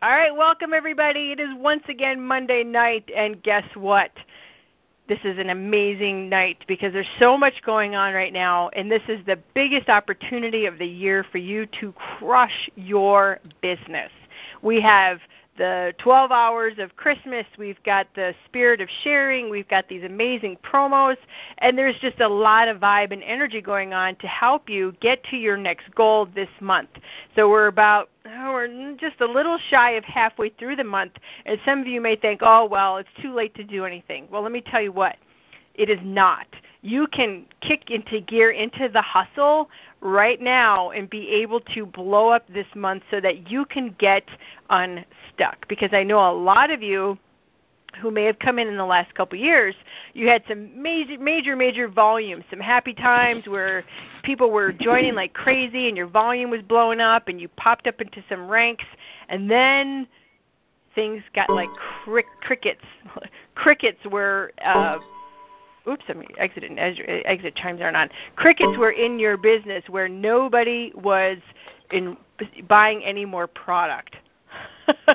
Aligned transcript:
All 0.00 0.10
right, 0.10 0.30
welcome 0.30 0.72
everybody. 0.72 1.32
It 1.32 1.40
is 1.40 1.48
once 1.56 1.82
again 1.88 2.24
Monday 2.24 2.62
night, 2.62 3.10
and 3.16 3.42
guess 3.42 3.64
what? 3.74 4.12
This 5.08 5.18
is 5.24 5.38
an 5.38 5.50
amazing 5.50 6.28
night 6.28 6.64
because 6.68 6.92
there's 6.92 7.10
so 7.18 7.36
much 7.36 7.54
going 7.66 7.96
on 7.96 8.14
right 8.14 8.32
now, 8.32 8.68
and 8.76 8.88
this 8.88 9.02
is 9.08 9.18
the 9.26 9.40
biggest 9.54 9.88
opportunity 9.88 10.66
of 10.66 10.78
the 10.78 10.86
year 10.86 11.26
for 11.32 11.38
you 11.38 11.66
to 11.80 11.92
crush 11.94 12.70
your 12.76 13.40
business. 13.60 14.12
We 14.62 14.80
have 14.82 15.18
the 15.58 15.92
12 15.98 16.30
hours 16.30 16.74
of 16.78 16.96
Christmas. 16.96 17.44
We've 17.58 17.82
got 17.82 18.06
the 18.14 18.34
spirit 18.46 18.80
of 18.80 18.88
sharing. 19.02 19.50
We've 19.50 19.68
got 19.68 19.88
these 19.88 20.04
amazing 20.04 20.56
promos. 20.64 21.16
And 21.58 21.76
there's 21.76 21.98
just 22.00 22.20
a 22.20 22.28
lot 22.28 22.68
of 22.68 22.78
vibe 22.78 23.12
and 23.12 23.22
energy 23.24 23.60
going 23.60 23.92
on 23.92 24.16
to 24.16 24.26
help 24.28 24.70
you 24.70 24.94
get 25.00 25.22
to 25.24 25.36
your 25.36 25.56
next 25.56 25.92
goal 25.94 26.26
this 26.34 26.48
month. 26.60 26.90
So 27.34 27.50
we're 27.50 27.66
about, 27.66 28.08
oh, 28.28 28.52
we're 28.52 28.94
just 28.96 29.20
a 29.20 29.26
little 29.26 29.58
shy 29.70 29.92
of 29.92 30.04
halfway 30.04 30.50
through 30.50 30.76
the 30.76 30.84
month. 30.84 31.12
And 31.46 31.58
some 31.64 31.80
of 31.80 31.86
you 31.86 32.00
may 32.00 32.16
think, 32.16 32.40
oh, 32.42 32.66
well, 32.66 32.98
it's 32.98 33.08
too 33.20 33.34
late 33.34 33.54
to 33.56 33.64
do 33.64 33.84
anything. 33.84 34.28
Well, 34.30 34.42
let 34.42 34.52
me 34.52 34.60
tell 34.60 34.80
you 34.80 34.92
what, 34.92 35.16
it 35.74 35.90
is 35.90 36.00
not 36.02 36.46
you 36.82 37.06
can 37.08 37.44
kick 37.60 37.90
into 37.90 38.20
gear 38.20 38.50
into 38.50 38.88
the 38.88 39.02
hustle 39.02 39.68
right 40.00 40.40
now 40.40 40.90
and 40.90 41.10
be 41.10 41.28
able 41.28 41.60
to 41.60 41.84
blow 41.84 42.28
up 42.28 42.46
this 42.52 42.66
month 42.74 43.02
so 43.10 43.20
that 43.20 43.50
you 43.50 43.64
can 43.64 43.94
get 43.98 44.24
unstuck. 44.70 45.66
Because 45.68 45.90
I 45.92 46.04
know 46.04 46.18
a 46.18 46.32
lot 46.32 46.70
of 46.70 46.82
you 46.82 47.18
who 48.00 48.10
may 48.10 48.24
have 48.24 48.38
come 48.38 48.58
in 48.58 48.68
in 48.68 48.76
the 48.76 48.84
last 48.84 49.14
couple 49.14 49.38
of 49.38 49.44
years, 49.44 49.74
you 50.14 50.28
had 50.28 50.42
some 50.48 50.80
major, 50.80 51.18
major, 51.18 51.56
major 51.56 51.88
volume, 51.88 52.42
some 52.50 52.60
happy 52.60 52.94
times 52.94 53.46
where 53.46 53.84
people 54.22 54.50
were 54.50 54.72
joining 54.72 55.14
like 55.14 55.34
crazy, 55.34 55.88
and 55.88 55.96
your 55.96 56.06
volume 56.06 56.50
was 56.50 56.62
blowing 56.62 57.00
up, 57.00 57.28
and 57.28 57.40
you 57.40 57.48
popped 57.48 57.86
up 57.86 58.00
into 58.00 58.22
some 58.28 58.48
ranks, 58.48 58.84
and 59.28 59.50
then 59.50 60.06
things 60.94 61.22
got 61.34 61.50
like 61.50 61.70
crick, 62.04 62.26
crickets. 62.40 62.84
crickets 63.54 64.00
were 64.10 64.52
uh, 64.64 64.98
oops, 65.88 66.04
I'm 66.08 66.22
exiting. 66.38 66.78
Exit 66.78 67.54
chimes 67.56 67.80
aren't 67.80 67.96
on. 67.96 68.10
Crickets 68.36 68.76
were 68.76 68.90
in 68.90 69.18
your 69.18 69.36
business 69.36 69.82
where 69.88 70.08
nobody 70.08 70.92
was 70.94 71.38
in 71.90 72.16
buying 72.68 73.02
any 73.04 73.24
more 73.24 73.46
product. 73.46 74.16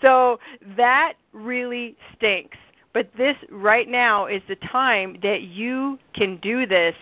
so 0.00 0.38
that 0.76 1.14
really 1.32 1.96
stinks. 2.16 2.58
But 2.92 3.10
this 3.16 3.36
right 3.50 3.88
now 3.88 4.26
is 4.26 4.42
the 4.48 4.56
time 4.56 5.16
that 5.22 5.42
you 5.42 5.98
can 6.12 6.36
do 6.36 6.66
this 6.66 6.94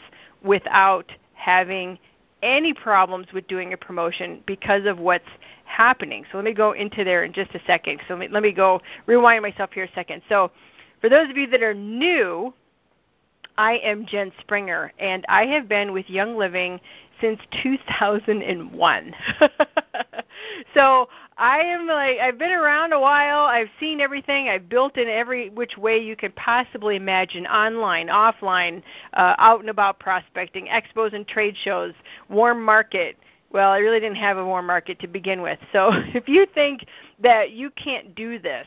without 0.43 1.13
having 1.35 1.99
any 2.43 2.73
problems 2.73 3.27
with 3.33 3.47
doing 3.49 3.73
a 3.73 3.77
promotion 3.77 4.43
because 4.47 4.87
of 4.87 4.99
what's 4.99 5.29
happening. 5.65 6.25
So 6.31 6.39
let 6.39 6.45
me 6.45 6.55
go 6.55 6.73
into 6.73 7.05
there 7.05 7.25
in 7.25 7.33
just 7.33 7.55
a 7.55 7.61
second. 7.67 8.01
So 8.07 8.15
let 8.15 8.21
me, 8.21 8.29
let 8.29 8.43
me 8.43 8.53
go 8.53 8.81
rewind 9.07 9.43
myself 9.43 9.71
here 9.73 9.85
a 9.85 9.93
second. 9.93 10.23
So 10.29 10.51
for 11.01 11.09
those 11.09 11.29
of 11.29 11.37
you 11.37 11.47
that 11.49 11.63
are 11.63 11.75
new, 11.75 12.55
I 13.59 13.75
am 13.79 14.07
Jen 14.07 14.33
Springer, 14.41 14.93
and 14.99 15.27
I 15.29 15.47
have 15.47 15.69
been 15.69 15.93
with 15.93 16.09
Young 16.09 16.37
Living 16.37 16.81
since 17.21 17.41
2001. 17.63 19.15
so 20.75 21.09
I 21.37 21.59
am 21.59 21.87
like 21.87 22.19
I've 22.19 22.39
been 22.39 22.53
around 22.53 22.93
a 22.93 23.01
while. 23.01 23.47
I've 23.47 23.69
seen 23.79 24.01
everything. 24.01 24.49
I've 24.49 24.69
built 24.69 24.97
in 24.97 25.09
every 25.09 25.51
which 25.51 25.77
way 25.77 25.99
you 25.99 26.17
can 26.17 26.33
possibly 26.33 26.97
imagine, 26.97 27.47
online, 27.47 28.09
offline, 28.09 28.83
uh, 29.15 29.35
out 29.39 29.61
and 29.61 29.71
about 29.71 29.99
prospecting, 29.99 30.67
expos 30.67 31.13
and 31.13 31.27
trade 31.27 31.57
shows, 31.57 31.95
warm 32.29 32.65
market. 32.65 33.17
Well, 33.53 33.71
I 33.71 33.79
really 33.79 34.01
didn't 34.01 34.19
have 34.19 34.39
a 34.39 34.45
warm 34.45 34.67
market 34.67 35.01
to 35.01 35.09
begin 35.09 35.43
with. 35.43 35.59
So 35.73 35.91
if 35.93 36.29
you 36.29 36.47
think 36.55 36.87
that 37.21 37.53
you 37.53 37.71
can't 37.71 38.15
do 38.15 38.39
this, 38.39 38.67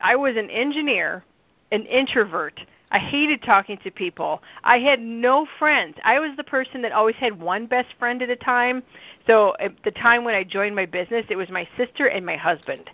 I 0.00 0.14
was 0.16 0.36
an 0.36 0.50
engineer 0.50 1.24
an 1.72 1.84
introvert. 1.86 2.60
I 2.90 2.98
hated 2.98 3.42
talking 3.42 3.78
to 3.84 3.90
people. 3.90 4.42
I 4.64 4.78
had 4.78 5.00
no 5.00 5.46
friends. 5.58 5.96
I 6.04 6.18
was 6.18 6.30
the 6.36 6.44
person 6.44 6.80
that 6.82 6.92
always 6.92 7.16
had 7.16 7.38
one 7.38 7.66
best 7.66 7.88
friend 7.98 8.22
at 8.22 8.30
a 8.30 8.36
time. 8.36 8.82
So 9.26 9.54
at 9.60 9.72
the 9.84 9.90
time 9.90 10.24
when 10.24 10.34
I 10.34 10.44
joined 10.44 10.74
my 10.74 10.86
business, 10.86 11.26
it 11.28 11.36
was 11.36 11.50
my 11.50 11.68
sister 11.76 12.06
and 12.06 12.24
my 12.24 12.36
husband. 12.36 12.90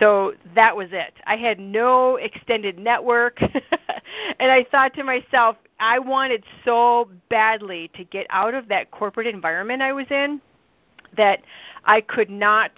So 0.00 0.34
that 0.54 0.76
was 0.76 0.88
it. 0.92 1.14
I 1.26 1.36
had 1.36 1.58
no 1.58 2.16
extended 2.16 2.78
network. 2.78 3.40
and 3.42 4.52
I 4.52 4.64
thought 4.70 4.94
to 4.94 5.02
myself, 5.02 5.56
I 5.80 5.98
wanted 5.98 6.44
so 6.64 7.08
badly 7.30 7.90
to 7.94 8.04
get 8.04 8.26
out 8.30 8.54
of 8.54 8.68
that 8.68 8.90
corporate 8.90 9.26
environment 9.26 9.82
I 9.82 9.92
was 9.92 10.06
in 10.10 10.40
that 11.16 11.40
I 11.84 12.00
could 12.00 12.30
not 12.30 12.72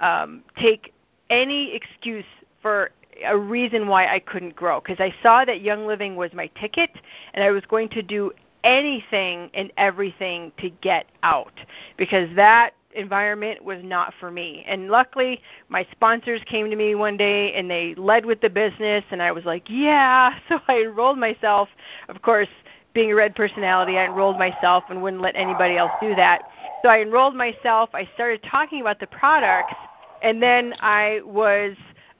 um, 0.00 0.42
take 0.58 0.92
any 1.30 1.74
excuse 1.74 2.24
for 2.62 2.90
a 3.24 3.36
reason 3.36 3.88
why 3.88 4.06
I 4.06 4.18
couldn't 4.18 4.56
grow 4.56 4.80
because 4.80 5.00
I 5.00 5.14
saw 5.22 5.44
that 5.44 5.62
Young 5.62 5.86
Living 5.86 6.16
was 6.16 6.32
my 6.32 6.48
ticket 6.60 6.90
and 7.34 7.42
I 7.42 7.50
was 7.50 7.64
going 7.66 7.88
to 7.90 8.02
do 8.02 8.32
anything 8.64 9.50
and 9.54 9.72
everything 9.76 10.52
to 10.58 10.70
get 10.70 11.06
out 11.22 11.52
because 11.96 12.28
that 12.36 12.74
environment 12.96 13.62
was 13.62 13.78
not 13.84 14.12
for 14.18 14.30
me. 14.30 14.64
And 14.66 14.88
luckily, 14.88 15.40
my 15.68 15.86
sponsors 15.92 16.40
came 16.46 16.70
to 16.70 16.76
me 16.76 16.94
one 16.94 17.16
day 17.16 17.54
and 17.54 17.70
they 17.70 17.94
led 17.94 18.24
with 18.24 18.40
the 18.40 18.50
business, 18.50 19.04
and 19.10 19.22
I 19.22 19.30
was 19.32 19.44
like, 19.44 19.64
yeah. 19.68 20.38
So 20.48 20.58
I 20.68 20.80
enrolled 20.82 21.18
myself. 21.18 21.68
Of 22.08 22.22
course, 22.22 22.48
being 22.94 23.12
a 23.12 23.14
red 23.14 23.34
personality, 23.34 23.98
I 23.98 24.06
enrolled 24.06 24.38
myself 24.38 24.84
and 24.88 25.02
wouldn't 25.02 25.22
let 25.22 25.36
anybody 25.36 25.76
else 25.76 25.92
do 26.00 26.14
that. 26.14 26.42
So 26.82 26.88
I 26.88 27.02
enrolled 27.02 27.34
myself. 27.34 27.90
I 27.92 28.08
started 28.14 28.42
talking 28.42 28.80
about 28.80 28.98
the 29.00 29.06
products, 29.06 29.74
and 30.22 30.42
then 30.42 30.74
I 30.80 31.20
was 31.24 31.76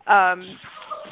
um, 0.06 0.58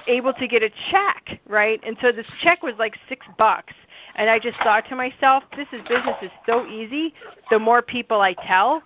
able 0.07 0.33
to 0.35 0.47
get 0.47 0.63
a 0.63 0.71
check, 0.91 1.41
right? 1.47 1.81
And 1.85 1.97
so 2.01 2.13
this 2.13 2.27
check 2.43 2.63
was 2.63 2.75
like 2.79 2.97
six 3.09 3.27
bucks. 3.39 3.75
And 4.17 4.31
I 4.31 4.39
just 4.39 4.59
thought 4.59 4.89
to 4.89 4.97
myself, 4.97 5.45
this 5.57 5.67
is 5.73 5.81
business 5.89 6.17
is 6.23 6.31
so 6.47 6.67
easy. 6.67 7.15
The 7.51 7.59
more 7.59 7.83
people 7.83 8.21
I 8.21 8.35
tell, 8.47 8.83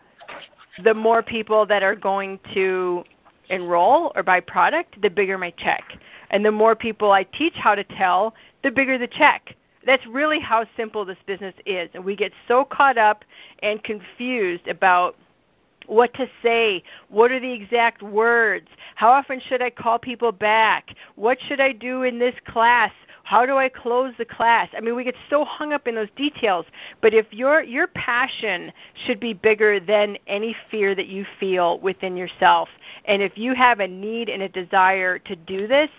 the 0.84 0.94
more 0.94 1.22
people 1.22 1.66
that 1.66 1.82
are 1.82 1.96
going 1.96 2.38
to 2.54 3.04
enroll 3.50 4.12
or 4.14 4.22
buy 4.22 4.40
product, 4.40 5.00
the 5.02 5.10
bigger 5.10 5.38
my 5.38 5.50
check. 5.52 5.82
And 6.30 6.44
the 6.44 6.52
more 6.52 6.76
people 6.76 7.12
I 7.12 7.24
teach 7.24 7.54
how 7.54 7.74
to 7.74 7.84
tell, 7.84 8.34
the 8.62 8.70
bigger 8.70 8.98
the 8.98 9.08
check. 9.08 9.54
That's 9.86 10.04
really 10.06 10.38
how 10.38 10.66
simple 10.76 11.04
this 11.04 11.16
business 11.26 11.54
is. 11.64 11.88
And 11.94 12.04
we 12.04 12.14
get 12.14 12.32
so 12.46 12.64
caught 12.64 12.98
up 12.98 13.24
and 13.62 13.82
confused 13.82 14.68
about 14.68 15.16
what 15.88 16.12
to 16.14 16.28
say, 16.42 16.82
what 17.08 17.32
are 17.32 17.40
the 17.40 17.52
exact 17.52 18.02
words, 18.02 18.68
how 18.94 19.10
often 19.10 19.40
should 19.40 19.62
I 19.62 19.70
call 19.70 19.98
people 19.98 20.32
back, 20.32 20.94
what 21.16 21.38
should 21.40 21.60
I 21.60 21.72
do 21.72 22.02
in 22.02 22.18
this 22.18 22.34
class, 22.46 22.92
how 23.24 23.44
do 23.44 23.56
I 23.56 23.68
close 23.68 24.14
the 24.16 24.24
class? 24.24 24.68
I 24.74 24.80
mean, 24.80 24.96
we 24.96 25.04
get 25.04 25.14
so 25.28 25.44
hung 25.44 25.72
up 25.72 25.86
in 25.86 25.94
those 25.94 26.08
details, 26.16 26.64
but 27.02 27.12
if 27.12 27.26
your 27.30 27.62
your 27.62 27.86
passion 27.88 28.72
should 29.06 29.20
be 29.20 29.34
bigger 29.34 29.80
than 29.80 30.16
any 30.26 30.56
fear 30.70 30.94
that 30.94 31.08
you 31.08 31.26
feel 31.38 31.78
within 31.80 32.16
yourself. 32.16 32.70
And 33.04 33.20
if 33.20 33.36
you 33.36 33.54
have 33.54 33.80
a 33.80 33.88
need 33.88 34.30
and 34.30 34.42
a 34.42 34.48
desire 34.48 35.18
to 35.18 35.36
do 35.36 35.66
this, 35.66 35.90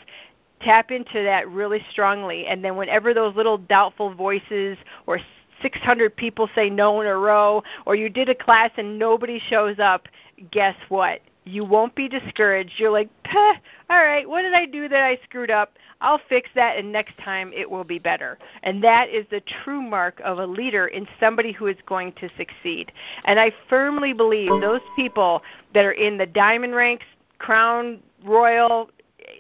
tap 0.60 0.90
into 0.90 1.24
that 1.24 1.48
really 1.50 1.86
strongly 1.92 2.48
and 2.48 2.66
then 2.66 2.76
whenever 2.76 3.14
those 3.14 3.36
little 3.36 3.58
doubtful 3.58 4.14
voices 4.14 4.78
or 5.06 5.20
600 5.62 6.16
people 6.16 6.50
say 6.56 6.70
no 6.70 7.02
in 7.02 7.08
a 7.08 7.16
row, 7.16 7.64
or 7.86 7.96
you 7.96 8.10
did 8.10 8.30
a 8.30 8.36
class 8.36 8.72
and 8.78 8.98
nobody 8.98 9.40
shows 9.40 9.80
up, 9.80 10.08
guess 10.52 10.76
what? 10.90 11.22
You 11.46 11.64
won't 11.64 11.96
be 11.96 12.08
discouraged. 12.08 12.74
You're 12.78 12.92
like, 12.92 13.10
all 13.34 14.04
right, 14.04 14.28
what 14.28 14.44
did 14.44 14.54
I 14.54 14.66
do 14.66 14.88
that 14.88 15.04
I 15.04 15.18
screwed 15.24 15.50
up? 15.50 15.74
I'll 16.02 16.22
fix 16.30 16.50
that, 16.56 16.78
and 16.78 16.92
next 16.92 17.18
time 17.18 17.52
it 17.54 17.70
will 17.70 17.84
be 17.84 18.00
better. 18.00 18.38
And 18.64 18.84
that 18.84 19.10
is 19.10 19.26
the 19.32 19.42
true 19.64 19.82
mark 19.82 20.22
of 20.24 20.40
a 20.40 20.46
leader 20.46 20.88
in 20.88 21.08
somebody 21.20 21.52
who 21.52 21.68
is 21.68 21.78
going 21.86 22.14
to 22.14 22.30
succeed. 22.38 22.92
And 23.26 23.40
I 23.40 23.52
firmly 23.68 24.14
believe 24.14 24.50
those 24.62 24.82
people 24.96 25.42
that 25.74 25.86
are 25.86 25.92
in 25.92 26.18
the 26.18 26.26
diamond 26.26 26.76
ranks, 26.76 27.06
crown, 27.40 28.00
royal, 28.24 28.90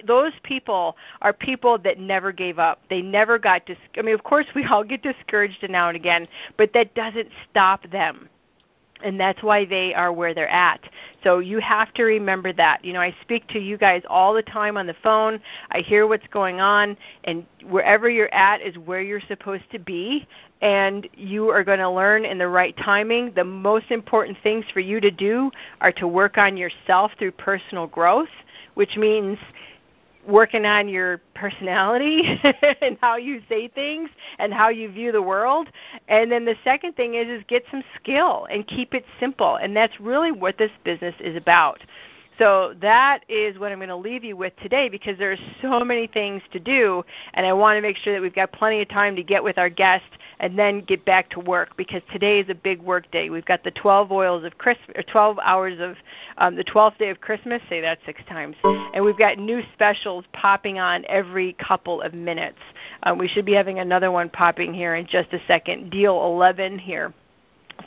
those 0.06 0.34
people 0.44 0.96
are 1.22 1.34
people 1.34 1.78
that 1.80 2.00
never 2.00 2.32
gave 2.32 2.60
up. 2.60 2.82
They 2.90 3.02
never 3.02 3.38
got 3.38 3.66
dis- 3.66 3.78
I 3.98 4.02
mean, 4.02 4.16
of 4.16 4.24
course, 4.24 4.46
we 4.56 4.66
all 4.66 4.84
get 4.84 5.02
discouraged 5.02 5.66
now 5.70 5.88
and 5.88 5.96
again, 5.96 6.28
but 6.58 6.74
that 6.74 6.94
doesn't 6.96 7.30
stop 7.50 7.90
them 7.90 8.30
and 9.04 9.20
that's 9.20 9.42
why 9.44 9.66
they 9.66 9.94
are 9.94 10.12
where 10.12 10.34
they're 10.34 10.50
at. 10.50 10.82
So 11.24 11.40
you 11.40 11.60
have 11.60 11.94
to 11.96 12.04
remember 12.04 12.54
that. 12.54 12.84
You 12.84 12.94
know, 12.94 13.02
I 13.02 13.16
speak 13.22 13.48
to 13.50 13.60
you 13.60 13.78
guys 13.78 14.04
all 14.10 14.34
the 14.34 14.44
time 14.44 14.78
on 14.78 14.88
the 14.88 14.96
phone. 15.04 15.40
I 15.72 15.80
hear 15.80 16.08
what's 16.08 16.28
going 16.28 16.60
on 16.60 16.98
and 17.24 17.46
wherever 17.68 18.10
you're 18.10 18.34
at 18.34 18.62
is 18.62 18.78
where 18.78 19.02
you're 19.02 19.22
supposed 19.22 19.70
to 19.72 19.80
be 19.80 20.28
and 20.62 21.08
you 21.14 21.50
are 21.50 21.64
going 21.64 21.80
to 21.80 21.90
learn 21.90 22.26
in 22.26 22.38
the 22.38 22.48
right 22.48 22.76
timing. 22.78 23.32
The 23.36 23.44
most 23.44 23.92
important 23.92 24.38
things 24.44 24.66
for 24.74 24.82
you 24.82 25.00
to 25.00 25.12
do 25.12 25.52
are 25.82 25.92
to 25.94 26.08
work 26.08 26.38
on 26.38 26.58
yourself 26.58 27.12
through 27.18 27.32
personal 27.32 27.88
growth, 27.88 28.30
which 28.74 28.98
means 28.98 29.38
working 30.28 30.66
on 30.66 30.90
your 30.90 31.20
personality 31.34 32.40
and 32.82 32.98
how 33.02 33.16
you 33.16 33.42
say 33.50 33.68
things 33.68 34.10
and 34.38 34.54
how 34.54 34.70
you 34.70 34.90
view 34.92 35.12
the 35.12 35.22
world. 35.22 35.70
And 36.08 36.32
then 36.32 36.46
the 36.46 36.56
second 36.64 36.96
thing 36.96 37.16
is 37.16 37.28
is 37.28 37.44
get 37.48 37.64
some 37.72 37.84
skill 37.96 38.48
and 38.52 38.68
keep 38.68 38.94
it 38.94 39.06
simple. 39.20 39.56
And 39.56 39.76
that's 39.76 40.00
really 40.00 40.32
what 40.32 40.58
this 40.58 40.72
business 40.84 41.16
is 41.20 41.36
about. 41.36 41.82
So 42.40 42.74
that 42.82 43.26
is 43.28 43.60
what 43.60 43.74
I'm 43.74 43.80
going 43.80 43.90
to 43.90 43.98
leave 43.98 44.24
you 44.24 44.38
with 44.38 44.54
today 44.64 44.88
because 44.88 45.18
there 45.18 45.34
are 45.34 45.38
so 45.62 45.82
many 45.82 46.08
things 46.08 46.42
to 46.54 46.60
do, 46.60 47.04
and 47.34 47.46
I 47.46 47.52
want 47.52 47.76
to 47.76 47.82
make 47.82 47.98
sure 47.98 48.14
that 48.14 48.22
we've 48.22 48.34
got 48.34 48.54
plenty 48.54 48.82
of 48.82 48.88
time 48.88 49.14
to 49.18 49.24
get 49.24 49.44
with 49.44 49.58
our 49.58 49.70
guest 49.70 50.06
and 50.40 50.58
then 50.58 50.80
get 50.80 51.04
back 51.04 51.30
to 51.32 51.42
work 51.42 51.76
because 51.76 52.02
today 52.14 52.40
is 52.40 52.48
a 52.50 52.56
big 52.56 52.82
work 52.82 53.12
day. 53.12 53.30
We've 53.30 53.44
got 53.44 53.66
the 53.66 53.72
12 53.72 54.10
oils 54.14 54.46
of 54.46 54.58
Christmas, 54.58 54.96
or 54.96 55.04
12 55.04 55.38
hours 55.44 55.80
of 55.82 55.98
um, 56.38 56.56
the 56.56 56.64
12th 56.64 56.98
day 56.98 57.10
of 57.10 57.20
Christmas. 57.20 57.62
Say 57.70 57.82
that 57.82 58.00
six 58.06 58.22
times, 58.30 58.56
and 58.64 59.04
we've 59.04 59.18
got 59.18 59.38
new 59.38 59.62
specials 59.74 60.24
popping 60.32 60.80
on 60.80 61.04
every 61.10 61.54
couple 61.54 62.02
of 62.02 62.14
minutes. 62.14 62.60
Um, 63.04 63.18
we 63.18 63.28
should 63.28 63.46
be 63.46 63.54
having 63.54 63.80
another 63.80 64.12
one 64.12 64.30
popping 64.30 64.74
here 64.74 64.96
in 64.96 65.06
just 65.06 65.34
a 65.34 65.42
second. 65.46 65.92
Deal 65.92 66.16
11 66.24 66.80
here. 66.80 67.14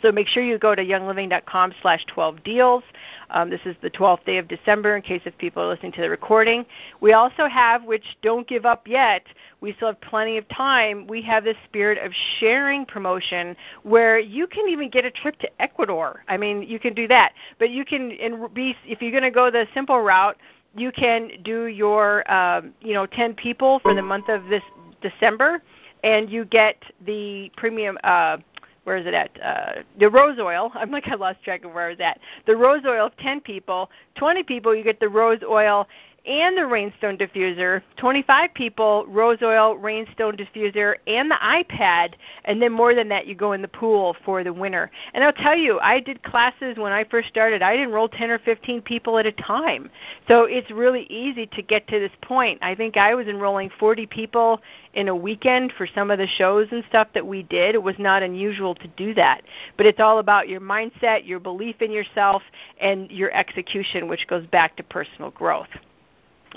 So 0.02 0.10
make 0.10 0.26
sure 0.26 0.42
you 0.42 0.58
go 0.58 0.74
to 0.74 0.84
youngliving.com 0.84 1.74
slash 1.80 2.04
12 2.06 2.42
deals. 2.42 2.82
Um, 3.30 3.48
this 3.48 3.60
is 3.64 3.76
the 3.82 3.90
12th 3.90 4.24
day 4.24 4.38
of 4.38 4.48
December 4.48 4.96
in 4.96 5.02
case 5.02 5.22
if 5.24 5.38
people 5.38 5.62
are 5.62 5.68
listening 5.68 5.92
to 5.92 6.02
the 6.02 6.10
recording. 6.10 6.66
We 7.00 7.12
also 7.12 7.46
have, 7.46 7.84
which 7.84 8.16
don't 8.20 8.46
give 8.48 8.66
up 8.66 8.88
yet, 8.88 9.22
we 9.60 9.72
still 9.74 9.88
have 9.88 10.00
plenty 10.00 10.38
of 10.38 10.48
time, 10.48 11.06
we 11.06 11.22
have 11.22 11.44
this 11.44 11.56
Spirit 11.64 12.04
of 12.04 12.12
Sharing 12.40 12.84
promotion 12.84 13.56
where 13.84 14.18
you 14.18 14.48
can 14.48 14.68
even 14.68 14.90
get 14.90 15.04
a 15.04 15.10
trip 15.10 15.38
to 15.38 15.62
Ecuador. 15.62 16.24
I 16.28 16.36
mean, 16.36 16.62
you 16.62 16.80
can 16.80 16.94
do 16.94 17.06
that. 17.08 17.32
But 17.60 17.70
you 17.70 17.84
can, 17.84 18.10
be, 18.52 18.74
if 18.84 19.00
you're 19.00 19.12
going 19.12 19.22
to 19.22 19.30
go 19.30 19.50
the 19.50 19.66
simple 19.72 20.00
route, 20.00 20.36
you 20.74 20.90
can 20.90 21.30
do 21.44 21.66
your, 21.66 22.30
um, 22.32 22.72
you 22.80 22.94
know, 22.94 23.06
10 23.06 23.34
people 23.34 23.78
for 23.80 23.94
the 23.94 24.02
month 24.02 24.28
of 24.28 24.46
this 24.46 24.62
December, 25.00 25.62
and 26.02 26.30
you 26.30 26.44
get 26.44 26.76
the 27.04 27.50
premium 27.56 27.98
uh, 28.04 28.38
where 28.84 28.96
is 28.96 29.06
it 29.06 29.14
at? 29.14 29.30
Uh, 29.42 29.82
the 29.98 30.08
rose 30.08 30.38
oil. 30.38 30.70
I'm 30.74 30.90
like 30.90 31.08
I 31.08 31.14
lost 31.14 31.42
track 31.42 31.64
of 31.64 31.72
where 31.72 31.86
I 31.86 31.90
was 31.90 32.00
at. 32.00 32.20
The 32.46 32.56
rose 32.56 32.82
oil 32.86 33.06
of 33.06 33.16
10 33.18 33.40
people, 33.40 33.90
20 34.16 34.42
people 34.42 34.74
you 34.74 34.84
get 34.84 35.00
the 35.00 35.08
rose 35.08 35.40
oil 35.42 35.88
and 36.24 36.56
the 36.56 36.62
Rainstone 36.62 37.18
diffuser, 37.18 37.82
25 37.96 38.54
people, 38.54 39.04
rose 39.08 39.38
oil, 39.42 39.76
Rainstone 39.76 40.36
diffuser, 40.36 40.94
and 41.08 41.28
the 41.28 41.36
iPad, 41.42 42.14
and 42.44 42.62
then 42.62 42.70
more 42.70 42.94
than 42.94 43.08
that, 43.08 43.26
you 43.26 43.34
go 43.34 43.52
in 43.52 43.62
the 43.62 43.68
pool 43.68 44.16
for 44.24 44.44
the 44.44 44.52
winter. 44.52 44.88
And 45.14 45.24
I'll 45.24 45.32
tell 45.32 45.56
you, 45.56 45.80
I 45.80 45.98
did 45.98 46.22
classes 46.22 46.76
when 46.76 46.92
I 46.92 47.02
first 47.04 47.28
started. 47.28 47.60
I'd 47.60 47.80
enroll 47.80 48.08
10 48.08 48.30
or 48.30 48.38
15 48.38 48.82
people 48.82 49.18
at 49.18 49.26
a 49.26 49.32
time. 49.32 49.90
So 50.28 50.44
it's 50.44 50.70
really 50.70 51.04
easy 51.04 51.46
to 51.46 51.62
get 51.62 51.88
to 51.88 51.98
this 51.98 52.12
point. 52.20 52.60
I 52.62 52.76
think 52.76 52.96
I 52.96 53.16
was 53.16 53.26
enrolling 53.26 53.70
40 53.80 54.06
people 54.06 54.60
in 54.94 55.08
a 55.08 55.16
weekend 55.16 55.72
for 55.76 55.88
some 55.88 56.10
of 56.12 56.18
the 56.18 56.28
shows 56.28 56.68
and 56.70 56.84
stuff 56.88 57.08
that 57.14 57.26
we 57.26 57.42
did. 57.42 57.74
It 57.74 57.82
was 57.82 57.96
not 57.98 58.22
unusual 58.22 58.76
to 58.76 58.88
do 58.96 59.12
that. 59.14 59.42
But 59.76 59.86
it's 59.86 60.00
all 60.00 60.20
about 60.20 60.48
your 60.48 60.60
mindset, 60.60 61.26
your 61.26 61.40
belief 61.40 61.82
in 61.82 61.90
yourself, 61.90 62.42
and 62.80 63.10
your 63.10 63.32
execution, 63.32 64.06
which 64.06 64.28
goes 64.28 64.46
back 64.46 64.76
to 64.76 64.84
personal 64.84 65.30
growth. 65.30 65.68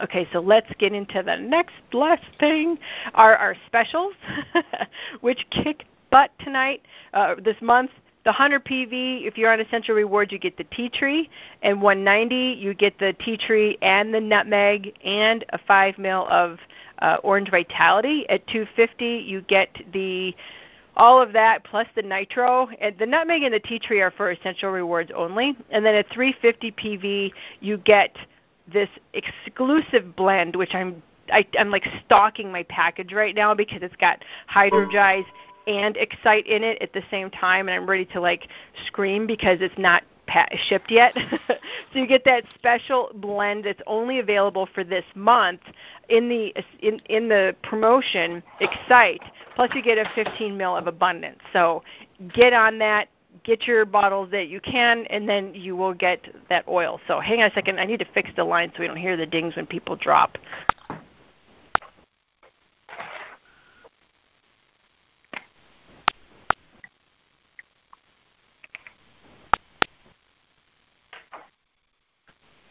Okay, 0.02 0.28
so 0.34 0.40
let's 0.40 0.68
get 0.78 0.92
into 0.92 1.24
the 1.24 1.38
next 1.38 1.76
last 1.94 2.24
thing 2.40 2.78
are 3.14 3.36
our 3.36 3.56
specials, 3.66 4.14
which 5.22 5.46
kick 5.52 5.86
butt 6.12 6.32
tonight, 6.40 6.82
uh, 7.14 7.36
this 7.44 7.56
month. 7.62 7.92
The 8.26 8.32
100 8.32 8.66
PV, 8.66 9.28
if 9.28 9.38
you're 9.38 9.54
on 9.54 9.60
Essential 9.60 9.94
Rewards, 9.96 10.32
you 10.32 10.40
get 10.40 10.58
the 10.58 10.64
tea 10.66 10.90
tree, 10.90 11.30
and 11.62 11.82
190 11.82 12.60
you 12.60 12.74
get 12.74 12.98
the 12.98 13.14
tea 13.24 13.38
tree 13.38 13.78
and 13.82 14.14
the 14.14 14.20
nutmeg 14.20 14.94
and 15.06 15.46
a 15.50 15.60
5 15.60 15.98
mil 15.98 16.28
of 16.30 16.58
uh, 17.00 17.18
orange 17.24 17.52
vitality. 17.52 18.28
At 18.30 18.46
250 18.48 19.06
you 19.06 19.42
get 19.42 19.70
the 19.94 20.36
all 20.98 21.22
of 21.22 21.34
that 21.34 21.64
plus 21.66 21.88
the 21.96 22.02
nitro 22.02 22.70
and 22.80 22.98
the 22.98 23.06
nutmeg 23.06 23.44
and 23.44 23.54
the 23.54 23.60
tea 23.60 23.78
tree 23.80 24.02
are 24.02 24.12
for 24.12 24.32
essential 24.32 24.72
rewards 24.72 25.12
only 25.14 25.56
and 25.70 25.86
then 25.86 25.94
at 25.94 26.08
350 26.10 26.72
pv 26.72 27.34
you 27.60 27.78
get 27.80 28.16
this 28.72 28.90
exclusive 29.14 30.16
blend, 30.16 30.56
which 30.56 30.74
I'm 30.74 31.02
I, 31.32 31.46
I'm 31.58 31.72
like 31.72 31.88
stalking 32.06 32.52
my 32.52 32.64
package 32.64 33.12
right 33.12 33.36
now 33.36 33.54
because 33.54 33.80
it's 33.82 33.96
got 33.96 34.24
Hydrogize 34.48 35.26
and 35.68 35.98
Excite 35.98 36.46
in 36.48 36.64
it 36.64 36.82
at 36.82 36.94
the 36.94 37.02
same 37.10 37.30
time, 37.32 37.68
and 37.68 37.76
I'm 37.76 37.90
ready 37.90 38.06
to 38.06 38.22
like 38.22 38.48
scream 38.86 39.26
because 39.26 39.58
it's 39.62 39.78
not 39.78 40.04
pa- 40.28 40.48
shipped 40.68 40.92
yet. 40.92 41.16
so 41.48 41.56
you 41.94 42.08
get 42.08 42.24
that 42.26 42.44
special 42.54 43.12
blend 43.16 43.66
that's 43.66 43.82
only 43.88 44.20
available 44.20 44.68
for 44.74 44.84
this 44.84 45.06
month 45.16 45.62
in 46.10 46.30
the 46.30 46.54
in 46.80 47.00
in 47.10 47.28
the 47.28 47.56
promotion 47.64 48.44
Excite. 48.60 49.22
Plus 49.56 49.70
you 49.74 49.82
get 49.82 49.98
a 49.98 50.10
15 50.14 50.58
mil 50.58 50.76
of 50.76 50.88
abundance. 50.88 51.40
So 51.54 51.84
get 52.34 52.54
on 52.54 52.78
that 52.80 53.10
get 53.46 53.68
your 53.68 53.86
bottles 53.86 54.30
that 54.32 54.48
you 54.50 54.60
can, 54.60 55.06
and 55.10 55.30
then 55.30 55.54
you 55.54 55.76
will 55.76 55.94
get 55.94 56.28
that 56.50 56.68
oil. 56.68 57.00
So 57.08 57.20
hang 57.20 57.42
on 57.42 57.52
a 57.52 57.54
second. 57.54 57.80
I 57.80 57.86
need 57.86 58.00
to 58.00 58.08
fix 58.14 58.30
the 58.36 58.44
line 58.44 58.72
so 58.76 58.82
we 58.82 58.88
don't 58.88 58.98
hear 58.98 59.16
the 59.16 59.26
dings 59.26 59.56
when 59.56 59.68
people 59.68 59.96
drop. 59.96 60.38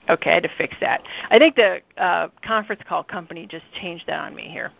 Okay, 0.06 0.30
I 0.30 0.34
had 0.34 0.42
to 0.42 0.50
fix 0.58 0.76
that. 0.80 1.02
I 1.30 1.38
think 1.38 1.56
the 1.56 1.80
uh, 1.96 2.28
conference 2.44 2.82
call 2.86 3.02
company 3.02 3.46
just 3.46 3.64
changed 3.80 4.04
that 4.06 4.20
on 4.20 4.34
me 4.34 4.48
here. 4.48 4.70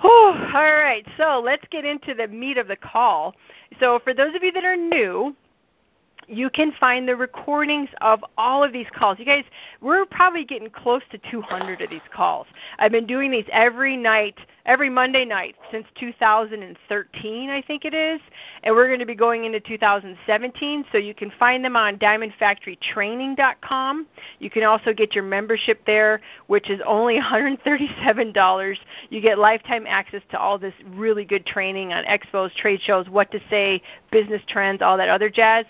All 0.04 0.32
right, 0.54 1.04
so 1.18 1.42
let's 1.44 1.64
get 1.70 1.84
into 1.84 2.14
the 2.14 2.26
meat 2.26 2.56
of 2.56 2.68
the 2.68 2.76
call. 2.76 3.34
So, 3.78 3.98
for 3.98 4.14
those 4.14 4.34
of 4.34 4.42
you 4.42 4.50
that 4.52 4.64
are 4.64 4.76
new, 4.76 5.36
you 6.28 6.50
can 6.50 6.72
find 6.78 7.08
the 7.08 7.16
recordings 7.16 7.88
of 8.00 8.24
all 8.38 8.62
of 8.62 8.72
these 8.72 8.86
calls. 8.94 9.18
You 9.18 9.24
guys, 9.24 9.44
we're 9.80 10.06
probably 10.06 10.44
getting 10.44 10.70
close 10.70 11.02
to 11.10 11.18
200 11.30 11.82
of 11.82 11.90
these 11.90 12.00
calls. 12.14 12.46
I've 12.78 12.92
been 12.92 13.06
doing 13.06 13.30
these 13.30 13.46
every 13.50 13.96
night, 13.96 14.38
every 14.66 14.90
Monday 14.90 15.24
night 15.24 15.56
since 15.72 15.86
2013, 15.98 17.50
I 17.50 17.62
think 17.62 17.84
it 17.84 17.94
is, 17.94 18.20
and 18.62 18.74
we're 18.74 18.86
going 18.86 19.00
to 19.00 19.06
be 19.06 19.14
going 19.14 19.44
into 19.44 19.60
2017. 19.60 20.84
So 20.92 20.98
you 20.98 21.14
can 21.14 21.32
find 21.38 21.64
them 21.64 21.76
on 21.76 21.98
DiamondFactoryTraining.com. 21.98 24.06
You 24.38 24.50
can 24.50 24.64
also 24.64 24.92
get 24.92 25.14
your 25.14 25.24
membership 25.24 25.84
there, 25.86 26.20
which 26.46 26.70
is 26.70 26.80
only 26.86 27.18
$137. 27.20 28.76
You 29.08 29.20
get 29.20 29.38
lifetime 29.38 29.86
access 29.88 30.22
to 30.30 30.38
all 30.38 30.58
this 30.58 30.74
really 30.90 31.24
good 31.24 31.46
training 31.46 31.92
on 31.92 32.04
expos, 32.04 32.54
trade 32.54 32.80
shows, 32.82 33.08
what 33.08 33.30
to 33.32 33.40
say, 33.50 33.82
business 34.12 34.42
trends, 34.46 34.82
all 34.82 34.96
that 34.96 35.08
other 35.08 35.30
jazz 35.30 35.64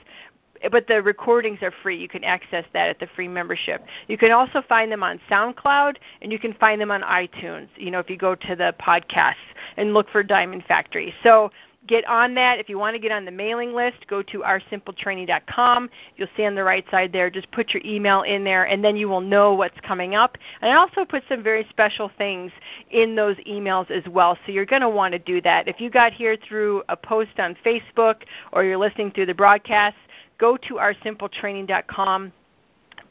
but 0.71 0.87
the 0.87 1.03
recordings 1.03 1.59
are 1.62 1.73
free. 1.83 1.97
You 1.97 2.09
can 2.09 2.25
access 2.25 2.65
that 2.73 2.89
at 2.89 2.99
the 2.99 3.09
free 3.15 3.29
membership. 3.29 3.85
You 4.09 4.19
can 4.19 4.33
also 4.33 4.62
find 4.69 4.91
them 4.91 5.03
on 5.03 5.21
SoundCloud 5.31 5.97
and 6.23 6.33
you 6.33 6.38
can 6.38 6.55
find 6.55 6.81
them 6.81 6.90
on 6.90 7.02
iTunes. 7.02 7.69
You 7.76 7.90
know, 7.90 7.99
if 7.99 8.11
you 8.11 8.17
go 8.17 8.35
to 8.35 8.57
the 8.57 8.75
podcasts 8.81 9.35
and 9.76 9.95
look 9.95 10.09
for 10.11 10.23
Diamond 10.23 10.64
Factory. 10.67 11.14
So 11.23 11.50
get 11.87 12.07
on 12.07 12.35
that. 12.35 12.59
If 12.59 12.69
you 12.69 12.79
want 12.79 12.95
to 12.95 13.00
get 13.00 13.11
on 13.11 13.25
the 13.25 13.31
mailing 13.31 13.73
list, 13.75 14.07
go 14.07 14.23
to 14.23 14.40
oursimpletraining.com. 14.40 15.90
You'll 16.17 16.29
see 16.37 16.45
on 16.45 16.55
the 16.55 16.64
right 16.64 16.85
side 16.90 17.12
there, 17.12 17.31
just 17.31 17.50
put 17.50 17.71
your 17.71 17.83
email 17.85 18.23
in 18.23 18.45
there, 18.45 18.64
and 18.64 18.85
then 18.85 18.97
you 18.97 19.09
will 19.09 19.21
know 19.21 19.55
what's 19.55 19.79
coming 19.81 20.14
up. 20.14 20.37
And 20.61 20.71
I 20.71 20.76
also 20.76 21.05
put 21.05 21.23
some 21.29 21.43
very 21.43 21.67
special 21.71 22.11
things 22.19 22.52
in 22.90 23.17
those 23.17 23.37
emails 23.38 23.90
as 23.90 24.05
well, 24.09 24.38
so 24.47 24.52
you're 24.52 24.67
going 24.67 24.83
to 24.83 24.88
want 24.88 25.12
to 25.12 25.19
do 25.19 25.40
that. 25.43 25.69
If 25.69 25.81
you 25.81 25.90
got 25.90 26.12
here 26.12 26.37
through 26.37 26.83
a 26.88 26.97
post 26.97 27.38
on 27.38 27.57
Facebook 27.64 28.23
or 28.52 28.64
you're 28.64 28.79
listening 28.79 29.11
through 29.11 29.26
the 29.26 29.35
broadcast, 29.35 29.97
go 30.40 30.56
to 30.56 30.75
oursimpletraining.com 30.75 32.32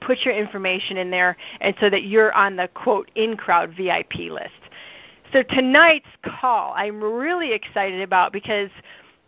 put 0.01 0.19
your 0.23 0.33
information 0.33 0.97
in 0.97 1.11
there 1.11 1.35
and 1.61 1.75
so 1.79 1.89
that 1.89 2.03
you're 2.03 2.33
on 2.33 2.55
the 2.55 2.67
quote 2.73 3.09
in 3.15 3.35
crowd 3.35 3.73
VIP 3.75 4.31
list. 4.31 4.49
So 5.31 5.43
tonight's 5.43 6.07
call 6.23 6.73
I'm 6.75 7.01
really 7.03 7.53
excited 7.53 8.01
about 8.01 8.33
because 8.33 8.69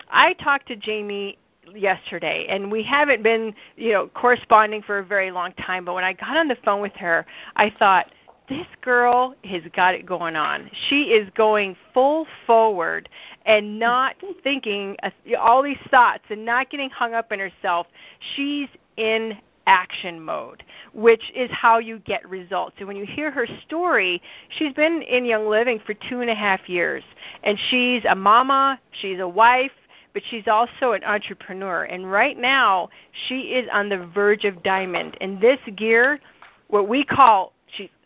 I 0.09 0.33
talked 0.33 0.67
to 0.67 0.75
Jamie 0.75 1.37
yesterday 1.75 2.47
and 2.49 2.71
we 2.71 2.83
haven't 2.83 3.23
been, 3.23 3.53
you 3.77 3.91
know, 3.91 4.07
corresponding 4.07 4.81
for 4.81 4.99
a 4.99 5.05
very 5.05 5.31
long 5.31 5.53
time, 5.53 5.85
but 5.85 5.93
when 5.93 6.03
I 6.03 6.13
got 6.13 6.37
on 6.37 6.47
the 6.47 6.57
phone 6.65 6.81
with 6.81 6.95
her, 6.95 7.25
I 7.55 7.69
thought 7.77 8.11
this 8.51 8.67
girl 8.81 9.33
has 9.45 9.63
got 9.73 9.95
it 9.95 10.05
going 10.05 10.35
on. 10.35 10.69
She 10.89 11.03
is 11.03 11.29
going 11.35 11.77
full 11.93 12.27
forward 12.45 13.07
and 13.45 13.79
not 13.79 14.15
thinking 14.43 14.97
uh, 15.03 15.09
all 15.39 15.63
these 15.63 15.79
thoughts 15.89 16.23
and 16.29 16.45
not 16.45 16.69
getting 16.69 16.89
hung 16.89 17.13
up 17.13 17.31
in 17.31 17.39
herself. 17.39 17.87
She's 18.35 18.67
in 18.97 19.37
action 19.67 20.19
mode, 20.19 20.63
which 20.93 21.31
is 21.33 21.49
how 21.51 21.77
you 21.79 21.99
get 21.99 22.27
results. 22.27 22.75
And 22.79 22.87
when 22.89 22.97
you 22.97 23.05
hear 23.05 23.31
her 23.31 23.47
story, 23.65 24.21
she's 24.49 24.73
been 24.73 25.01
in 25.03 25.23
Young 25.23 25.47
Living 25.47 25.79
for 25.85 25.93
two 25.93 26.19
and 26.19 26.29
a 26.29 26.35
half 26.35 26.67
years, 26.67 27.03
and 27.43 27.57
she's 27.69 28.03
a 28.09 28.15
mama, 28.15 28.79
she's 28.99 29.19
a 29.19 29.27
wife, 29.27 29.71
but 30.13 30.23
she's 30.29 30.47
also 30.47 30.91
an 30.91 31.05
entrepreneur. 31.05 31.83
And 31.83 32.11
right 32.11 32.37
now, 32.37 32.89
she 33.27 33.53
is 33.53 33.69
on 33.71 33.87
the 33.87 34.09
verge 34.13 34.43
of 34.43 34.61
diamond. 34.61 35.15
And 35.21 35.39
this 35.39 35.59
gear, 35.77 36.19
what 36.67 36.89
we 36.89 37.05
call 37.05 37.53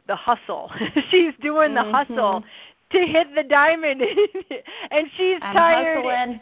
the 0.07 0.15
hustle. 0.15 0.71
she's 1.09 1.33
doing 1.41 1.74
the 1.74 1.81
mm-hmm. 1.81 2.13
hustle 2.13 2.43
to 2.91 3.00
hit 3.00 3.27
the 3.35 3.43
diamond, 3.43 4.01
and 4.91 5.07
she's 5.17 5.39
I'm 5.41 5.55
tired. 5.55 6.05
Hustling. 6.05 6.39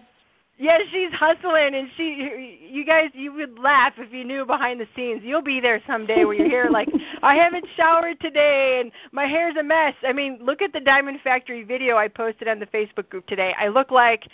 Yes, 0.60 0.82
she's 0.92 1.12
hustling, 1.12 1.74
and 1.74 1.90
she. 1.98 2.70
You 2.70 2.86
guys, 2.86 3.10
you 3.14 3.34
would 3.34 3.58
laugh 3.58 3.94
if 3.98 4.14
you 4.14 4.24
knew 4.24 4.46
behind 4.46 4.80
the 4.80 4.88
scenes. 4.96 5.22
You'll 5.24 5.42
be 5.42 5.60
there 5.60 5.82
someday 5.88 6.26
where 6.26 6.36
you're 6.36 6.48
here 6.48 6.70
like, 6.70 6.90
I 7.24 7.36
haven't 7.36 7.66
showered 7.76 8.20
today, 8.20 8.80
and 8.82 8.92
my 9.12 9.26
hair's 9.26 9.56
a 9.56 9.64
mess. 9.64 9.96
I 10.04 10.14
mean, 10.14 10.40
look 10.42 10.62
at 10.62 10.72
the 10.72 10.80
Diamond 10.80 11.20
Factory 11.24 11.64
video 11.64 11.98
I 11.98 12.08
posted 12.08 12.48
on 12.48 12.60
the 12.60 12.68
Facebook 12.68 13.10
group 13.10 13.26
today. 13.28 13.56
I 13.58 13.68
look 13.68 13.92
like. 13.92 14.28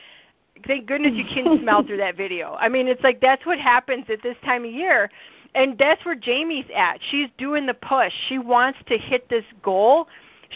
Thank 0.67 0.87
goodness 0.87 1.13
you 1.13 1.23
can 1.23 1.57
smell 1.61 1.83
through 1.83 1.97
that 1.97 2.17
video. 2.17 2.57
I 2.59 2.67
mean, 2.67 2.89
it's 2.89 3.01
like 3.01 3.21
that's 3.21 3.45
what 3.45 3.57
happens 3.59 4.03
at 4.09 4.21
this 4.21 4.35
time 4.43 4.65
of 4.65 4.71
year, 4.71 5.09
and 5.55 5.77
that's 5.77 6.03
where 6.05 6.15
Jamie's 6.15 6.65
at. 6.75 6.99
She's 7.09 7.29
doing 7.37 7.65
the 7.65 7.73
push. 7.73 8.13
She 8.27 8.37
wants 8.37 8.79
to 8.87 8.97
hit 8.97 9.29
this 9.29 9.45
goal. 9.63 10.07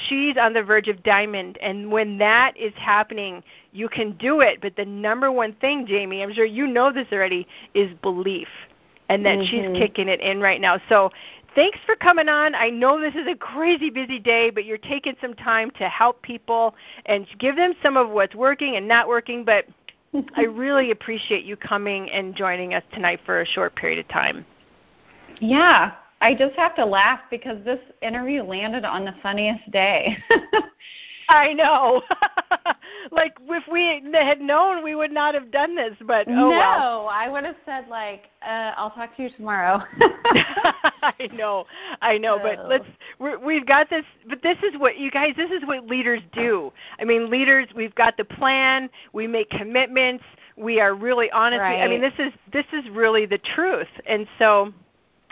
She's 0.08 0.38
on 0.38 0.54
the 0.54 0.64
verge 0.64 0.88
of 0.88 1.04
diamond. 1.04 1.58
And 1.62 1.92
when 1.92 2.18
that 2.20 2.56
is 2.58 2.74
happening 2.76 3.44
you 3.72 3.90
can 3.90 4.12
do 4.14 4.42
it. 4.42 4.62
But 4.62 4.76
the 4.76 4.86
number 4.86 5.32
one 5.32 5.54
thing 5.54 5.86
jamie 5.88 6.22
i'm 6.24 6.34
sure 6.34 6.46
you 6.46 6.68
know 6.68 6.92
this 6.92 7.08
already 7.12 7.48
is 7.74 7.92
belief. 8.02 8.48
And 9.10 9.26
that 9.26 9.40
mm-hmm. 9.40 9.74
she's 9.74 9.82
kicking 9.82 10.08
it 10.08 10.22
in 10.22 10.40
right 10.40 10.62
now. 10.62 10.80
So 10.90 11.12
thanks 11.54 11.78
for 11.86 11.96
coming 11.96 12.30
on. 12.30 12.56
I 12.56 12.70
know 12.70 13.00
this 13.00 13.14
is 13.16 13.28
a 13.28 13.36
crazy 13.36 13.90
busy 13.90 14.20
day 14.20 14.50
but 14.50 14.66
you're 14.66 14.78
taking 14.78 15.16
some 15.22 15.34
time 15.34 15.72
to 15.72 15.90
help 15.90 16.22
people 16.22 16.76
and 17.06 17.28
give 17.40 17.56
them 17.56 17.74
some 17.82 17.98
of 17.98 18.10
what's 18.10 18.36
working 18.36 18.76
and 18.76 18.88
not 18.88 19.08
working. 19.08 19.44
But 19.44 19.66
i 20.36 20.44
really 20.44 20.92
appreciate 20.92 21.44
you 21.44 21.56
coming 21.56 22.10
and 22.12 22.36
joining 22.36 22.76
us 22.76 22.84
tonight 22.94 23.20
for 23.26 23.42
a 23.42 23.46
short 23.46 23.76
period 23.76 23.98
of 23.98 24.08
time 24.10 24.46
yeah 25.40 25.94
I 26.24 26.34
just 26.34 26.56
have 26.56 26.74
to 26.76 26.86
laugh 26.86 27.20
because 27.30 27.64
this 27.66 27.82
interview 28.02 28.44
landed 28.44 28.86
on 28.86 29.04
the 29.04 29.14
funniest 29.22 29.70
day. 29.72 30.18
I 31.30 31.54
know. 31.54 32.02
like 33.12 33.36
if 33.50 33.64
we 33.70 34.02
had 34.14 34.40
known, 34.40 34.84
we 34.86 34.96
would 34.96 35.12
not 35.12 35.34
have 35.34 35.52
done 35.52 35.76
this. 35.76 35.96
But 36.08 36.30
oh 36.30 36.32
no, 36.32 36.50
well. 36.50 37.10
I 37.12 37.28
would 37.30 37.44
have 37.44 37.58
said 37.66 37.90
like, 37.90 38.30
uh, 38.42 38.72
"I'll 38.78 38.92
talk 38.92 39.16
to 39.18 39.24
you 39.24 39.30
tomorrow." 39.32 39.82
I 41.02 41.30
know, 41.34 41.66
I 42.02 42.18
know, 42.18 42.40
but 42.42 42.70
let's. 42.70 42.86
We're, 43.20 43.38
we've 43.38 43.66
got 43.66 43.90
this. 43.90 44.06
But 44.30 44.42
this 44.42 44.58
is 44.64 44.80
what 44.80 44.98
you 44.98 45.12
guys. 45.12 45.34
This 45.36 45.52
is 45.52 45.66
what 45.66 45.88
leaders 45.88 46.22
do. 46.32 46.72
I 47.00 47.04
mean, 47.04 47.30
leaders. 47.30 47.68
We've 47.76 47.96
got 47.96 48.16
the 48.16 48.26
plan. 48.26 48.90
We 49.12 49.28
make 49.28 49.50
commitments. 49.50 50.24
We 50.56 50.80
are 50.80 50.94
really 50.96 51.30
honest. 51.32 51.60
Right. 51.60 51.82
I 51.82 51.88
mean, 51.88 52.02
this 52.02 52.14
is 52.18 52.32
this 52.52 52.66
is 52.72 52.90
really 52.92 53.26
the 53.26 53.40
truth. 53.40 53.88
And 54.06 54.28
so 54.40 54.74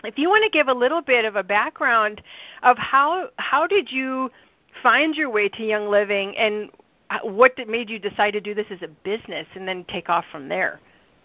if 0.04 0.18
you 0.18 0.28
want 0.28 0.44
to 0.44 0.50
give 0.50 0.68
a 0.68 0.74
little 0.74 1.02
bit 1.02 1.24
of 1.24 1.36
a 1.36 1.42
background 1.42 2.22
of 2.62 2.76
how 2.78 3.28
how 3.36 3.66
did 3.66 3.90
you 3.90 4.30
find 4.82 5.14
your 5.14 5.30
way 5.30 5.48
to 5.48 5.64
Young 5.64 5.88
Living 5.88 6.36
and 6.36 6.70
what 7.22 7.52
made 7.68 7.90
you 7.90 7.98
decide 7.98 8.32
to 8.32 8.40
do 8.40 8.54
this 8.54 8.66
as 8.70 8.80
a 8.82 8.88
business 8.88 9.46
and 9.54 9.68
then 9.68 9.84
take 9.84 10.08
off 10.08 10.24
from 10.32 10.48
there? 10.48 10.80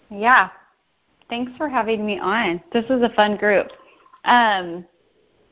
Yeah. 0.10 0.50
Thanks 1.30 1.52
for 1.58 1.68
having 1.70 2.06
me 2.06 2.20
on. 2.20 2.62
This 2.72 2.86
is 2.86 3.02
a 3.02 3.10
fun 3.16 3.38
group. 3.38 3.68
Um, 4.26 4.86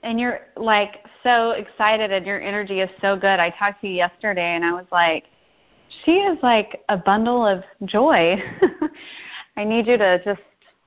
and 0.03 0.19
you're 0.19 0.41
like 0.55 1.03
so 1.23 1.51
excited 1.51 2.11
and 2.11 2.25
your 2.25 2.41
energy 2.41 2.79
is 2.79 2.89
so 3.01 3.15
good. 3.15 3.39
I 3.39 3.49
talked 3.49 3.81
to 3.81 3.87
you 3.87 3.93
yesterday 3.93 4.55
and 4.55 4.63
I 4.63 4.71
was 4.71 4.85
like, 4.91 5.25
she 6.03 6.13
is 6.13 6.37
like 6.43 6.83
a 6.89 6.97
bundle 6.97 7.45
of 7.45 7.63
joy. 7.85 8.37
I 9.57 9.63
need 9.63 9.87
you 9.87 9.97
to 9.97 10.23
just 10.23 10.41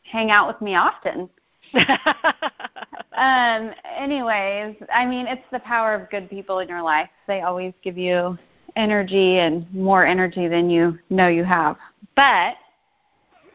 hang 0.04 0.30
out 0.30 0.46
with 0.46 0.60
me 0.60 0.74
often. 0.74 1.28
um, 3.16 3.72
anyways, 3.96 4.76
I 4.92 5.06
mean, 5.06 5.26
it's 5.26 5.44
the 5.52 5.60
power 5.60 5.94
of 5.94 6.10
good 6.10 6.28
people 6.30 6.60
in 6.60 6.68
your 6.68 6.82
life. 6.82 7.08
They 7.26 7.42
always 7.42 7.72
give 7.82 7.98
you 7.98 8.38
energy 8.76 9.38
and 9.38 9.72
more 9.74 10.06
energy 10.06 10.48
than 10.48 10.70
you 10.70 10.98
know 11.10 11.28
you 11.28 11.44
have. 11.44 11.76
But 12.14 12.56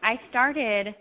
I 0.02 0.20
started 0.30 0.94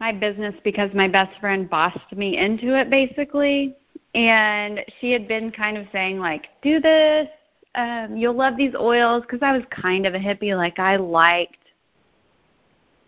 my 0.00 0.12
business 0.12 0.54
because 0.62 0.90
my 0.94 1.08
best 1.08 1.38
friend 1.40 1.68
bossed 1.68 2.12
me 2.14 2.36
into 2.36 2.78
it 2.78 2.90
basically. 2.90 3.76
And 4.14 4.80
she 5.00 5.10
had 5.10 5.26
been 5.26 5.50
kind 5.50 5.76
of 5.76 5.86
saying, 5.90 6.20
like, 6.20 6.46
do 6.62 6.80
this, 6.80 7.26
um, 7.74 8.16
you'll 8.16 8.36
love 8.36 8.56
these 8.56 8.74
oils 8.78 9.22
because 9.22 9.40
I 9.42 9.52
was 9.52 9.62
kind 9.70 10.06
of 10.06 10.14
a 10.14 10.18
hippie. 10.18 10.56
Like, 10.56 10.78
I 10.78 10.96
liked 10.96 11.63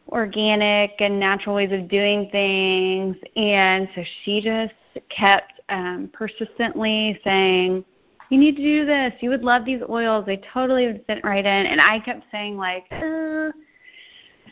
organic 0.08 0.92
and 1.00 1.18
natural 1.18 1.54
ways 1.54 1.72
of 1.72 1.88
doing 1.88 2.28
things. 2.30 3.16
And 3.36 3.88
so 3.94 4.02
she 4.24 4.40
just 4.40 4.74
kept 5.08 5.60
um, 5.68 6.10
persistently 6.12 7.18
saying, 7.24 7.84
you 8.30 8.38
need 8.38 8.56
to 8.56 8.62
do 8.62 8.86
this. 8.86 9.12
You 9.20 9.30
would 9.30 9.42
love 9.42 9.64
these 9.64 9.82
oils. 9.88 10.24
They 10.26 10.40
totally 10.52 10.86
would 10.86 11.04
fit 11.06 11.24
right 11.24 11.44
in. 11.44 11.66
And 11.66 11.80
I 11.80 12.00
kept 12.00 12.24
saying 12.32 12.56
like, 12.56 12.84
uh, 12.90 13.50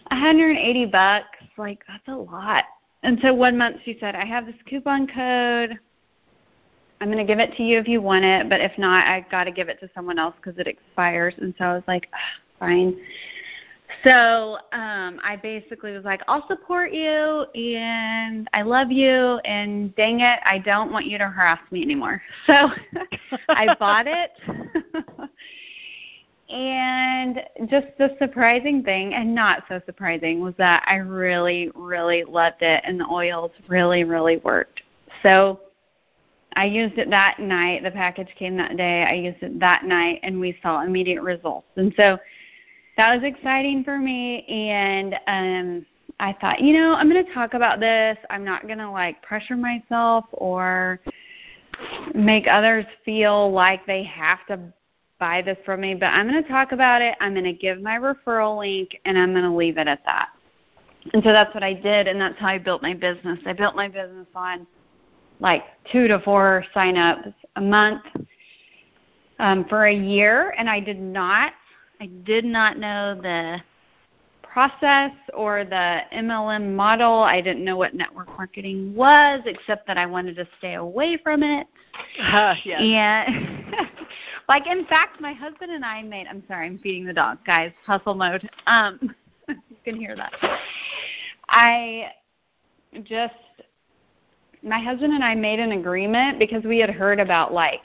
180 0.08 0.86
bucks. 0.86 1.26
Like 1.56 1.80
that's 1.86 2.06
a 2.08 2.16
lot. 2.16 2.64
And 3.02 3.18
so 3.22 3.34
one 3.34 3.58
month 3.58 3.76
she 3.84 3.96
said, 4.00 4.14
I 4.14 4.24
have 4.24 4.46
this 4.46 4.54
coupon 4.68 5.06
code. 5.06 5.78
I'm 7.00 7.08
going 7.08 7.18
to 7.18 7.30
give 7.30 7.38
it 7.38 7.54
to 7.56 7.62
you 7.62 7.78
if 7.78 7.88
you 7.88 8.00
want 8.00 8.24
it, 8.24 8.48
but 8.48 8.60
if 8.60 8.72
not, 8.78 9.06
I've 9.06 9.28
got 9.30 9.44
to 9.44 9.50
give 9.50 9.68
it 9.68 9.78
to 9.80 9.90
someone 9.94 10.18
else 10.18 10.34
because 10.36 10.58
it 10.58 10.66
expires. 10.66 11.34
And 11.38 11.52
so 11.58 11.64
I 11.64 11.74
was 11.74 11.82
like, 11.86 12.08
fine. 12.58 12.96
So 14.02 14.58
um, 14.72 15.20
I 15.22 15.38
basically 15.42 15.92
was 15.92 16.04
like, 16.04 16.22
I'll 16.28 16.46
support 16.48 16.92
you 16.92 17.46
and 17.54 18.48
I 18.52 18.62
love 18.62 18.90
you 18.90 19.38
and 19.44 19.94
dang 19.94 20.20
it, 20.20 20.40
I 20.44 20.58
don't 20.58 20.92
want 20.92 21.06
you 21.06 21.18
to 21.18 21.28
harass 21.28 21.60
me 21.70 21.82
anymore. 21.82 22.22
So 22.46 22.70
I 23.48 23.74
bought 23.76 24.06
it. 24.06 24.30
and 26.50 27.40
just 27.70 27.86
the 27.98 28.14
surprising 28.20 28.82
thing, 28.82 29.14
and 29.14 29.34
not 29.34 29.64
so 29.68 29.80
surprising, 29.86 30.40
was 30.40 30.54
that 30.58 30.84
I 30.86 30.96
really, 30.96 31.70
really 31.74 32.24
loved 32.24 32.62
it 32.62 32.82
and 32.84 33.00
the 33.00 33.06
oils 33.06 33.50
really, 33.68 34.04
really 34.04 34.36
worked. 34.38 34.82
So 35.22 35.60
I 36.56 36.66
used 36.66 36.98
it 36.98 37.10
that 37.10 37.38
night. 37.38 37.82
The 37.82 37.90
package 37.90 38.28
came 38.38 38.56
that 38.58 38.76
day. 38.76 39.04
I 39.04 39.14
used 39.14 39.42
it 39.42 39.58
that 39.60 39.84
night 39.84 40.20
and 40.22 40.38
we 40.38 40.56
saw 40.62 40.82
immediate 40.82 41.22
results. 41.22 41.66
And 41.76 41.92
so 41.96 42.18
that 42.96 43.14
was 43.14 43.24
exciting 43.24 43.84
for 43.84 43.98
me 43.98 44.44
and 44.46 45.14
um 45.26 45.86
I 46.20 46.32
thought, 46.40 46.60
you 46.60 46.74
know, 46.74 46.94
I'm 46.94 47.10
going 47.10 47.24
to 47.24 47.34
talk 47.34 47.54
about 47.54 47.80
this. 47.80 48.16
I'm 48.30 48.44
not 48.44 48.66
going 48.66 48.78
to 48.78 48.90
like 48.90 49.20
pressure 49.22 49.56
myself 49.56 50.24
or 50.32 51.00
make 52.14 52.46
others 52.46 52.84
feel 53.04 53.50
like 53.50 53.84
they 53.86 54.04
have 54.04 54.46
to 54.46 54.60
buy 55.18 55.42
this 55.42 55.58
from 55.64 55.80
me, 55.80 55.94
but 55.94 56.06
I'm 56.06 56.28
going 56.28 56.42
to 56.42 56.48
talk 56.48 56.72
about 56.72 57.02
it. 57.02 57.16
I'm 57.20 57.32
going 57.32 57.44
to 57.44 57.52
give 57.52 57.80
my 57.80 57.98
referral 57.98 58.58
link 58.58 59.00
and 59.04 59.18
I'm 59.18 59.32
going 59.32 59.44
to 59.44 59.54
leave 59.54 59.78
it 59.78 59.88
at 59.88 60.04
that. 60.04 60.28
And 61.12 61.22
so 61.22 61.32
that's 61.32 61.52
what 61.52 61.62
I 61.62 61.74
did 61.74 62.08
and 62.08 62.20
that's 62.20 62.38
how 62.38 62.48
I 62.48 62.58
built 62.58 62.80
my 62.80 62.94
business. 62.94 63.38
I 63.44 63.52
built 63.52 63.76
my 63.76 63.88
business 63.88 64.26
on 64.34 64.66
like 65.40 65.64
2 65.92 66.08
to 66.08 66.20
4 66.20 66.64
signups 66.74 67.34
a 67.56 67.60
month 67.60 68.02
um 69.40 69.64
for 69.68 69.86
a 69.86 69.94
year 69.94 70.54
and 70.56 70.70
I 70.70 70.78
did 70.78 71.00
not 71.00 71.52
I 72.00 72.06
did 72.24 72.44
not 72.44 72.78
know 72.78 73.18
the 73.20 73.58
process 74.42 75.12
or 75.36 75.64
the 75.64 76.00
MLM 76.12 76.74
model. 76.74 77.22
I 77.22 77.40
didn't 77.40 77.64
know 77.64 77.76
what 77.76 77.94
network 77.94 78.28
marketing 78.28 78.94
was, 78.94 79.40
except 79.46 79.86
that 79.86 79.98
I 79.98 80.06
wanted 80.06 80.36
to 80.36 80.46
stay 80.58 80.74
away 80.74 81.16
from 81.16 81.42
it. 81.42 81.66
Uh, 82.20 82.54
yes. 82.64 82.80
And 82.80 83.64
like 84.48 84.66
in 84.66 84.86
fact, 84.86 85.20
my 85.20 85.32
husband 85.32 85.72
and 85.72 85.84
I 85.84 86.02
made. 86.02 86.26
I'm 86.28 86.42
sorry, 86.46 86.66
I'm 86.66 86.78
feeding 86.78 87.04
the 87.04 87.12
dog, 87.12 87.38
guys. 87.44 87.72
Hustle 87.84 88.14
mode. 88.14 88.48
Um, 88.66 89.14
you 89.48 89.56
can 89.84 89.96
hear 89.96 90.14
that. 90.16 90.32
I 91.48 92.12
just 93.02 93.34
my 94.62 94.78
husband 94.78 95.12
and 95.12 95.22
I 95.22 95.34
made 95.34 95.60
an 95.60 95.72
agreement 95.72 96.38
because 96.38 96.64
we 96.64 96.78
had 96.78 96.90
heard 96.90 97.20
about 97.20 97.52
like 97.52 97.80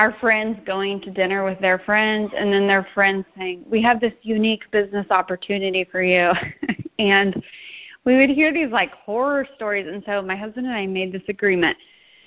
our 0.00 0.16
friends 0.18 0.58
going 0.64 0.98
to 0.98 1.10
dinner 1.10 1.44
with 1.44 1.60
their 1.60 1.78
friends 1.78 2.32
and 2.34 2.50
then 2.50 2.66
their 2.66 2.88
friends 2.94 3.26
saying, 3.36 3.66
"We 3.68 3.82
have 3.82 4.00
this 4.00 4.14
unique 4.22 4.62
business 4.70 5.06
opportunity 5.10 5.84
for 5.84 6.02
you." 6.02 6.32
and 6.98 7.42
we 8.06 8.16
would 8.16 8.30
hear 8.30 8.50
these 8.50 8.70
like 8.70 8.92
horror 8.92 9.46
stories 9.56 9.86
and 9.86 10.02
so 10.06 10.22
my 10.22 10.36
husband 10.36 10.66
and 10.66 10.74
I 10.74 10.86
made 10.86 11.12
this 11.12 11.28
agreement. 11.28 11.76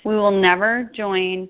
We 0.04 0.14
will 0.14 0.30
never 0.30 0.88
join 0.94 1.48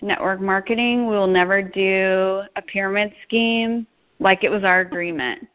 network 0.00 0.40
marketing. 0.40 1.08
We 1.08 1.14
will 1.14 1.26
never 1.26 1.60
do 1.60 2.44
a 2.56 2.62
pyramid 2.62 3.12
scheme 3.24 3.86
like 4.20 4.44
it 4.44 4.50
was 4.50 4.64
our 4.64 4.80
agreement. 4.80 5.46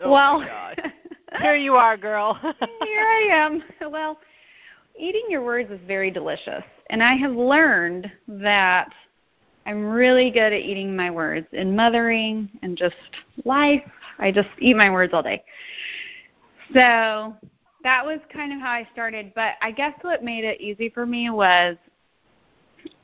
Oh 0.00 0.12
well, 0.12 0.44
here 1.40 1.56
you 1.56 1.74
are, 1.74 1.96
girl. 1.96 2.34
here 2.84 3.02
I 3.02 3.28
am. 3.32 3.64
Well, 3.90 4.16
eating 4.96 5.24
your 5.28 5.44
words 5.44 5.72
is 5.72 5.80
very 5.88 6.12
delicious. 6.12 6.62
And 6.90 7.02
I 7.02 7.14
have 7.16 7.32
learned 7.32 8.10
that 8.28 8.92
I'm 9.68 9.84
really 9.84 10.30
good 10.30 10.54
at 10.54 10.60
eating 10.60 10.96
my 10.96 11.10
words 11.10 11.46
in 11.52 11.76
mothering 11.76 12.48
and 12.62 12.74
just 12.74 12.96
life. 13.44 13.82
I 14.18 14.32
just 14.32 14.48
eat 14.58 14.74
my 14.74 14.88
words 14.88 15.12
all 15.12 15.22
day. 15.22 15.44
So 16.72 17.36
that 17.84 18.02
was 18.04 18.18
kind 18.32 18.54
of 18.54 18.60
how 18.60 18.70
I 18.70 18.88
started. 18.94 19.30
But 19.34 19.56
I 19.60 19.70
guess 19.70 19.92
what 20.00 20.24
made 20.24 20.44
it 20.44 20.58
easy 20.58 20.88
for 20.88 21.04
me 21.04 21.28
was 21.28 21.76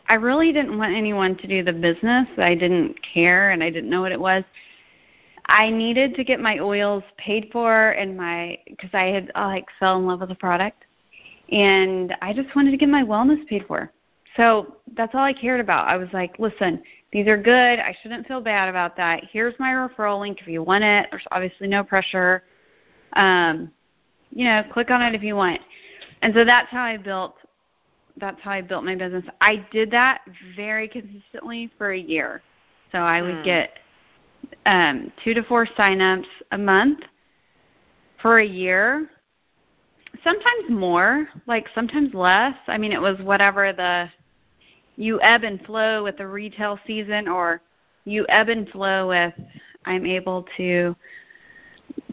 I 0.08 0.14
really 0.14 0.54
didn't 0.54 0.78
want 0.78 0.94
anyone 0.94 1.36
to 1.36 1.46
do 1.46 1.62
the 1.62 1.72
business. 1.72 2.26
I 2.38 2.54
didn't 2.54 2.96
care 3.02 3.50
and 3.50 3.62
I 3.62 3.68
didn't 3.68 3.90
know 3.90 4.00
what 4.00 4.12
it 4.12 4.20
was. 4.20 4.42
I 5.44 5.68
needed 5.68 6.14
to 6.14 6.24
get 6.24 6.40
my 6.40 6.60
oils 6.60 7.04
paid 7.18 7.50
for 7.52 7.90
and 7.90 8.16
my 8.16 8.58
because 8.66 8.90
I 8.94 9.08
had 9.08 9.30
like 9.34 9.66
fell 9.78 9.98
in 9.98 10.06
love 10.06 10.20
with 10.20 10.30
the 10.30 10.34
product, 10.34 10.84
and 11.52 12.16
I 12.22 12.32
just 12.32 12.56
wanted 12.56 12.70
to 12.70 12.78
get 12.78 12.88
my 12.88 13.02
wellness 13.02 13.46
paid 13.48 13.66
for. 13.66 13.92
So 14.36 14.76
that's 14.96 15.14
all 15.14 15.20
I 15.22 15.32
cared 15.32 15.60
about. 15.60 15.86
I 15.86 15.96
was 15.96 16.08
like, 16.12 16.38
listen, 16.38 16.82
these 17.12 17.28
are 17.28 17.36
good. 17.36 17.78
I 17.78 17.96
shouldn't 18.02 18.26
feel 18.26 18.40
bad 18.40 18.68
about 18.68 18.96
that. 18.96 19.24
Here's 19.30 19.54
my 19.58 19.70
referral 19.70 20.20
link 20.20 20.40
if 20.40 20.48
you 20.48 20.62
want 20.62 20.82
it. 20.84 21.08
There's 21.10 21.24
obviously 21.30 21.68
no 21.68 21.84
pressure. 21.84 22.42
Um, 23.12 23.70
you 24.32 24.44
know, 24.44 24.64
click 24.72 24.90
on 24.90 25.00
it 25.02 25.14
if 25.14 25.22
you 25.22 25.36
want. 25.36 25.60
And 26.22 26.34
so 26.34 26.44
that's 26.44 26.70
how 26.70 26.82
I 26.82 26.96
built 26.96 27.36
that's 28.16 28.40
how 28.42 28.52
I 28.52 28.60
built 28.60 28.84
my 28.84 28.94
business. 28.94 29.24
I 29.40 29.66
did 29.72 29.90
that 29.90 30.20
very 30.54 30.88
consistently 30.88 31.70
for 31.76 31.92
a 31.92 31.98
year. 31.98 32.42
So 32.92 32.98
I 32.98 33.22
would 33.22 33.34
mm. 33.36 33.44
get 33.44 33.78
um, 34.66 35.12
two 35.22 35.34
to 35.34 35.42
four 35.42 35.66
signups 35.66 36.26
a 36.52 36.58
month 36.58 37.00
for 38.22 38.38
a 38.38 38.46
year. 38.46 39.10
Sometimes 40.22 40.70
more, 40.70 41.28
like 41.46 41.66
sometimes 41.74 42.14
less. 42.14 42.54
I 42.68 42.78
mean, 42.78 42.92
it 42.92 43.00
was 43.00 43.18
whatever 43.20 43.72
the 43.72 44.08
you 44.96 45.20
ebb 45.22 45.44
and 45.44 45.64
flow 45.64 46.02
with 46.04 46.18
the 46.18 46.26
retail 46.26 46.78
season, 46.86 47.28
or 47.28 47.60
you 48.04 48.26
ebb 48.28 48.48
and 48.48 48.68
flow 48.68 49.08
with 49.08 49.34
I'm 49.84 50.06
able 50.06 50.46
to 50.56 50.96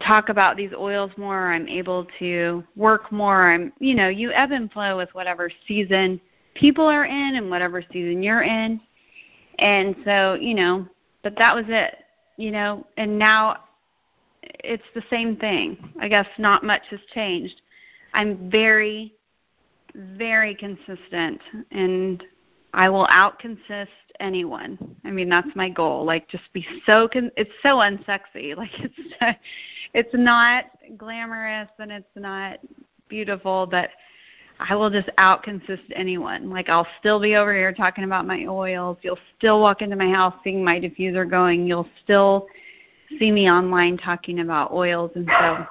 talk 0.05 0.29
about 0.29 0.57
these 0.57 0.71
oils 0.77 1.11
more 1.15 1.51
i'm 1.53 1.67
able 1.67 2.05
to 2.19 2.63
work 2.75 3.11
more 3.11 3.51
i'm 3.51 3.71
you 3.79 3.95
know 3.95 4.09
you 4.09 4.31
ebb 4.31 4.51
and 4.51 4.71
flow 4.71 4.97
with 4.97 5.09
whatever 5.13 5.49
season 5.67 6.19
people 6.53 6.85
are 6.85 7.05
in 7.05 7.35
and 7.35 7.49
whatever 7.49 7.81
season 7.91 8.21
you're 8.23 8.43
in. 8.43 8.79
And 9.59 9.95
so 10.05 10.35
you 10.35 10.55
know 10.55 10.87
but 11.23 11.35
that 11.37 11.55
was 11.55 11.65
it 11.67 11.95
you 12.37 12.51
know 12.51 12.85
and 12.97 13.17
now 13.17 13.63
it's 14.43 14.83
the 14.95 15.03
same 15.09 15.35
thing. 15.37 15.77
I 15.99 16.07
guess 16.07 16.27
not 16.37 16.63
much 16.63 16.81
has 16.89 16.99
changed. 17.13 17.61
I'm 18.13 18.49
very 18.49 19.13
very 19.95 20.55
consistent 20.55 21.41
and 21.71 22.23
i 22.73 22.89
will 22.89 23.07
out 23.09 23.39
consist 23.39 23.91
anyone. 24.21 24.77
I 25.03 25.11
mean, 25.11 25.27
that's 25.27 25.53
my 25.55 25.67
goal. 25.67 26.05
Like, 26.05 26.29
just 26.29 26.43
be 26.53 26.65
so. 26.85 27.09
Con- 27.11 27.31
it's 27.35 27.51
so 27.61 27.77
unsexy. 27.77 28.55
Like, 28.61 28.71
it's 28.79 29.39
it's 29.93 30.13
not 30.13 30.65
glamorous 30.97 31.69
and 31.79 31.91
it's 31.91 32.05
not 32.15 32.59
beautiful, 33.09 33.65
but 33.65 33.89
I 34.59 34.75
will 34.75 34.91
just 34.91 35.09
out 35.17 35.41
consist 35.41 35.83
anyone. 35.95 36.49
Like, 36.49 36.69
I'll 36.69 36.87
still 36.99 37.19
be 37.19 37.35
over 37.35 37.53
here 37.53 37.73
talking 37.73 38.03
about 38.03 38.27
my 38.27 38.45
oils. 38.45 38.97
You'll 39.01 39.19
still 39.37 39.59
walk 39.59 39.81
into 39.81 39.95
my 39.95 40.09
house 40.09 40.35
seeing 40.43 40.63
my 40.63 40.79
diffuser 40.79 41.27
going. 41.27 41.65
You'll 41.65 41.89
still 42.03 42.45
see 43.17 43.31
me 43.31 43.49
online 43.49 43.97
talking 43.97 44.39
about 44.39 44.71
oils, 44.71 45.11
and 45.15 45.25
so 45.25 45.65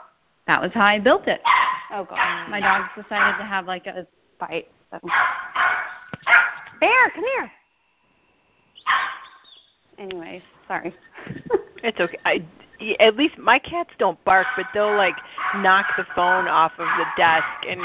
that 0.46 0.60
was 0.60 0.72
how 0.74 0.84
I 0.84 0.98
built 0.98 1.28
it. 1.28 1.40
Oh 1.92 2.04
God, 2.04 2.48
my 2.48 2.60
dogs 2.60 2.88
decided 2.96 3.38
to 3.38 3.44
have 3.44 3.66
like 3.66 3.86
a 3.86 4.06
fight. 4.38 4.68
So. 4.90 4.98
Bear, 6.80 7.10
come 7.14 7.24
here 7.24 7.52
anyways, 9.98 10.42
sorry. 10.66 10.94
it's 11.82 12.00
okay. 12.00 12.18
I, 12.24 12.44
at 12.98 13.16
least 13.16 13.36
my 13.38 13.58
cats 13.58 13.90
don't 13.98 14.22
bark, 14.24 14.46
but 14.56 14.66
they'll 14.72 14.96
like 14.96 15.16
knock 15.56 15.86
the 15.96 16.06
phone 16.14 16.48
off 16.48 16.72
of 16.78 16.86
the 16.98 17.04
desk 17.16 17.44
and 17.68 17.80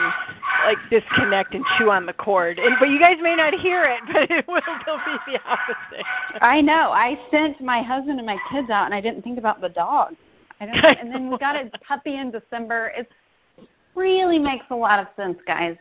like 0.66 0.78
disconnect 0.90 1.54
and 1.54 1.66
chew 1.78 1.92
on 1.92 2.06
the 2.06 2.14
cord. 2.14 2.60
And 2.60 2.76
but 2.80 2.90
you 2.90 3.00
guys 3.00 3.18
may 3.22 3.36
not 3.36 3.54
hear 3.54 3.84
it, 3.84 4.02
but 4.14 4.32
it 4.32 4.48
will 4.48 4.62
be 5.06 5.34
the 5.34 5.40
opposite. 5.46 6.06
I 6.42 6.62
know. 6.62 6.92
I 6.92 7.20
sent 7.30 7.62
my 7.62 7.82
husband 7.82 8.20
and 8.20 8.26
my 8.26 8.38
kids 8.50 8.70
out, 8.70 8.86
and 8.86 8.94
I 8.94 9.02
didn't 9.02 9.22
think 9.22 9.38
about 9.38 9.62
the 9.62 9.70
dog. 9.70 10.16
I 10.60 10.66
don't. 10.68 10.76
and 11.00 11.14
then 11.14 11.30
we 11.30 11.38
got 11.38 11.56
a 11.56 11.70
puppy 11.88 12.16
in 12.16 12.32
December. 12.32 12.94
It 12.96 13.10
really 13.96 14.40
makes 14.40 14.66
a 14.70 14.76
lot 14.76 15.00
of 15.00 15.08
sense, 15.16 15.38
guys. 15.46 15.76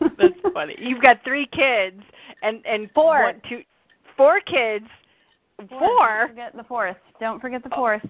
That's 0.18 0.34
funny. 0.52 0.76
You've 0.78 1.02
got 1.02 1.22
three 1.24 1.46
kids 1.46 2.02
and 2.42 2.64
and 2.66 2.90
four, 2.94 3.22
one, 3.22 3.42
two, 3.48 3.62
four 4.16 4.40
kids 4.40 4.86
Four. 5.68 5.80
Don't 5.80 6.28
forget 6.28 6.56
the 6.56 6.62
fourth. 6.64 6.96
Don't 7.18 7.40
forget 7.40 7.64
the 7.64 7.70
fourth. 7.70 8.02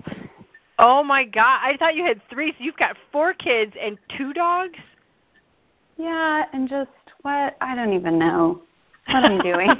Oh 0.78 1.02
my 1.02 1.24
god! 1.24 1.60
I 1.62 1.76
thought 1.78 1.94
you 1.94 2.04
had 2.04 2.20
three. 2.28 2.50
So 2.52 2.56
you've 2.58 2.76
got 2.76 2.96
four 3.10 3.32
kids 3.32 3.72
and 3.80 3.96
two 4.16 4.34
dogs. 4.34 4.78
Yeah, 5.96 6.44
and 6.52 6.68
just 6.68 6.90
what 7.22 7.56
I 7.60 7.74
don't 7.74 7.94
even 7.94 8.18
know 8.18 8.60
what 9.06 9.24
I'm 9.24 9.40
doing. 9.40 9.68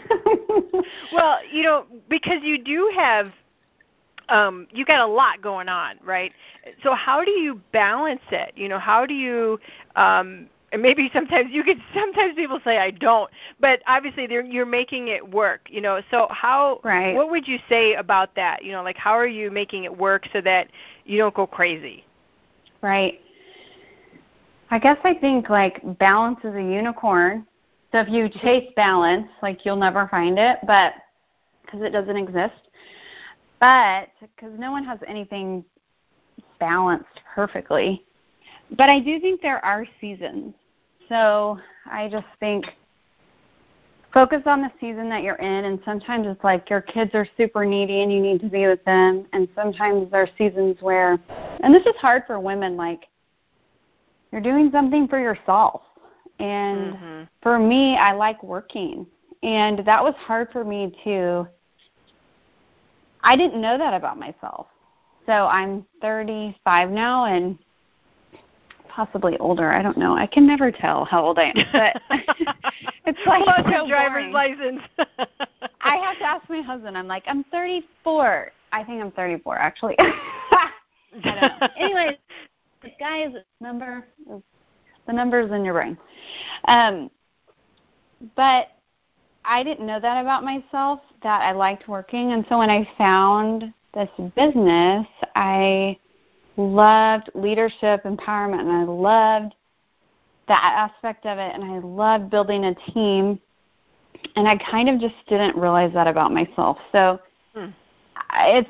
well, 1.13 1.39
you 1.53 1.63
know, 1.63 1.85
because 2.09 2.39
you 2.43 2.65
do 2.65 2.91
have 2.97 3.33
um 4.31 4.67
you 4.73 4.87
got 4.87 5.07
a 5.07 5.13
lot 5.13 5.43
going 5.43 5.69
on, 5.69 5.97
right? 6.03 6.33
So 6.83 6.95
how 6.95 7.23
do 7.23 7.33
you 7.33 7.61
balance 7.71 8.23
it? 8.33 8.55
You 8.57 8.71
know, 8.71 8.79
how 8.79 9.05
do 9.05 9.13
you 9.13 9.61
um 9.95 10.49
and 10.73 10.83
maybe 10.83 11.11
sometimes 11.13 11.51
you 11.53 11.63
could 11.63 11.81
sometimes 11.95 12.35
people 12.35 12.61
say 12.65 12.79
I 12.79 12.91
don't, 12.91 13.31
but 13.61 13.83
obviously 13.87 14.27
they're, 14.27 14.45
you're 14.45 14.67
making 14.67 15.09
it 15.09 15.29
work, 15.29 15.69
you 15.71 15.81
know. 15.81 16.03
So 16.11 16.27
how 16.31 16.81
right. 16.85 17.15
what 17.15 17.31
would 17.31 17.47
you 17.47 17.59
say 17.69 17.95
about 17.95 18.35
that? 18.37 18.65
You 18.65 18.73
know, 18.73 18.83
like 18.83 18.97
how 18.97 19.13
are 19.13 19.27
you 19.27 19.51
making 19.51 19.85
it 19.85 19.97
work 19.97 20.29
so 20.33 20.41
that 20.43 20.69
you 21.05 21.19
don't 21.19 21.35
go 21.35 21.47
crazy? 21.47 22.05
Right. 22.83 23.21
I 24.71 24.79
guess 24.79 24.99
I 25.05 25.15
think 25.15 25.49
like 25.49 25.81
balance 25.99 26.39
is 26.45 26.55
a 26.55 26.63
unicorn. 26.63 27.47
So 27.93 28.01
if 28.01 28.09
you 28.09 28.29
chase 28.29 28.71
balance, 28.77 29.29
like 29.43 29.65
you'll 29.65 29.77
never 29.77 30.09
find 30.09 30.39
it, 30.39 30.59
but 30.67 30.93
because 31.65 31.81
it 31.83 31.91
doesn't 31.91 32.17
exist. 32.17 32.69
But 33.61 34.11
because 34.21 34.53
no 34.59 34.71
one 34.71 34.85
has 34.85 34.99
anything 35.07 35.65
balanced 36.61 37.21
perfectly 37.35 38.05
but 38.77 38.89
I 38.89 39.01
do 39.01 39.19
think 39.21 39.41
there 39.41 39.65
are 39.65 39.87
seasons. 40.01 40.55
So 41.09 41.59
I 41.91 42.09
just 42.09 42.27
think 42.41 42.67
focus 44.13 44.43
on 44.47 44.63
the 44.63 44.71
season 44.81 45.09
that 45.11 45.23
you're 45.23 45.37
in 45.37 45.67
and 45.67 45.79
sometimes 45.85 46.27
it's 46.27 46.43
like 46.43 46.69
your 46.71 46.81
kids 46.81 47.11
are 47.15 47.27
super 47.37 47.65
needy 47.65 48.03
and 48.03 48.13
you 48.13 48.21
need 48.21 48.41
to 48.41 48.49
be 48.49 48.67
with 48.67 48.83
them 48.85 49.27
and 49.33 49.47
sometimes 49.55 50.11
there 50.11 50.23
are 50.23 50.29
seasons 50.39 50.77
where 50.81 51.19
and 51.61 51.75
this 51.75 51.85
is 51.85 51.95
hard 52.01 52.23
for 52.27 52.41
women 52.41 52.75
like 52.75 53.07
you're 54.33 54.41
doing 54.41 54.71
something 54.73 55.07
for 55.09 55.21
yourself 55.21 55.83
and 56.39 56.95
mm-hmm. 56.95 57.23
for 57.43 57.59
me 57.59 57.97
I 57.97 58.13
like 58.13 58.43
working 58.43 59.07
and 59.43 59.81
that 59.81 60.03
was 60.03 60.15
hard 60.17 60.49
for 60.53 60.65
me 60.65 60.97
to 61.05 61.47
I 63.23 63.37
didn't 63.37 63.61
know 63.61 63.77
that 63.79 63.95
about 63.95 64.19
myself. 64.19 64.67
So 65.27 65.33
I'm 65.33 65.85
35 66.01 66.91
now 66.91 67.27
and 67.27 67.59
possibly 68.99 69.39
older. 69.39 69.71
I 69.71 69.81
don't 69.81 69.97
know. 69.97 70.17
I 70.17 70.27
can 70.27 70.45
never 70.45 70.73
tell 70.73 71.05
how 71.05 71.25
old 71.25 71.39
I 71.39 71.53
am, 71.55 71.55
but 71.73 72.03
it's 73.07 73.19
like 73.25 73.47
What's 73.47 73.69
so 73.69 73.87
driver's 73.87 74.35
license? 74.35 74.81
I 75.81 75.97
have 75.99 76.19
to 76.19 76.25
ask 76.25 76.51
my 76.51 76.61
husband. 76.61 76.99
I'm 76.99 77.07
like, 77.07 77.23
I'm 77.29 77.45
34. 77.45 78.51
I 78.73 78.83
think 78.83 79.01
I'm 79.01 79.13
34 79.13 79.57
actually. 79.57 79.95
I 80.01 80.71
don't 81.23 81.37
know. 81.37 81.69
Anyway, 81.79 82.19
guys, 82.99 83.29
number 83.61 84.05
the 85.07 85.13
numbers 85.13 85.53
in 85.53 85.65
your 85.65 85.75
brain. 85.75 85.97
Um, 86.67 87.09
but 88.35 88.67
I 89.45 89.63
didn't 89.63 89.87
know 89.87 90.01
that 90.01 90.21
about 90.21 90.43
myself 90.43 91.03
that 91.23 91.43
I 91.43 91.53
liked 91.53 91.87
working, 91.87 92.33
and 92.33 92.45
so 92.49 92.59
when 92.59 92.69
I 92.69 92.89
found 92.99 93.73
this 93.95 94.11
business, 94.35 95.07
I 95.37 95.97
loved 96.59 97.31
leadership 97.35 98.03
empowerment 98.05 98.61
and 98.61 98.73
I 98.73 98.83
loved 98.83 99.55
that 100.49 100.91
aspect 100.91 101.25
of 101.25 101.39
it 101.39 101.55
and 101.55 101.65
I 101.65 101.79
loved 101.79 102.31
building 102.31 102.65
a 102.65 102.75
team 102.93 103.41
and 104.35 104.49
I 104.49 104.57
kind 104.57 104.89
of 104.89 105.01
just 105.01 105.15
didn't 105.29 105.57
realize 105.57 105.93
that 105.95 106.09
about 106.09 106.33
myself. 106.33 106.79
So 106.91 107.21
hmm. 107.55 107.69
it's 108.33 108.69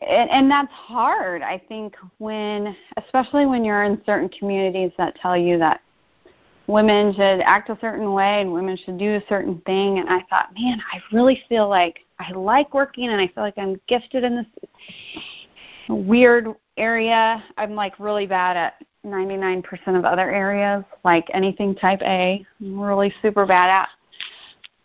and, 0.00 0.30
and 0.30 0.50
that's 0.50 0.72
hard 0.72 1.42
I 1.42 1.62
think 1.68 1.94
when 2.18 2.74
especially 2.96 3.44
when 3.44 3.64
you're 3.64 3.84
in 3.84 4.00
certain 4.06 4.30
communities 4.30 4.92
that 4.96 5.14
tell 5.16 5.36
you 5.36 5.58
that 5.58 5.82
women 6.68 7.12
should 7.14 7.40
act 7.40 7.68
a 7.68 7.78
certain 7.80 8.12
way 8.12 8.40
and 8.40 8.52
women 8.52 8.78
should 8.82 8.98
do 8.98 9.14
a 9.14 9.22
certain 9.28 9.60
thing 9.66 9.98
and 9.98 10.08
I 10.08 10.22
thought, 10.30 10.48
man, 10.58 10.80
I 10.92 11.00
really 11.12 11.42
feel 11.48 11.68
like 11.68 12.00
I 12.18 12.32
like 12.32 12.72
working 12.72 13.10
and 13.10 13.20
I 13.20 13.26
feel 13.28 13.44
like 13.44 13.58
I'm 13.58 13.78
gifted 13.88 14.24
in 14.24 14.36
this 14.36 14.46
weird 15.88 16.48
area. 16.76 17.42
I'm 17.56 17.74
like 17.74 17.98
really 17.98 18.26
bad 18.26 18.56
at 18.56 18.74
99% 19.04 19.64
of 19.96 20.04
other 20.04 20.30
areas, 20.30 20.84
like 21.04 21.28
anything 21.32 21.74
type 21.74 22.00
A. 22.02 22.44
I'm 22.60 22.80
really 22.80 23.12
super 23.22 23.46
bad 23.46 23.70
at. 23.70 23.88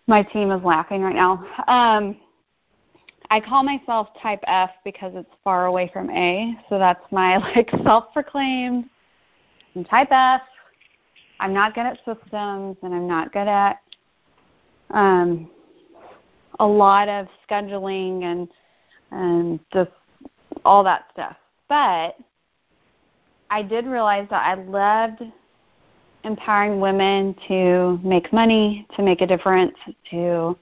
My 0.08 0.24
team 0.24 0.52
is 0.52 0.64
laughing 0.64 1.02
right 1.02 1.16
now. 1.16 1.46
Um, 1.68 2.18
I 3.30 3.40
call 3.40 3.64
myself 3.64 4.10
type 4.22 4.42
F 4.46 4.72
because 4.84 5.14
it's 5.16 5.30
far 5.44 5.68
away 5.68 5.90
from 5.94 6.10
A, 6.10 6.54
so 6.70 6.78
that's 6.78 7.04
my 7.12 7.38
like 7.56 7.70
self-proclaimed. 7.84 8.86
I'm 9.76 9.84
type 9.86 10.10
F. 10.12 10.42
I'm 11.40 11.54
not 11.54 11.74
good 11.74 11.86
at 11.86 11.98
systems, 11.98 12.78
and 12.84 12.94
I'm 12.94 13.08
not 13.08 13.32
good 13.32 13.48
at 13.48 13.80
um, 14.92 15.50
a 16.60 16.66
lot 16.66 17.08
of 17.10 17.28
scheduling 17.50 18.24
and 18.24 18.48
and 19.12 19.60
just 19.74 19.92
all 20.66 20.84
that 20.84 21.06
stuff. 21.14 21.36
But 21.70 22.18
I 23.50 23.64
did 23.64 23.86
realize 23.86 24.28
that 24.30 24.46
I 24.46 24.56
loved 24.56 25.24
empowering 26.24 26.80
women 26.80 27.36
to 27.48 28.00
make 28.04 28.32
money, 28.32 28.88
to 28.96 29.04
make 29.04 29.22
a 29.22 29.28
difference, 29.28 29.76
to 30.12 30.58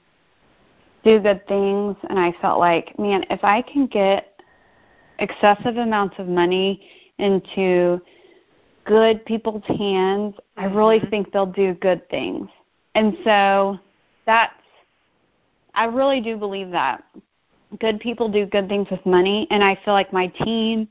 do 1.03 1.19
good 1.19 1.45
things. 1.47 1.95
And 2.09 2.19
I 2.19 2.33
felt 2.41 2.59
like, 2.59 2.97
man, 2.97 3.25
if 3.29 3.43
I 3.43 3.61
can 3.61 3.87
get 3.87 4.41
excessive 5.19 5.77
amounts 5.77 6.15
of 6.17 6.27
money 6.27 6.89
into 7.17 8.01
good 8.85 9.23
people's 9.25 9.63
hands, 9.65 10.33
mm-hmm. 10.33 10.59
I 10.59 10.65
really 10.65 10.99
mm-hmm. 10.99 11.09
think 11.09 11.31
they'll 11.31 11.45
do 11.45 11.73
good 11.75 12.09
things. 12.09 12.49
And 12.95 13.17
so 13.23 13.77
that's, 14.25 14.53
I 15.75 15.85
really 15.85 16.21
do 16.21 16.37
believe 16.37 16.71
that. 16.71 17.03
Good 17.79 17.99
people 17.99 18.29
do 18.29 18.45
good 18.45 18.67
things 18.67 18.87
with 18.89 19.05
money. 19.05 19.47
And 19.51 19.63
I 19.63 19.79
feel 19.85 19.93
like 19.93 20.11
my 20.11 20.27
team, 20.27 20.87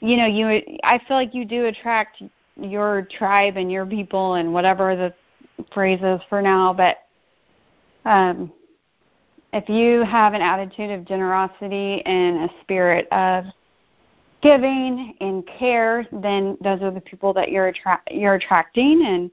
you 0.00 0.16
know, 0.16 0.26
you, 0.26 0.62
I 0.84 0.98
feel 1.06 1.16
like 1.16 1.34
you 1.34 1.44
do 1.44 1.66
attract 1.66 2.22
your 2.56 3.06
tribe 3.10 3.56
and 3.56 3.70
your 3.70 3.84
people 3.84 4.34
and 4.34 4.52
whatever 4.52 4.96
the 4.96 5.14
phrase 5.72 6.00
is 6.02 6.20
for 6.28 6.40
now. 6.40 6.72
But 6.72 6.98
um, 8.04 8.52
if 9.52 9.68
you 9.68 10.02
have 10.04 10.34
an 10.34 10.42
attitude 10.42 10.90
of 10.90 11.04
generosity 11.04 12.02
and 12.06 12.50
a 12.50 12.54
spirit 12.62 13.06
of 13.12 13.44
giving 14.42 15.14
and 15.20 15.46
care, 15.46 16.06
then 16.12 16.56
those 16.62 16.80
are 16.82 16.90
the 16.90 17.00
people 17.00 17.32
that 17.34 17.50
you're 17.50 17.68
attra- 17.68 18.02
you're 18.10 18.34
attracting. 18.34 19.04
And 19.06 19.30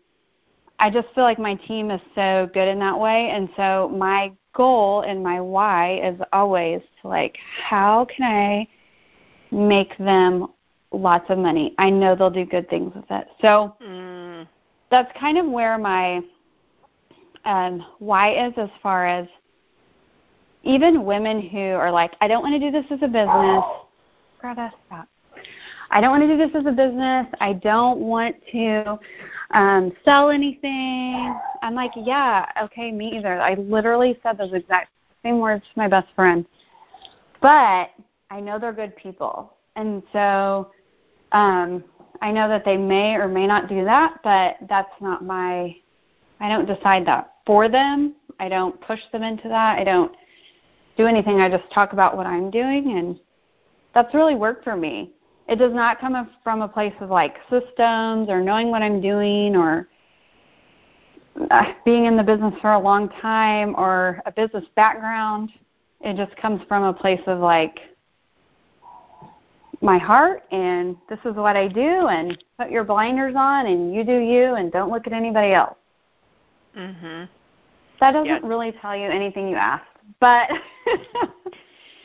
I 0.80 0.90
just 0.90 1.08
feel 1.16 1.24
like 1.24 1.40
my 1.40 1.56
team 1.56 1.92
is 1.92 2.02
so 2.16 2.50
good 2.54 2.68
in 2.68 2.80
that 2.80 3.00
way. 3.00 3.30
And 3.32 3.50
so 3.56 3.92
my 3.96 4.34
goal 4.54 5.02
and 5.02 5.24
my 5.24 5.40
why 5.40 6.00
is 6.00 6.20
always 6.34 6.82
to 7.02 7.08
like, 7.08 7.38
how 7.64 8.06
can 8.06 8.26
I 8.26 8.68
make 9.56 9.98
them 9.98 10.48
lots 10.92 11.30
of 11.30 11.38
money? 11.38 11.76
I 11.78 11.90
know 11.90 12.16
they'll 12.16 12.30
do 12.30 12.46
good 12.46 12.70
things 12.70 12.94
with 12.96 13.06
it. 13.10 13.28
So 13.42 13.76
mm. 13.82 14.48
that's 14.92 15.12
kind 15.20 15.38
of 15.38 15.46
where 15.46 15.78
my 15.78 16.22
um, 17.46 17.86
why 18.00 18.48
is 18.48 18.54
as 18.58 18.70
far 18.82 19.06
as 19.06 19.28
even 20.64 21.06
women 21.06 21.42
who 21.42 21.60
are 21.60 21.92
like, 21.92 22.16
I 22.22 22.28
don't 22.28 22.42
want 22.42 22.54
to 22.54 22.60
do 22.60 22.72
this 22.72 22.86
as 22.92 23.00
a 23.04 23.08
business. 23.08 23.64
Greta, 24.40 24.72
stop. 24.88 25.08
I 25.96 26.02
don't 26.02 26.10
want 26.10 26.24
to 26.24 26.28
do 26.28 26.36
this 26.36 26.54
as 26.54 26.66
a 26.66 26.74
business. 26.74 27.26
I 27.40 27.54
don't 27.54 28.00
want 28.00 28.36
to 28.52 29.00
um, 29.52 29.94
sell 30.04 30.30
anything. 30.30 31.34
I'm 31.62 31.74
like, 31.74 31.92
yeah, 31.96 32.48
okay, 32.64 32.92
me 32.92 33.18
either. 33.18 33.40
I 33.40 33.54
literally 33.54 34.20
said 34.22 34.38
those 34.38 34.52
exact 34.52 34.90
same 35.24 35.40
words 35.40 35.64
to 35.64 35.80
my 35.80 35.88
best 35.88 36.10
friend. 36.14 36.46
But 37.42 37.92
I 38.30 38.42
know 38.42 38.60
they're 38.60 38.74
good 38.74 38.94
people. 38.98 39.54
And 39.78 40.04
so 40.12 40.72
um, 41.32 41.82
I 42.22 42.30
know 42.30 42.50
that 42.50 42.66
they 42.66 42.76
may 42.76 43.16
or 43.16 43.30
may 43.30 43.48
not 43.48 43.70
do 43.70 43.86
that, 43.86 44.18
but 44.22 44.58
that's 44.68 44.92
not 45.00 45.24
my, 45.24 45.78
I 46.42 46.50
don't 46.50 46.66
decide 46.66 47.08
that 47.08 47.36
for 47.46 47.70
them. 47.70 48.16
I 48.38 48.50
don't 48.50 48.80
push 48.82 49.00
them 49.14 49.24
into 49.24 49.48
that. 49.48 49.80
I 49.80 49.86
don't 49.86 50.14
do 50.98 51.06
anything. 51.06 51.40
I 51.40 51.50
just 51.50 51.72
talk 51.72 51.94
about 51.94 52.18
what 52.18 52.28
I'm 52.28 52.52
doing, 52.52 52.98
and 52.98 53.18
that's 53.94 54.14
really 54.14 54.36
worked 54.36 54.66
for 54.66 54.76
me. 54.76 55.14
It 55.48 55.58
does 55.58 55.74
not 55.74 56.00
come 56.00 56.30
from 56.44 56.62
a 56.62 56.68
place 56.68 56.94
of 57.02 57.10
like 57.10 57.36
systems 57.50 58.30
or 58.30 58.42
knowing 58.42 58.72
what 58.72 58.82
I'm 58.82 59.00
doing 59.00 59.56
or 59.56 59.88
uh, 61.52 61.74
being 61.84 62.06
in 62.06 62.18
the 62.18 62.24
business 62.24 62.54
for 62.62 62.74
a 62.74 62.80
long 62.80 63.10
time 63.22 63.76
or 63.78 64.22
a 64.26 64.32
business 64.32 64.66
background. 64.76 65.52
It 66.02 66.18
just 66.18 66.36
comes 66.38 66.62
from 66.68 66.84
a 66.84 66.94
place 66.94 67.22
of 67.28 67.40
like 67.40 67.80
my 69.82 69.98
heart 69.98 70.44
and 70.52 70.98
this 71.10 71.20
is 71.26 71.36
what 71.36 71.56
I 71.56 71.68
do 71.68 72.08
and 72.08 72.44
put 72.58 72.72
your 72.72 72.84
blinders 72.84 73.36
on 73.38 73.68
and 73.68 73.94
you 73.94 74.04
do 74.04 74.18
you 74.18 74.56
and 74.56 74.72
don't 74.72 74.90
look 74.90 75.06
at 75.06 75.14
anybody 75.14 75.54
else. 75.54 75.78
Mhm. 76.76 77.30
That 78.00 78.12
doesn't 78.12 78.26
yeah. 78.26 78.40
really 78.44 78.72
tell 78.82 78.96
you 78.96 79.10
anything 79.10 79.48
you 79.48 79.56
asked. 79.56 79.86
But 80.20 80.50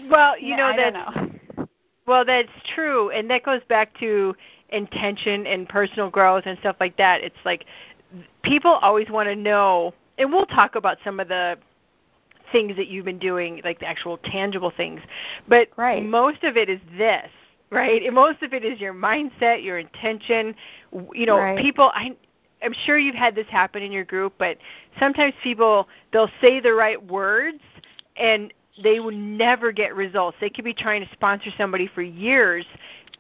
well, 0.09 0.39
you 0.41 0.57
know 0.57 0.73
that 0.77 0.93
know. 0.93 1.31
Well, 2.11 2.25
that's 2.25 2.51
true, 2.75 3.11
and 3.11 3.31
that 3.31 3.45
goes 3.45 3.61
back 3.69 3.97
to 4.01 4.35
intention 4.71 5.47
and 5.47 5.69
personal 5.69 6.11
growth 6.11 6.43
and 6.45 6.59
stuff 6.59 6.75
like 6.81 6.97
that. 6.97 7.23
It's 7.23 7.37
like 7.45 7.67
people 8.43 8.73
always 8.83 9.09
want 9.09 9.29
to 9.29 9.37
know, 9.37 9.95
and 10.19 10.33
we'll 10.33 10.45
talk 10.47 10.75
about 10.75 10.99
some 11.05 11.21
of 11.21 11.29
the 11.29 11.57
things 12.51 12.75
that 12.75 12.89
you've 12.89 13.05
been 13.05 13.21
doing, 13.21 13.61
like 13.63 13.79
the 13.79 13.87
actual 13.87 14.19
tangible 14.25 14.73
things. 14.77 15.01
But 15.47 15.69
right. 15.77 16.05
most 16.05 16.43
of 16.43 16.57
it 16.57 16.69
is 16.69 16.81
this, 16.99 17.29
right? 17.71 18.03
And 18.03 18.13
most 18.13 18.43
of 18.43 18.53
it 18.55 18.65
is 18.65 18.81
your 18.81 18.93
mindset, 18.93 19.63
your 19.63 19.79
intention. 19.79 20.57
You 21.15 21.27
know, 21.27 21.39
right. 21.39 21.59
people. 21.61 21.93
I 21.95 22.17
I'm 22.61 22.75
sure 22.87 22.99
you've 22.99 23.15
had 23.15 23.37
this 23.37 23.47
happen 23.47 23.85
in 23.85 23.93
your 23.93 24.05
group, 24.05 24.35
but 24.37 24.59
sometimes 24.99 25.33
people 25.45 25.87
they'll 26.13 26.31
say 26.41 26.59
the 26.59 26.75
right 26.75 27.01
words 27.07 27.61
and 28.17 28.53
they 28.83 29.01
will 29.01 29.13
never 29.13 29.73
get 29.73 29.95
results. 29.95 30.37
They 30.41 30.51
could 30.51 30.65
be 30.65 30.75
trying 30.75 31.05
to 31.05 31.13
sponsor 31.13 31.51
somebody 31.57 31.89
for 31.95 32.03
years 32.03 32.65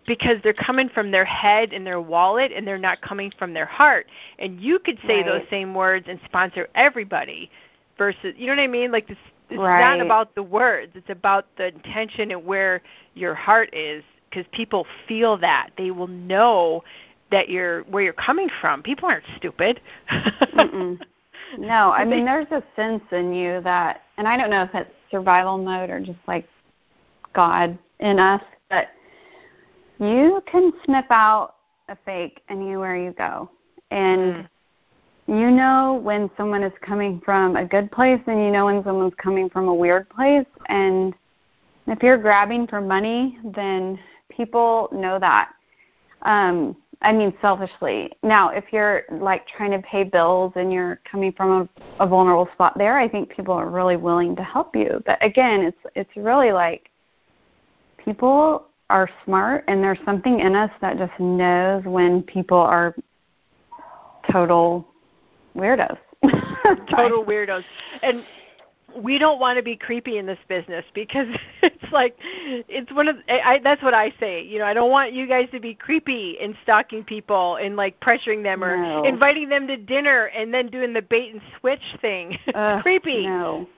because 0.06 0.36
they're 0.42 0.54
coming 0.54 0.88
from 0.88 1.10
their 1.10 1.24
head 1.24 1.72
and 1.72 1.86
their 1.86 2.00
wallet 2.00 2.52
and 2.52 2.66
they're 2.66 2.78
not 2.78 3.00
coming 3.00 3.32
from 3.38 3.52
their 3.52 3.66
heart. 3.66 4.06
And 4.38 4.60
you 4.60 4.78
could 4.78 4.98
say 5.06 5.22
right. 5.22 5.26
those 5.26 5.42
same 5.50 5.74
words 5.74 6.06
and 6.08 6.18
sponsor 6.24 6.68
everybody 6.74 7.50
versus 7.98 8.34
you 8.36 8.46
know 8.46 8.54
what 8.54 8.62
I 8.62 8.66
mean? 8.66 8.90
Like 8.90 9.08
this 9.08 9.18
it's 9.50 9.58
right. 9.58 9.80
not 9.80 10.04
about 10.04 10.34
the 10.36 10.42
words, 10.42 10.92
it's 10.94 11.10
about 11.10 11.46
the 11.56 11.68
intention 11.68 12.30
and 12.30 12.44
where 12.44 12.82
your 13.14 13.34
heart 13.34 13.74
is 13.74 14.04
because 14.28 14.46
people 14.52 14.86
feel 15.08 15.36
that. 15.38 15.70
They 15.76 15.90
will 15.90 16.06
know 16.06 16.84
that 17.32 17.48
you're 17.48 17.82
where 17.82 18.02
you're 18.02 18.12
coming 18.12 18.48
from. 18.60 18.82
People 18.82 19.08
aren't 19.08 19.24
stupid. 19.36 19.80
No, 21.58 21.90
I 21.90 22.04
mean 22.04 22.24
there's 22.24 22.50
a 22.52 22.62
sense 22.76 23.02
in 23.12 23.34
you 23.34 23.60
that, 23.62 24.02
and 24.18 24.28
I 24.28 24.36
don't 24.36 24.50
know 24.50 24.62
if 24.62 24.74
it's 24.74 24.90
survival 25.10 25.58
mode 25.58 25.90
or 25.90 26.00
just 26.00 26.18
like 26.26 26.48
God 27.32 27.78
in 28.00 28.18
us, 28.18 28.42
but 28.68 28.88
you 29.98 30.42
can 30.46 30.72
sniff 30.84 31.06
out 31.10 31.56
a 31.88 31.96
fake 32.04 32.40
anywhere 32.48 32.96
you 32.96 33.12
go, 33.12 33.50
and 33.90 34.34
mm. 34.34 34.48
you 35.26 35.50
know 35.50 36.00
when 36.02 36.30
someone 36.36 36.62
is 36.62 36.72
coming 36.80 37.20
from 37.24 37.56
a 37.56 37.64
good 37.64 37.90
place, 37.90 38.20
and 38.26 38.40
you 38.40 38.50
know 38.50 38.66
when 38.66 38.82
someone's 38.84 39.14
coming 39.22 39.50
from 39.50 39.68
a 39.68 39.74
weird 39.74 40.08
place, 40.08 40.46
and 40.66 41.14
if 41.86 42.02
you're 42.02 42.18
grabbing 42.18 42.66
for 42.66 42.80
money, 42.80 43.38
then 43.44 43.98
people 44.28 44.88
know 44.92 45.18
that. 45.18 45.50
Um, 46.22 46.76
I 47.02 47.12
mean, 47.12 47.32
selfishly. 47.40 48.12
Now, 48.22 48.50
if 48.50 48.64
you're 48.72 49.04
like 49.10 49.46
trying 49.46 49.70
to 49.70 49.78
pay 49.78 50.04
bills 50.04 50.52
and 50.56 50.72
you're 50.72 51.00
coming 51.10 51.32
from 51.32 51.68
a, 51.98 52.04
a 52.04 52.06
vulnerable 52.06 52.48
spot 52.52 52.76
there, 52.76 52.98
I 52.98 53.08
think 53.08 53.30
people 53.30 53.54
are 53.54 53.70
really 53.70 53.96
willing 53.96 54.36
to 54.36 54.42
help 54.42 54.76
you. 54.76 55.02
But 55.06 55.24
again, 55.24 55.62
it's 55.62 55.78
it's 55.94 56.10
really 56.16 56.52
like 56.52 56.90
people 58.04 58.66
are 58.90 59.08
smart, 59.24 59.64
and 59.68 59.82
there's 59.82 59.98
something 60.04 60.40
in 60.40 60.54
us 60.54 60.70
that 60.80 60.98
just 60.98 61.18
knows 61.18 61.84
when 61.84 62.22
people 62.22 62.58
are 62.58 62.94
total 64.30 64.86
weirdos. 65.56 65.96
total 66.90 67.24
weirdos. 67.24 67.64
And 68.02 68.24
we 68.96 69.18
don't 69.18 69.40
want 69.40 69.56
to 69.56 69.62
be 69.62 69.76
creepy 69.76 70.18
in 70.18 70.26
this 70.26 70.38
business 70.48 70.84
because 70.94 71.26
it's 71.62 71.92
like 71.92 72.16
it's 72.20 72.90
one 72.92 73.08
of 73.08 73.16
I 73.28 73.60
that's 73.62 73.82
what 73.82 73.94
I 73.94 74.12
say. 74.20 74.42
You 74.42 74.58
know, 74.58 74.64
I 74.64 74.74
don't 74.74 74.90
want 74.90 75.12
you 75.12 75.26
guys 75.26 75.48
to 75.52 75.60
be 75.60 75.74
creepy 75.74 76.38
in 76.40 76.56
stalking 76.62 77.04
people 77.04 77.56
and 77.56 77.76
like 77.76 77.98
pressuring 78.00 78.42
them 78.42 78.62
or 78.62 78.76
no. 78.76 79.04
inviting 79.04 79.48
them 79.48 79.66
to 79.66 79.76
dinner 79.76 80.26
and 80.26 80.52
then 80.52 80.68
doing 80.68 80.92
the 80.92 81.02
bait 81.02 81.32
and 81.32 81.42
switch 81.58 81.82
thing. 82.00 82.38
Creepy. 82.82 83.26
No. 83.26 83.68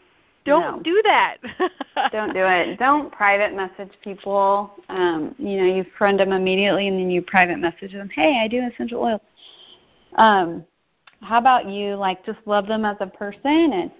Don't 0.44 0.78
no. 0.78 0.82
do 0.82 1.02
that. 1.04 1.36
don't 2.12 2.34
do 2.34 2.44
it. 2.44 2.78
Don't 2.78 3.12
private 3.12 3.54
message 3.54 3.92
people. 4.02 4.72
Um, 4.88 5.36
you 5.38 5.58
know, 5.58 5.64
you 5.64 5.86
friend 5.96 6.18
them 6.18 6.32
immediately 6.32 6.88
and 6.88 6.98
then 6.98 7.10
you 7.10 7.22
private 7.22 7.58
message 7.58 7.92
them, 7.92 8.10
"Hey, 8.12 8.40
I 8.42 8.48
do 8.48 8.60
essential 8.66 9.02
oils." 9.02 9.20
Um, 10.16 10.64
how 11.22 11.38
about 11.38 11.68
you 11.68 11.94
like 11.94 12.24
just 12.26 12.40
love 12.46 12.66
them 12.66 12.84
as 12.84 12.96
a 13.00 13.06
person 13.06 13.72
and 13.72 13.90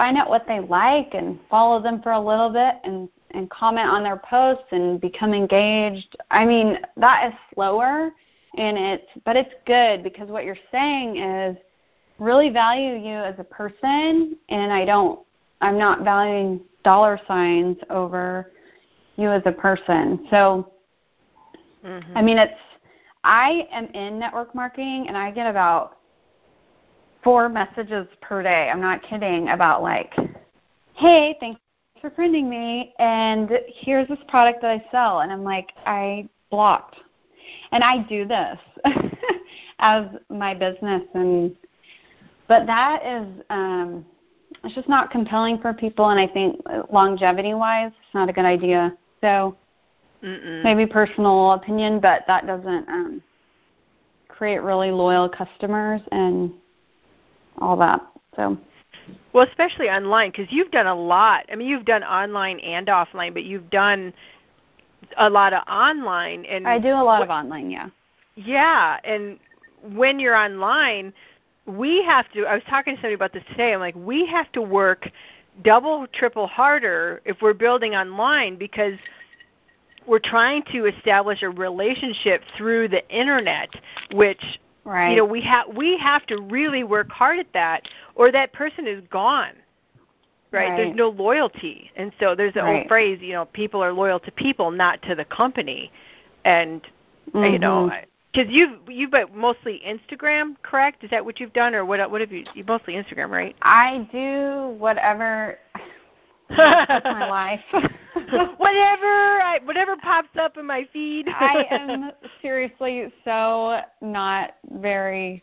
find 0.00 0.16
out 0.16 0.30
what 0.30 0.46
they 0.48 0.60
like 0.60 1.12
and 1.12 1.38
follow 1.50 1.78
them 1.78 2.00
for 2.00 2.12
a 2.12 2.20
little 2.20 2.48
bit 2.48 2.76
and 2.84 3.06
and 3.32 3.50
comment 3.50 3.86
on 3.86 4.02
their 4.02 4.16
posts 4.16 4.64
and 4.70 4.98
become 4.98 5.34
engaged. 5.34 6.16
I 6.30 6.46
mean, 6.46 6.78
that 6.96 7.28
is 7.28 7.34
slower 7.52 8.10
and 8.56 8.78
it's 8.78 9.06
but 9.26 9.36
it's 9.36 9.52
good 9.66 10.02
because 10.02 10.30
what 10.30 10.46
you're 10.46 10.56
saying 10.72 11.18
is 11.18 11.54
really 12.18 12.48
value 12.48 12.94
you 12.94 13.14
as 13.14 13.34
a 13.38 13.44
person 13.44 14.38
and 14.48 14.72
I 14.72 14.86
don't 14.86 15.20
I'm 15.60 15.76
not 15.76 16.02
valuing 16.02 16.62
dollar 16.82 17.20
signs 17.28 17.76
over 17.90 18.52
you 19.16 19.30
as 19.30 19.42
a 19.44 19.52
person. 19.52 20.26
So 20.30 20.72
mm-hmm. 21.84 22.16
I 22.16 22.22
mean 22.22 22.38
it's 22.38 22.54
I 23.22 23.68
am 23.70 23.84
in 23.88 24.18
network 24.18 24.54
marketing 24.54 25.08
and 25.08 25.16
I 25.18 25.30
get 25.30 25.46
about 25.46 25.98
four 27.22 27.48
messages 27.48 28.06
per 28.20 28.42
day. 28.42 28.70
I'm 28.72 28.80
not 28.80 29.02
kidding 29.02 29.50
about 29.50 29.82
like, 29.82 30.14
hey, 30.94 31.36
thanks 31.40 31.60
for 32.00 32.10
friending 32.10 32.48
me 32.48 32.94
and 32.98 33.50
here's 33.68 34.08
this 34.08 34.18
product 34.28 34.62
that 34.62 34.70
I 34.70 34.84
sell 34.90 35.20
and 35.20 35.30
I'm 35.30 35.44
like, 35.44 35.72
I 35.86 36.28
blocked. 36.50 36.96
And 37.72 37.82
I 37.84 37.98
do 37.98 38.26
this 38.26 38.58
as 39.78 40.06
my 40.28 40.54
business 40.54 41.02
and 41.14 41.54
but 42.48 42.66
that 42.66 43.04
is 43.04 43.44
um 43.50 44.04
it's 44.64 44.74
just 44.74 44.88
not 44.88 45.10
compelling 45.10 45.58
for 45.58 45.72
people 45.72 46.10
and 46.10 46.20
I 46.20 46.26
think 46.26 46.60
longevity 46.92 47.54
wise 47.54 47.88
it's 47.88 48.14
not 48.14 48.28
a 48.28 48.32
good 48.32 48.44
idea. 48.44 48.96
So 49.20 49.56
Mm-mm. 50.22 50.64
maybe 50.64 50.86
personal 50.86 51.52
opinion, 51.52 52.00
but 52.00 52.22
that 52.26 52.46
doesn't 52.46 52.88
um 52.88 53.22
create 54.28 54.62
really 54.62 54.90
loyal 54.90 55.28
customers 55.28 56.00
and 56.12 56.52
all 57.58 57.76
that. 57.76 58.00
So 58.36 58.56
well, 59.32 59.46
especially 59.48 59.88
online 59.88 60.30
because 60.30 60.46
you've 60.50 60.70
done 60.70 60.86
a 60.86 60.94
lot. 60.94 61.46
I 61.50 61.56
mean, 61.56 61.68
you've 61.68 61.84
done 61.84 62.02
online 62.02 62.58
and 62.60 62.86
offline, 62.88 63.32
but 63.32 63.44
you've 63.44 63.70
done 63.70 64.12
a 65.16 65.30
lot 65.30 65.52
of 65.52 65.62
online 65.68 66.44
and 66.46 66.66
I 66.66 66.78
do 66.78 66.88
a 66.88 67.02
lot 67.02 67.22
of 67.22 67.30
online, 67.30 67.70
yeah. 67.70 67.88
Yeah, 68.36 68.98
and 69.04 69.38
when 69.94 70.18
you're 70.18 70.36
online, 70.36 71.12
we 71.66 72.02
have 72.04 72.30
to 72.32 72.46
I 72.46 72.54
was 72.54 72.64
talking 72.68 72.94
to 72.94 72.98
somebody 72.98 73.14
about 73.14 73.32
this 73.32 73.44
today. 73.50 73.72
I'm 73.72 73.80
like, 73.80 73.94
we 73.96 74.26
have 74.26 74.50
to 74.52 74.62
work 74.62 75.08
double, 75.62 76.06
triple 76.12 76.46
harder 76.46 77.20
if 77.24 77.40
we're 77.40 77.54
building 77.54 77.94
online 77.94 78.56
because 78.56 78.94
we're 80.06 80.18
trying 80.18 80.62
to 80.72 80.86
establish 80.86 81.42
a 81.42 81.50
relationship 81.50 82.42
through 82.56 82.88
the 82.88 83.06
internet, 83.16 83.68
which 84.12 84.42
right. 84.84 85.10
you 85.10 85.16
know 85.16 85.24
we 85.24 85.40
have 85.42 85.68
we 85.74 85.96
have 85.98 86.26
to 86.26 86.40
really 86.42 86.84
work 86.84 87.10
hard 87.10 87.38
at 87.38 87.52
that, 87.52 87.88
or 88.14 88.32
that 88.32 88.52
person 88.52 88.86
is 88.86 89.02
gone. 89.10 89.52
Right? 90.52 90.70
right. 90.70 90.76
There's 90.76 90.96
no 90.96 91.10
loyalty, 91.10 91.92
and 91.94 92.12
so 92.18 92.34
there's 92.34 92.54
the 92.54 92.62
right. 92.62 92.80
old 92.80 92.88
phrase, 92.88 93.20
you 93.22 93.34
know, 93.34 93.44
people 93.44 93.82
are 93.84 93.92
loyal 93.92 94.18
to 94.20 94.32
people, 94.32 94.72
not 94.72 95.00
to 95.02 95.14
the 95.14 95.24
company, 95.24 95.92
and 96.44 96.82
mm-hmm. 97.32 97.52
you 97.52 97.58
know. 97.58 97.90
Because 98.32 98.52
you've 98.52 98.78
you've 98.88 99.10
been 99.10 99.26
mostly 99.34 99.80
Instagram, 99.84 100.54
correct? 100.62 101.02
Is 101.02 101.10
that 101.10 101.24
what 101.24 101.40
you've 101.40 101.52
done, 101.52 101.74
or 101.74 101.84
what? 101.84 102.10
What 102.10 102.20
have 102.20 102.32
you? 102.32 102.44
You 102.54 102.64
mostly 102.64 102.94
Instagram, 102.94 103.30
right? 103.30 103.56
I 103.62 104.08
do 104.12 104.76
whatever 104.78 105.58
That's 106.56 107.04
my 107.04 107.28
life. 107.28 107.60
whatever, 108.56 109.40
I, 109.42 109.60
whatever 109.64 109.96
pops 109.96 110.36
up 110.38 110.56
in 110.56 110.66
my 110.66 110.86
feed. 110.92 111.28
I 111.40 111.66
am 111.70 112.12
seriously 112.42 113.12
so 113.24 113.80
not 114.00 114.56
very 114.72 115.42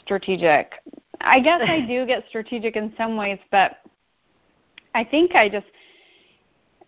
strategic. 0.00 0.74
I 1.20 1.40
guess 1.40 1.60
I 1.64 1.84
do 1.86 2.06
get 2.06 2.24
strategic 2.28 2.76
in 2.76 2.92
some 2.96 3.16
ways, 3.16 3.38
but 3.50 3.78
I 4.94 5.04
think 5.04 5.34
I 5.34 5.48
just 5.48 5.66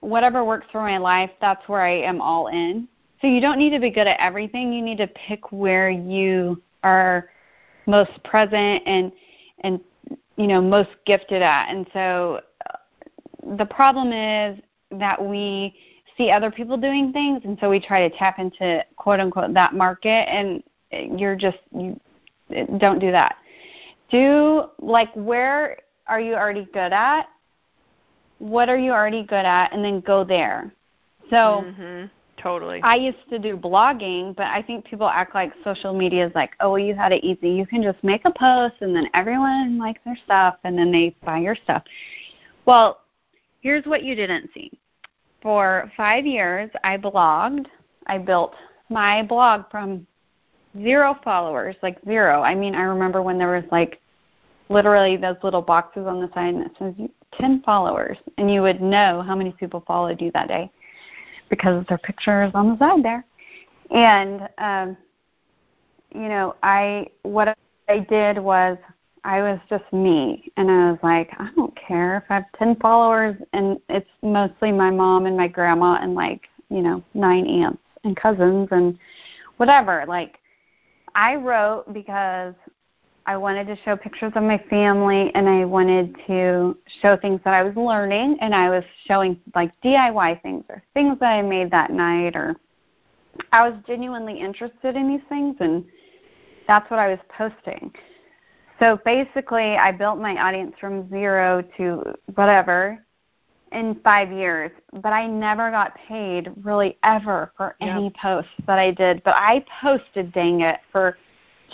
whatever 0.00 0.44
works 0.44 0.66
for 0.72 0.80
my 0.80 0.98
life, 0.98 1.30
that's 1.40 1.68
where 1.68 1.82
I 1.82 2.00
am 2.00 2.20
all 2.20 2.48
in. 2.48 2.88
So 3.20 3.26
you 3.26 3.40
don't 3.40 3.58
need 3.58 3.70
to 3.70 3.80
be 3.80 3.90
good 3.90 4.06
at 4.06 4.18
everything. 4.18 4.72
You 4.72 4.82
need 4.82 4.98
to 4.98 5.06
pick 5.08 5.52
where 5.52 5.90
you 5.90 6.62
are 6.82 7.30
most 7.86 8.22
present 8.24 8.82
and 8.86 9.12
and 9.60 9.80
you 10.36 10.46
know 10.46 10.60
most 10.60 10.90
gifted 11.04 11.42
at. 11.42 11.68
And 11.68 11.86
so 11.92 12.40
uh, 12.70 13.56
the 13.56 13.66
problem 13.66 14.12
is 14.12 14.58
that 14.90 15.22
we 15.22 15.74
see 16.16 16.31
other 16.31 16.50
people 16.50 16.76
doing 16.76 17.12
things 17.12 17.42
and 17.44 17.57
so 17.61 17.70
we 17.70 17.81
try 17.81 18.07
to 18.07 18.16
tap 18.16 18.38
into 18.38 18.85
quote 18.96 19.20
unquote 19.20 19.55
that 19.55 19.74
market 19.74 20.29
and 20.29 20.62
you're 21.18 21.37
just 21.37 21.59
you 21.72 21.98
don't 22.79 22.98
do 22.98 23.11
that. 23.11 23.37
Do 24.11 24.64
like 24.81 25.11
where 25.14 25.79
are 26.07 26.20
you 26.20 26.35
already 26.35 26.66
good 26.72 26.92
at? 26.92 27.29
What 28.38 28.68
are 28.68 28.79
you 28.79 28.90
already 28.90 29.22
good 29.22 29.44
at? 29.44 29.72
And 29.72 29.85
then 29.85 30.00
go 30.00 30.24
there. 30.24 30.72
So 31.31 31.64
mm-hmm. 31.64 32.07
totally. 32.42 32.81
I 32.83 32.96
used 32.96 33.29
to 33.31 33.38
do 33.38 33.57
blogging 33.57 34.35
but 34.35 34.46
i 34.46 34.61
think 34.61 34.85
people 34.85 35.09
act 35.09 35.35
like 35.35 35.53
social 35.62 35.94
media 35.94 36.26
is 36.26 36.35
like 36.35 36.50
oh 36.61 36.70
well, 36.70 36.79
you 36.79 36.94
had 36.94 37.12
it 37.12 37.22
easy. 37.24 37.50
You 37.50 37.66
can 37.66 37.83
just 37.83 38.03
make 38.03 38.22
a 38.24 38.33
post 38.33 38.76
and 38.81 38.94
then 38.94 39.09
everyone 39.14 39.79
likes 39.79 40.00
their 40.05 40.18
stuff 40.24 40.57
and 40.64 40.76
then 40.76 40.90
they 40.90 41.14
buy 41.24 41.38
your 41.38 41.55
stuff. 41.55 41.85
Well 42.66 43.00
here's 43.61 43.85
what 43.85 44.03
you 44.03 44.14
didn't 44.14 44.50
see. 44.53 44.72
For 45.42 45.90
five 45.96 46.26
years, 46.26 46.70
I 46.85 46.96
blogged. 46.96 47.66
I 48.07 48.18
built 48.18 48.55
my 48.88 49.22
blog 49.22 49.70
from 49.70 50.07
zero 50.76 51.18
followers, 51.24 51.76
like 51.83 51.98
zero. 52.05 52.42
I 52.42 52.55
mean, 52.55 52.74
I 52.74 52.83
remember 52.83 53.22
when 53.22 53.38
there 53.38 53.53
was 53.53 53.64
like 53.70 54.00
literally 54.68 55.16
those 55.16 55.37
little 55.42 55.62
boxes 55.62 56.07
on 56.07 56.20
the 56.20 56.31
side 56.35 56.57
that 56.57 56.70
says 56.79 56.94
10 57.38 57.62
followers, 57.62 58.18
and 58.38 58.53
you 58.53 58.62
would 58.62 58.81
know 58.81 59.22
how 59.22 59.35
many 59.35 59.53
people 59.53 59.83
followed 59.87 60.20
you 60.20 60.31
that 60.33 60.48
day 60.48 60.70
because 61.48 61.85
their 61.88 61.98
picture 61.98 62.42
is 62.44 62.53
on 62.55 62.70
the 62.70 62.79
side 62.79 63.03
there. 63.03 63.24
And 63.90 64.48
um, 64.59 64.96
you 66.14 66.29
know, 66.29 66.57
I 66.62 67.07
what 67.22 67.57
I 67.88 67.98
did 67.98 68.38
was 68.38 68.79
I 69.24 69.42
was 69.42 69.59
just 69.68 69.90
me. 69.92 70.50
And 70.56 70.70
I 70.70 70.90
was 70.90 70.98
like, 71.02 71.30
I 71.38 71.50
don't 71.56 71.74
care 71.76 72.18
if 72.18 72.24
I 72.30 72.35
have 72.35 72.52
10 72.59 72.76
followers 72.76 73.37
and 73.52 73.78
it's 73.88 74.09
mostly 74.22 74.72
my 74.72 74.90
mom 74.90 75.26
and 75.26 75.37
my 75.37 75.48
grandma 75.48 75.98
and 76.00 76.14
like, 76.14 76.42
you 76.68 76.83
know, 76.83 77.02
nine 77.14 77.46
aunts 77.46 77.83
and 78.04 78.16
cousins 78.16 78.68
and 78.70 78.98
whatever. 79.56 80.04
Like, 80.06 80.38
I 81.14 81.35
wrote 81.35 81.92
because 81.92 82.54
I 83.26 83.37
wanted 83.37 83.66
to 83.66 83.76
show 83.85 83.96
pictures 83.96 84.33
of 84.35 84.42
my 84.42 84.59
family 84.70 85.30
and 85.35 85.48
I 85.48 85.64
wanted 85.64 86.16
to 86.26 86.76
show 87.02 87.16
things 87.16 87.40
that 87.44 87.54
I 87.54 87.62
was 87.62 87.76
learning 87.76 88.38
and 88.40 88.54
I 88.54 88.70
was 88.70 88.85
showing 89.06 89.38
like 89.54 89.72
DIY 89.83 90.42
things 90.42 90.64
or 90.68 90.83
things 90.94 91.18
that 91.20 91.33
I 91.33 91.42
made 91.42 91.70
that 91.70 91.90
night 91.90 92.35
or 92.35 92.56
I 93.52 93.68
was 93.68 93.78
genuinely 93.87 94.40
interested 94.40 94.96
in 94.96 95.09
these 95.09 95.26
things 95.28 95.56
and 95.61 95.85
that's 96.66 96.90
what 96.90 96.98
I 96.98 97.09
was 97.09 97.18
posting. 97.37 97.92
So 98.80 98.98
basically, 99.04 99.76
I 99.76 99.92
built 99.92 100.18
my 100.18 100.36
audience 100.36 100.74
from 100.80 101.08
zero 101.10 101.62
to 101.76 102.14
whatever 102.34 102.98
in 103.72 104.00
five 104.02 104.32
years, 104.32 104.70
but 105.02 105.12
I 105.12 105.26
never 105.26 105.70
got 105.70 105.94
paid 106.08 106.50
really 106.62 106.96
ever 107.04 107.52
for 107.56 107.76
any 107.80 108.10
posts 108.20 108.50
that 108.66 108.78
I 108.78 108.90
did. 108.90 109.22
But 109.22 109.36
I 109.36 109.64
posted, 109.80 110.32
dang 110.32 110.62
it, 110.62 110.80
for 110.90 111.18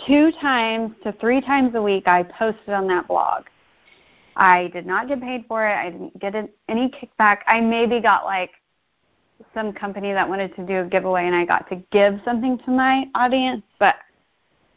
two 0.06 0.32
times 0.32 0.92
to 1.04 1.12
three 1.12 1.40
times 1.40 1.74
a 1.76 1.80
week. 1.80 2.08
I 2.08 2.24
posted 2.24 2.70
on 2.70 2.88
that 2.88 3.06
blog. 3.06 3.44
I 4.34 4.68
did 4.74 4.84
not 4.84 5.08
get 5.08 5.22
paid 5.22 5.44
for 5.46 5.66
it. 5.66 5.74
I 5.74 5.90
didn't 5.90 6.18
get 6.18 6.34
any 6.68 6.90
kickback. 6.90 7.38
I 7.46 7.60
maybe 7.60 8.00
got 8.00 8.24
like 8.24 8.50
some 9.54 9.72
company 9.72 10.12
that 10.12 10.28
wanted 10.28 10.54
to 10.56 10.66
do 10.66 10.80
a 10.80 10.84
giveaway, 10.84 11.26
and 11.26 11.36
I 11.36 11.44
got 11.44 11.68
to 11.70 11.76
give 11.92 12.20
something 12.24 12.58
to 12.58 12.70
my 12.70 13.08
audience, 13.14 13.62
but 13.78 13.94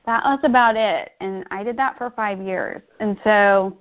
that 0.06 0.24
was 0.24 0.40
about 0.44 0.76
it. 0.76 1.12
And 1.20 1.46
I 1.52 1.64
did 1.64 1.78
that 1.78 1.98
for 1.98 2.12
five 2.12 2.42
years. 2.42 2.82
And 3.00 3.18
so 3.24 3.78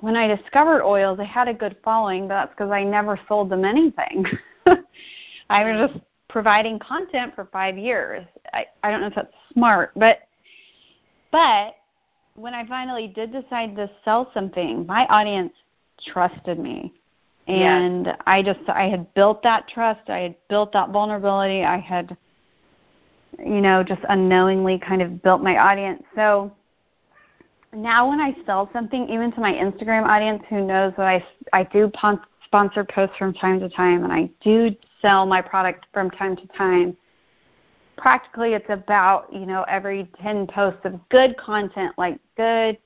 when 0.00 0.16
I 0.16 0.26
discovered 0.26 0.84
oils, 0.84 1.18
I 1.20 1.24
had 1.24 1.48
a 1.48 1.54
good 1.54 1.76
following, 1.84 2.28
but 2.28 2.34
that's 2.34 2.50
because 2.50 2.70
I 2.70 2.84
never 2.84 3.18
sold 3.28 3.50
them 3.50 3.64
anything. 3.64 4.24
I 5.48 5.64
was 5.64 5.90
just 5.90 6.04
providing 6.28 6.78
content 6.78 7.34
for 7.34 7.48
five 7.52 7.78
years. 7.78 8.26
I, 8.52 8.66
I 8.82 8.90
don't 8.90 9.00
know 9.00 9.06
if 9.06 9.14
that's 9.14 9.32
smart, 9.52 9.92
but 9.94 10.20
but 11.30 11.76
when 12.34 12.54
I 12.54 12.66
finally 12.66 13.08
did 13.08 13.32
decide 13.32 13.76
to 13.76 13.90
sell 14.04 14.30
something, 14.34 14.86
my 14.86 15.06
audience 15.06 15.52
trusted 16.06 16.58
me. 16.58 16.92
And 17.46 18.06
yes. 18.06 18.16
I 18.26 18.42
just 18.42 18.60
I 18.68 18.88
had 18.88 19.12
built 19.14 19.42
that 19.42 19.68
trust, 19.68 20.08
I 20.08 20.18
had 20.18 20.36
built 20.48 20.72
that 20.72 20.90
vulnerability, 20.90 21.64
I 21.64 21.78
had 21.78 22.16
you 23.38 23.60
know, 23.60 23.82
just 23.82 24.02
unknowingly 24.08 24.78
kind 24.78 25.02
of 25.02 25.22
built 25.22 25.42
my 25.42 25.56
audience. 25.58 26.02
So 26.14 26.52
now 27.72 28.08
when 28.08 28.20
I 28.20 28.36
sell 28.44 28.68
something, 28.72 29.08
even 29.08 29.32
to 29.32 29.40
my 29.40 29.52
Instagram 29.52 30.06
audience 30.06 30.42
who 30.48 30.66
knows 30.66 30.92
that 30.96 31.06
I, 31.06 31.24
I 31.52 31.64
do 31.64 31.90
sponsor 32.44 32.84
posts 32.84 33.16
from 33.16 33.32
time 33.34 33.60
to 33.60 33.68
time 33.68 34.04
and 34.04 34.12
I 34.12 34.30
do 34.42 34.74
sell 35.00 35.26
my 35.26 35.40
product 35.40 35.86
from 35.92 36.10
time 36.10 36.36
to 36.36 36.46
time, 36.48 36.96
practically 37.96 38.54
it's 38.54 38.68
about, 38.68 39.32
you 39.32 39.46
know, 39.46 39.64
every 39.68 40.08
10 40.22 40.46
posts 40.48 40.80
of 40.84 41.00
good 41.08 41.36
content, 41.38 41.94
like 41.96 42.18
good, 42.36 42.78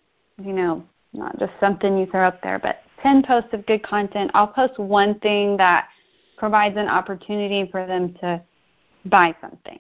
you 0.42 0.52
know, 0.52 0.84
not 1.12 1.38
just 1.38 1.52
something 1.60 1.98
you 1.98 2.06
throw 2.06 2.26
up 2.28 2.42
there, 2.42 2.58
but 2.58 2.82
10 3.02 3.22
posts 3.24 3.50
of 3.52 3.66
good 3.66 3.82
content. 3.82 4.30
I'll 4.34 4.46
post 4.46 4.78
one 4.78 5.18
thing 5.20 5.56
that 5.56 5.88
provides 6.36 6.76
an 6.76 6.88
opportunity 6.88 7.68
for 7.70 7.86
them 7.86 8.14
to 8.20 8.42
buy 9.06 9.34
something 9.40 9.78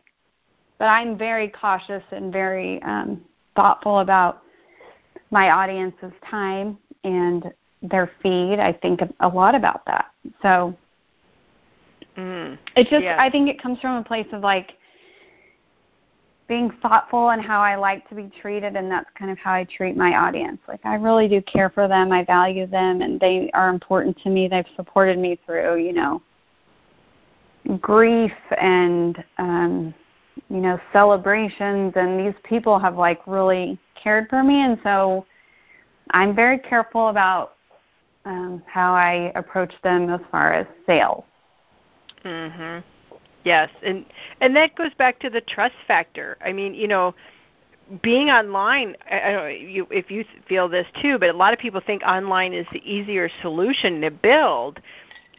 but 0.78 0.86
I'm 0.86 1.16
very 1.16 1.48
cautious 1.48 2.02
and 2.10 2.32
very 2.32 2.82
um, 2.82 3.20
thoughtful 3.54 4.00
about 4.00 4.42
my 5.30 5.50
audience's 5.50 6.12
time 6.28 6.78
and 7.04 7.52
their 7.82 8.10
feed. 8.22 8.58
I 8.58 8.72
think 8.72 9.00
a 9.20 9.28
lot 9.28 9.54
about 9.54 9.84
that. 9.86 10.06
So 10.42 10.76
mm, 12.16 12.58
it 12.76 12.88
just 12.88 13.02
yes. 13.02 13.16
I 13.18 13.30
think 13.30 13.48
it 13.48 13.60
comes 13.60 13.80
from 13.80 13.96
a 13.96 14.04
place 14.04 14.26
of 14.32 14.42
like 14.42 14.74
being 16.48 16.70
thoughtful 16.80 17.30
and 17.30 17.42
how 17.42 17.60
I 17.60 17.74
like 17.74 18.08
to 18.08 18.14
be 18.14 18.30
treated, 18.40 18.76
and 18.76 18.90
that's 18.90 19.08
kind 19.18 19.30
of 19.30 19.38
how 19.38 19.52
I 19.52 19.64
treat 19.64 19.96
my 19.96 20.14
audience. 20.14 20.58
Like 20.68 20.84
I 20.84 20.94
really 20.94 21.26
do 21.26 21.42
care 21.42 21.70
for 21.70 21.88
them, 21.88 22.12
I 22.12 22.24
value 22.24 22.66
them, 22.66 23.00
and 23.00 23.18
they 23.18 23.50
are 23.52 23.68
important 23.68 24.16
to 24.22 24.30
me. 24.30 24.46
They've 24.46 24.64
supported 24.76 25.18
me 25.18 25.38
through, 25.44 25.78
you 25.78 25.92
know, 25.92 26.22
grief 27.80 28.32
and 28.58 29.22
um, 29.38 29.94
you 30.48 30.58
know 30.58 30.78
celebrations, 30.92 31.92
and 31.96 32.18
these 32.18 32.38
people 32.44 32.78
have 32.78 32.96
like 32.96 33.20
really 33.26 33.78
cared 33.94 34.28
for 34.28 34.42
me, 34.42 34.62
and 34.62 34.78
so 34.82 35.26
I'm 36.10 36.34
very 36.34 36.58
careful 36.58 37.08
about 37.08 37.54
um, 38.24 38.62
how 38.66 38.92
I 38.92 39.32
approach 39.34 39.72
them 39.82 40.10
as 40.10 40.20
far 40.30 40.52
as 40.52 40.66
sales. 40.86 41.24
Mhm. 42.24 42.82
Yes, 43.44 43.70
and 43.82 44.04
and 44.40 44.56
that 44.56 44.74
goes 44.74 44.92
back 44.94 45.18
to 45.20 45.30
the 45.30 45.40
trust 45.40 45.76
factor. 45.86 46.36
I 46.44 46.52
mean, 46.52 46.74
you 46.74 46.88
know, 46.88 47.14
being 48.02 48.28
online. 48.30 48.96
I, 49.10 49.20
don't 49.20 49.34
know 49.34 49.46
you, 49.46 49.86
if 49.90 50.10
you 50.10 50.24
feel 50.48 50.68
this 50.68 50.86
too, 51.00 51.18
but 51.18 51.28
a 51.28 51.32
lot 51.36 51.52
of 51.52 51.58
people 51.58 51.80
think 51.80 52.02
online 52.02 52.52
is 52.52 52.66
the 52.72 52.82
easier 52.90 53.28
solution 53.42 54.00
to 54.00 54.10
build, 54.10 54.80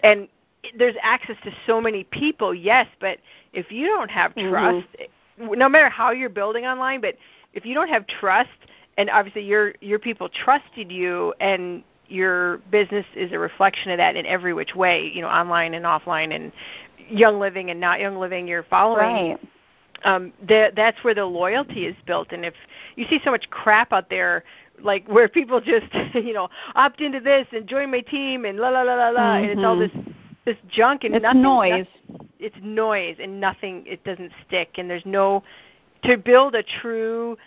and 0.03 0.29
there's 0.77 0.95
access 1.01 1.35
to 1.43 1.51
so 1.65 1.79
many 1.81 2.03
people. 2.05 2.53
Yes, 2.53 2.87
but 2.99 3.19
if 3.53 3.71
you 3.71 3.87
don't 3.87 4.09
have 4.11 4.33
Mm-hmm. 4.35 4.49
trust, 4.49 4.87
no 5.39 5.69
matter 5.69 5.89
how 5.89 6.11
you're 6.11 6.29
building 6.29 6.65
online, 6.65 7.01
but 7.01 7.15
if 7.53 7.65
you 7.65 7.73
don't 7.73 7.89
have 7.89 8.05
trust, 8.07 8.49
and 8.97 9.09
obviously 9.09 9.43
your 9.43 9.73
your 9.81 9.99
people 9.99 10.29
trusted 10.29 10.91
you, 10.91 11.33
and 11.39 11.83
your 12.07 12.57
business 12.71 13.05
is 13.15 13.31
a 13.31 13.39
reflection 13.39 13.91
of 13.91 13.97
that 13.97 14.15
in 14.15 14.25
every 14.25 14.53
which 14.53 14.75
way, 14.75 15.11
you 15.13 15.21
know, 15.21 15.27
online 15.27 15.73
and 15.73 15.85
offline, 15.85 16.33
and 16.33 16.51
young 17.09 17.39
living 17.39 17.69
and 17.69 17.79
not 17.79 17.99
young 17.99 18.17
living 18.17 18.47
you're 18.47 18.63
following 18.63 19.29
Right. 19.29 19.39
um 20.03 20.33
that 20.47 20.75
that's 20.75 21.01
where 21.03 21.13
the 21.13 21.23
loyalty 21.25 21.85
is 21.85 21.95
built 22.05 22.31
and 22.31 22.43
if 22.45 22.53
you 22.95 23.05
see 23.09 23.19
so 23.23 23.31
much 23.31 23.49
crap 23.49 23.93
out 23.93 24.09
there 24.09 24.43
like 24.81 25.07
where 25.07 25.27
people 25.29 25.61
just 25.61 25.87
you 26.13 26.33
know 26.33 26.49
opt 26.75 26.99
into 27.01 27.19
this 27.19 27.47
and 27.51 27.67
join 27.67 27.89
my 27.89 28.01
team 28.01 28.45
and 28.45 28.59
la 28.59 28.69
la 28.69 28.81
la 28.81 28.95
la 28.95 29.09
la 29.09 29.37
and 29.37 29.45
it's 29.45 29.63
all 29.63 29.77
this 29.77 29.91
this 30.47 30.57
junk 30.69 31.03
and. 31.03 31.13
It's 31.13 31.23
nothing 31.23 31.41
noise. 31.43 31.85
it's 32.39 32.55
noise 32.61 33.17
and 33.19 33.39
nothing 33.39 33.83
it 33.85 34.03
doesn't 34.03 34.31
stick 34.47 34.69
and 34.77 34.89
there's 34.89 35.05
no 35.05 35.43
to 36.03 36.15
build 36.17 36.55
a 36.55 36.63
true 36.63 37.37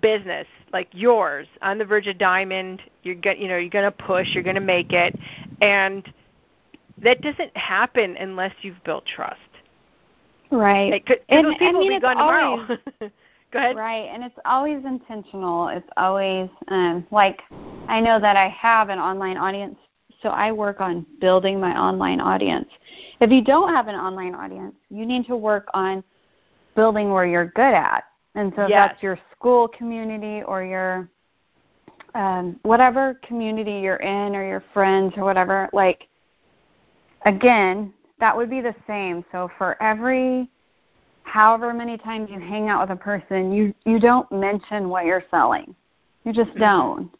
business 0.00 0.46
like 0.72 0.88
yours 0.92 1.46
on 1.62 1.76
the 1.78 1.84
verge 1.84 2.06
of 2.06 2.16
diamond 2.18 2.80
you're 3.02 3.14
going 3.16 3.40
you 3.40 3.48
know 3.48 3.56
you're 3.56 3.70
to 3.70 3.90
push 3.90 4.28
you're 4.34 4.42
going 4.42 4.54
to 4.54 4.60
make 4.60 4.92
it 4.92 5.18
and 5.60 6.12
that 7.02 7.20
doesn't 7.22 7.54
happen 7.56 8.16
unless 8.18 8.52
you've 8.62 8.82
built 8.84 9.04
trust 9.06 9.40
Right. 10.50 10.90
like, 10.92 11.06
'cause 11.06 11.16
And- 11.28 11.46
those 11.46 11.54
I 11.56 11.58
people 11.58 11.72
mean, 11.72 11.82
will 11.82 11.88
be 11.88 11.94
it's 11.96 12.02
gone 12.02 12.16
tomorrow 12.16 12.50
always- 12.62 12.78
go 13.52 13.58
ahead 13.58 13.76
Right, 13.76 14.08
and 14.12 14.22
it's 14.24 14.38
always 14.44 14.84
intentional. 14.84 15.68
It's 15.68 15.88
always 15.96 16.48
um, 16.68 17.06
like 17.10 17.40
I 17.88 18.00
know 18.00 18.18
that 18.20 18.36
I 18.36 18.48
have 18.50 18.88
an 18.90 18.98
online 18.98 19.36
audience, 19.38 19.76
so 20.22 20.30
I 20.30 20.50
work 20.52 20.80
on 20.80 21.06
building 21.20 21.60
my 21.60 21.78
online 21.78 22.20
audience. 22.20 22.68
If 23.20 23.30
you 23.30 23.42
don't 23.42 23.72
have 23.72 23.88
an 23.88 23.94
online 23.94 24.34
audience, 24.34 24.74
you 24.90 25.06
need 25.06 25.26
to 25.26 25.36
work 25.36 25.68
on 25.74 26.02
building 26.74 27.10
where 27.10 27.26
you're 27.26 27.46
good 27.46 27.74
at. 27.74 28.04
And 28.34 28.52
so 28.56 28.68
Yes. 28.68 28.90
that's 28.90 29.02
your 29.02 29.18
school 29.34 29.68
community 29.68 30.42
or 30.42 30.62
your 30.64 31.08
um, 32.14 32.58
whatever 32.62 33.18
community 33.22 33.80
you're 33.80 33.96
in 33.96 34.34
or 34.34 34.46
your 34.46 34.64
friends 34.72 35.14
or 35.16 35.24
whatever, 35.24 35.68
like 35.72 36.08
again, 37.26 37.92
that 38.18 38.36
would 38.36 38.50
be 38.50 38.60
the 38.60 38.74
same. 38.86 39.24
So 39.30 39.50
for 39.58 39.80
every 39.82 40.48
however 41.22 41.72
many 41.74 41.96
times 41.98 42.30
you 42.30 42.40
hang 42.40 42.68
out 42.68 42.88
with 42.88 42.96
a 42.98 43.00
person, 43.00 43.52
you 43.52 43.74
you 43.84 44.00
don't 44.00 44.30
mention 44.32 44.88
what 44.88 45.04
you're 45.04 45.24
selling. 45.30 45.74
You 46.24 46.32
just 46.32 46.50
Mm-hmm. 46.50 46.60
don't. 46.60 47.10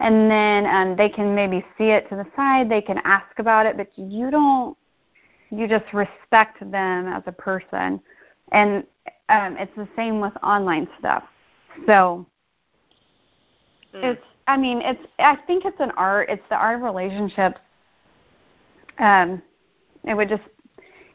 And 0.00 0.30
then 0.30 0.66
um, 0.66 0.96
they 0.96 1.08
can 1.08 1.34
maybe 1.34 1.64
see 1.78 1.90
it 1.90 2.08
to 2.10 2.16
the 2.16 2.26
side. 2.36 2.68
They 2.68 2.82
can 2.82 2.98
ask 3.04 3.38
about 3.38 3.66
it, 3.66 3.76
but 3.76 3.90
you 3.96 4.30
don't. 4.30 4.76
You 5.50 5.68
just 5.68 5.92
respect 5.92 6.58
them 6.70 7.06
as 7.06 7.22
a 7.26 7.32
person, 7.32 8.00
and 8.52 8.84
um, 9.28 9.56
it's 9.56 9.74
the 9.76 9.88
same 9.96 10.20
with 10.20 10.32
online 10.42 10.88
stuff. 10.98 11.24
So 11.86 12.26
Mm. 13.94 14.02
it's. 14.02 14.22
I 14.48 14.56
mean, 14.56 14.80
it's. 14.82 15.00
I 15.18 15.36
think 15.46 15.64
it's 15.64 15.80
an 15.80 15.92
art. 15.96 16.28
It's 16.28 16.42
the 16.50 16.56
art 16.56 16.76
of 16.76 16.82
relationships. 16.82 17.60
Um, 18.98 19.40
it 20.04 20.14
would 20.14 20.28
just. 20.28 20.42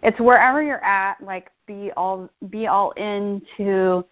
It's 0.01 0.19
wherever 0.19 0.63
you're 0.63 0.83
at. 0.83 1.21
Like 1.21 1.51
be 1.67 1.91
all 1.95 2.29
be 2.49 2.67
all 2.67 2.91
into 2.91 4.03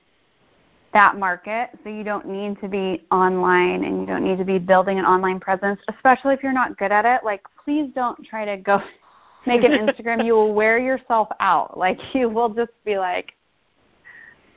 that 0.93 1.17
market. 1.17 1.69
So 1.84 1.89
you 1.89 2.04
don't 2.04 2.28
need 2.28 2.60
to 2.62 2.67
be 2.67 3.06
online 3.12 3.84
and 3.84 3.99
you 3.99 4.06
don't 4.06 4.23
need 4.23 4.38
to 4.38 4.45
be 4.45 4.60
building 4.60 4.99
an 4.99 5.06
online 5.06 5.39
presence, 5.39 5.80
especially 5.93 6.34
if 6.34 6.43
you're 6.43 6.54
not 6.54 6.78
good 6.78 6.91
at 6.91 7.06
it. 7.06 7.21
Like 7.23 7.41
please 7.63 7.91
don't 7.93 8.23
try 8.25 8.45
to 8.45 8.58
go 8.58 8.82
make 9.45 9.63
an 9.63 9.71
Instagram. 9.71 10.25
you 10.25 10.34
will 10.34 10.54
wear 10.54 10.80
yourself 10.80 11.30
out. 11.39 11.78
Like 11.78 11.99
you 12.13 12.30
will 12.30 12.49
just 12.49 12.71
be 12.86 12.97
like, 12.97 13.34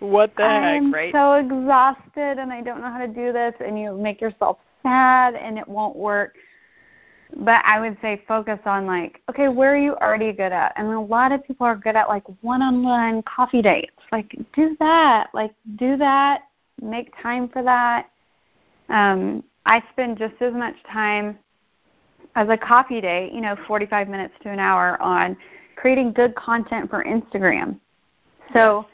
what 0.01 0.35
the 0.37 0.43
heck? 0.43 0.63
I'm 0.63 0.85
heck 0.87 0.95
right 0.95 1.13
so 1.13 1.35
exhausted 1.35 2.39
and 2.39 2.53
I 2.53 2.61
don't 2.61 2.81
know 2.81 2.91
how 2.91 2.99
to 2.99 3.09
do 3.09 3.33
this 3.33 3.55
and 3.61 3.79
you 3.79 3.97
make 3.97 4.21
yourself 4.21 4.59
sad 4.83 5.35
and 5.35 5.59
it 5.59 5.69
won't 5.69 5.97
work. 5.97 6.35
But 7.37 7.63
I 7.65 7.81
would 7.81 7.97
say 8.03 8.23
focus 8.29 8.59
on 8.67 8.87
like, 8.87 9.23
okay, 9.31 9.49
where 9.49 9.75
are 9.75 9.79
you 9.79 9.95
already 9.97 10.33
good 10.33 10.53
at? 10.53 10.73
And 10.77 10.89
a 10.89 11.01
lot 11.01 11.33
of 11.33 11.45
people 11.47 11.67
are 11.67 11.77
good 11.77 11.97
at 11.97 12.09
like 12.09 12.25
one-on-one 12.43 13.23
coffee 13.23 13.63
dates. 13.63 13.93
Like 14.11 14.37
do 14.55 14.77
that. 14.79 15.29
Like 15.33 15.55
do 15.77 15.97
that. 15.97 16.43
Make 16.83 17.13
time 17.23 17.49
for 17.49 17.63
that. 17.63 18.11
Um, 18.89 19.43
I 19.65 19.83
spend 19.93 20.19
just 20.19 20.35
as 20.41 20.53
much 20.53 20.75
time 20.91 21.39
as 22.35 22.49
a 22.49 22.57
coffee 22.57 23.01
date, 23.01 23.33
you 23.33 23.41
know, 23.41 23.57
45 23.67 24.09
minutes 24.09 24.35
to 24.43 24.51
an 24.51 24.59
hour 24.59 25.01
on 25.01 25.37
creating 25.77 26.13
good 26.13 26.35
content 26.35 26.91
for 26.91 27.05
Instagram. 27.05 27.79
So 28.53 28.87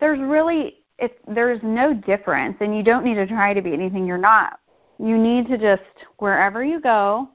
there's 0.00 0.20
really 0.20 0.78
it's 0.98 1.14
there's 1.28 1.60
no 1.62 1.92
difference 1.92 2.56
and 2.60 2.76
you 2.76 2.82
don't 2.82 3.04
need 3.04 3.14
to 3.14 3.26
try 3.26 3.52
to 3.52 3.60
be 3.60 3.72
anything 3.72 4.06
you're 4.06 4.18
not. 4.18 4.60
You 4.98 5.18
need 5.18 5.46
to 5.48 5.58
just 5.58 5.82
wherever 6.18 6.64
you 6.64 6.80
go, 6.80 7.28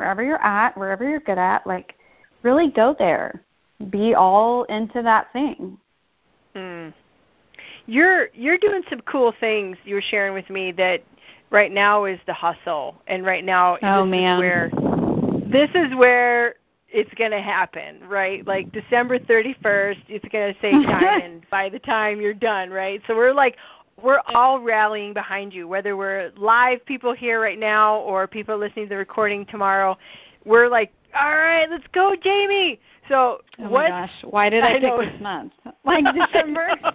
wherever 0.00 0.22
you're 0.22 0.42
at, 0.42 0.76
wherever 0.78 1.08
you're 1.08 1.20
good 1.20 1.36
at, 1.36 1.66
like 1.66 1.94
really 2.42 2.70
go 2.70 2.96
there. 2.98 3.42
Be 3.90 4.14
all 4.14 4.64
into 4.64 5.02
that 5.02 5.30
thing. 5.34 5.76
Mm. 6.56 6.94
You're 7.86 8.28
you're 8.32 8.56
doing 8.56 8.82
some 8.88 9.00
cool 9.02 9.34
things 9.40 9.76
you 9.84 9.94
were 9.94 10.02
sharing 10.02 10.32
with 10.32 10.48
me 10.48 10.72
that 10.72 11.02
right 11.50 11.70
now 11.70 12.06
is 12.06 12.18
the 12.26 12.32
hustle 12.32 12.94
and 13.08 13.26
right 13.26 13.44
now 13.44 13.76
Oh, 13.82 14.04
this 14.04 14.10
man. 14.10 14.36
is 14.36 14.40
where 14.40 14.70
this 15.52 15.70
is 15.74 15.94
where 15.96 16.54
it's 16.88 17.12
going 17.14 17.30
to 17.30 17.40
happen, 17.40 18.00
right? 18.08 18.44
Like 18.46 18.72
December 18.72 19.18
31st, 19.18 19.98
it's 20.08 20.24
going 20.32 20.54
to 20.54 20.60
say 20.60 20.72
diamond 20.86 21.44
by 21.50 21.68
the 21.68 21.78
time 21.78 22.20
you're 22.20 22.34
done, 22.34 22.70
right? 22.70 23.00
So 23.06 23.14
we're 23.14 23.34
like 23.34 23.56
we're 24.02 24.20
all 24.26 24.60
rallying 24.60 25.12
behind 25.12 25.52
you 25.52 25.68
whether 25.68 25.96
we're 25.96 26.32
live 26.36 26.84
people 26.86 27.12
here 27.12 27.40
right 27.40 27.58
now 27.58 27.96
or 27.98 28.26
people 28.26 28.56
listening 28.58 28.86
to 28.86 28.90
the 28.90 28.96
recording 28.96 29.46
tomorrow. 29.46 29.96
We're 30.44 30.68
like, 30.68 30.92
"All 31.14 31.30
right, 31.30 31.68
let's 31.68 31.86
go, 31.92 32.14
Jamie." 32.22 32.80
So 33.08 33.40
Oh 33.58 33.68
what 33.68 33.88
gosh, 33.88 34.10
why 34.22 34.50
did 34.50 34.62
I, 34.62 34.68
I 34.68 34.72
pick 34.74 34.82
know. 34.82 35.04
this 35.04 35.20
month? 35.20 35.52
Like 35.84 36.04
December. 36.14 36.68
but 36.82 36.92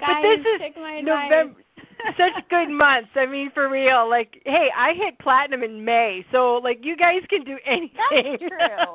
Guys, 0.00 0.38
this 0.44 0.60
is. 0.60 0.76
November. 1.02 1.60
Such 2.16 2.48
good 2.48 2.70
months. 2.70 3.10
I 3.14 3.26
mean, 3.26 3.50
for 3.52 3.68
real. 3.68 4.08
Like, 4.08 4.40
hey, 4.46 4.70
I 4.76 4.94
hit 4.94 5.18
platinum 5.18 5.62
in 5.62 5.84
May, 5.84 6.24
so 6.32 6.56
like 6.56 6.84
you 6.84 6.96
guys 6.96 7.20
can 7.28 7.44
do 7.44 7.58
anything. 7.64 8.38
true. 8.48 8.94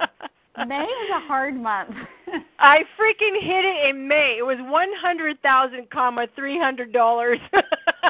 May 0.68 0.84
is 0.84 1.10
a 1.12 1.20
hard 1.20 1.56
month. 1.56 1.96
I 2.60 2.84
freaking 3.00 3.42
hit 3.42 3.66
it 3.66 3.90
in 3.90 4.08
May. 4.08 4.38
It 4.38 4.46
was 4.46 4.58
one 4.62 4.90
hundred 4.94 5.42
thousand, 5.42 5.90
comma 5.90 6.28
three 6.36 6.58
hundred 6.58 6.94
dollars. 6.94 7.40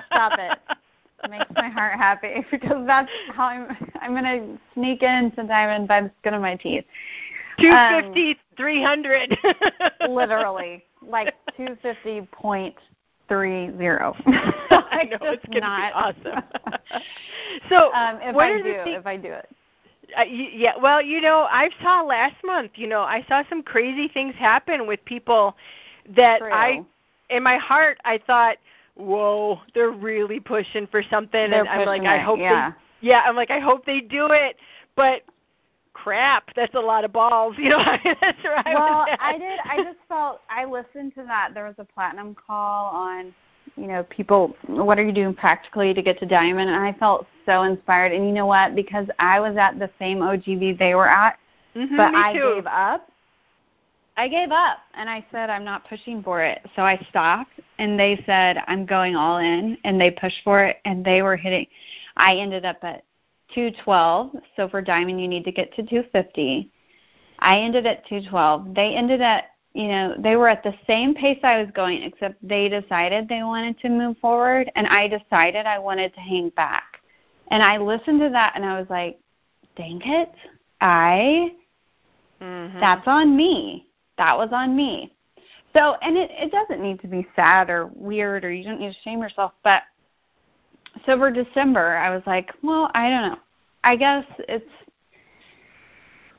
Stop 0.08 0.40
it. 0.40 0.58
Makes 1.30 1.52
my 1.56 1.70
heart 1.70 1.98
happy 1.98 2.46
because 2.52 2.86
that's 2.86 3.10
how 3.34 3.46
I'm. 3.46 3.76
I'm 4.00 4.14
gonna 4.14 4.58
sneak 4.74 5.02
into 5.02 5.44
diamond 5.44 5.88
by 5.88 6.02
the 6.02 6.12
skin 6.20 6.36
of 6.36 6.42
my 6.42 6.56
teeth. 6.56 6.86
Two 7.60 7.74
fifty, 7.90 8.38
three 8.58 8.84
hundred. 8.84 9.36
Literally, 10.08 10.84
like 11.02 11.34
two 11.58 11.78
fifty 11.82 12.22
point 12.32 12.76
three 13.28 13.76
zero. 13.78 14.16
I 14.28 15.08
know 15.10 15.18
it's 15.22 15.46
gonna 15.46 15.62
not 15.62 16.16
be 16.16 16.30
awesome. 16.30 16.44
so, 17.70 17.92
um, 17.94 18.20
if 18.22 18.36
what 18.36 18.46
I 18.46 18.58
do, 18.58 18.64
things? 18.64 18.98
if 19.00 19.08
I 19.08 19.18
do 19.18 19.32
it. 19.32 19.50
Uh, 20.16 20.24
y- 20.26 20.52
yeah, 20.54 20.74
well, 20.82 21.02
you 21.02 21.22
know, 21.22 21.48
I 21.50 21.70
saw 21.82 22.02
last 22.04 22.36
month. 22.44 22.72
You 22.76 22.88
know, 22.88 23.02
I 23.02 23.26
saw 23.28 23.44
some 23.50 23.64
crazy 23.64 24.08
things 24.08 24.36
happen 24.36 24.88
with 24.88 25.04
people 25.06 25.56
that 26.16 26.40
True. 26.40 26.52
I, 26.52 26.86
in 27.30 27.44
my 27.44 27.58
heart, 27.58 28.00
I 28.06 28.20
thought, 28.20 28.58
"Whoa, 28.96 29.60
they're 29.74 29.92
really 29.92 30.40
pushing 30.40 30.88
for 30.88 31.02
something," 31.04 31.50
They're 31.50 31.62
and 31.62 31.70
I'm 31.70 31.86
like, 31.86 32.02
pushing 32.02 32.08
I 32.08 32.16
it, 32.18 32.24
hope 32.24 32.40
yeah. 32.40 32.72
they, 33.02 33.08
yeah, 33.08 33.22
I'm 33.26 33.36
like, 33.36 33.52
I 33.52 33.60
hope 33.60 33.86
they 33.86 34.02
do 34.02 34.28
it, 34.32 34.58
but 34.96 35.24
crap, 35.94 36.50
that's 36.56 36.76
a 36.76 36.80
lot 36.80 37.04
of 37.04 37.12
balls. 37.12 37.56
You 37.66 37.70
know, 37.70 37.84
that's 38.22 38.44
right. 38.46 38.76
Well. 38.76 39.06
I 39.20 39.38
did. 39.40 39.60
I 39.64 39.78
just 39.84 39.98
felt 40.08 40.42
I 40.50 40.66
listened 40.66 41.16
to 41.16 41.24
that. 41.24 41.52
There 41.54 41.66
was 41.66 41.76
a 41.80 41.86
platinum 41.86 42.36
call 42.36 42.88
on, 42.94 43.34
you 43.76 43.88
know, 43.88 44.04
people. 44.10 44.56
What 44.68 45.00
are 45.00 45.04
you 45.04 45.14
doing 45.14 45.34
practically 45.34 45.94
to 45.94 46.02
get 46.02 46.20
to 46.20 46.26
diamond? 46.26 46.70
And 46.70 46.80
I 46.80 46.94
felt 46.94 47.26
so 47.46 47.64
inspired. 47.64 48.12
And 48.12 48.26
you 48.26 48.34
know 48.34 48.46
what? 48.46 48.76
Because 48.76 49.08
I 49.20 49.40
was 49.40 49.58
at 49.58 49.80
the 49.80 49.90
same 50.00 50.20
OGV 50.20 50.78
they 50.78 50.96
were 50.96 51.10
at, 51.10 51.38
mm-hmm, 51.76 51.96
but 51.96 52.14
I 52.14 52.34
too. 52.34 52.56
gave 52.56 52.66
up. 52.68 53.10
I 54.18 54.30
gave 54.30 54.52
up 54.52 54.80
and 54.94 55.10
I 55.10 55.26
said 55.32 55.50
I'm 55.50 55.66
not 55.66 55.88
pushing 55.88 56.24
for 56.24 56.42
it. 56.42 56.62
So 56.76 56.84
I 56.84 56.98
stopped 57.10 57.60
and 57.80 58.00
they 58.00 58.24
said 58.26 58.58
I'm 58.68 58.86
going 58.86 59.16
all 59.16 59.40
in 59.40 59.78
and 59.84 60.00
they 60.00 60.12
pushed 60.12 60.42
for 60.44 60.64
it 60.64 60.78
and 60.86 61.04
they 61.04 61.22
were 61.22 61.36
hitting 61.36 61.68
I 62.16 62.38
ended 62.38 62.64
up 62.64 62.78
at 62.84 63.04
212. 63.54 64.32
So 64.56 64.70
for 64.70 64.82
diamond 64.82 65.20
you 65.20 65.28
need 65.28 65.44
to 65.44 65.52
get 65.52 65.74
to 65.76 65.84
250. 65.84 66.72
I 67.40 67.60
ended 67.60 67.86
at 67.86 68.08
212. 68.08 68.74
They 68.74 68.96
ended 68.96 69.22
at 69.22 69.52
you 69.74 69.90
know, 69.90 70.16
they 70.18 70.38
were 70.38 70.48
at 70.48 70.64
the 70.64 70.74
same 70.88 71.14
pace 71.14 71.40
I 71.44 71.62
was 71.62 71.70
going 71.76 72.02
except 72.04 72.36
they 72.48 72.70
decided 72.70 73.28
they 73.28 73.44
wanted 73.44 73.78
to 73.80 73.90
move 73.90 74.18
forward 74.20 74.72
and 74.76 74.88
I 74.88 75.10
decided 75.10 75.66
I 75.66 75.80
wanted 75.80 76.14
to 76.14 76.22
hang 76.22 76.48
back. 76.52 76.95
And 77.50 77.62
I 77.62 77.78
listened 77.78 78.20
to 78.22 78.30
that 78.30 78.54
and 78.56 78.66
I 78.66 78.80
was 78.80 78.90
like, 78.90 79.20
"Dang 79.76 80.02
it. 80.04 80.32
I 80.82 81.54
mm-hmm. 82.42 82.80
that's 82.80 83.08
on 83.08 83.36
me 83.36 83.86
that 84.18 84.38
was 84.38 84.50
on 84.52 84.76
me. 84.76 85.14
So, 85.76 85.96
and 86.02 86.18
it, 86.18 86.32
it 86.32 86.52
doesn't 86.52 86.82
need 86.82 87.02
to 87.02 87.08
be 87.08 87.28
sad 87.36 87.70
or 87.70 87.88
weird 87.94 88.46
or 88.46 88.52
you 88.52 88.64
don't 88.64 88.80
need 88.80 88.94
to 88.94 89.00
shame 89.04 89.22
yourself. 89.22 89.52
But 89.64 89.84
so 91.06 91.18
for 91.18 91.32
December, 91.32 91.98
I 91.98 92.14
was 92.14 92.24
like, 92.26 92.52
well, 92.64 92.90
I 92.94 93.10
don't 93.10 93.32
know. 93.32 93.40
I 93.84 93.96
guess 93.96 94.26
it's, 94.48 94.66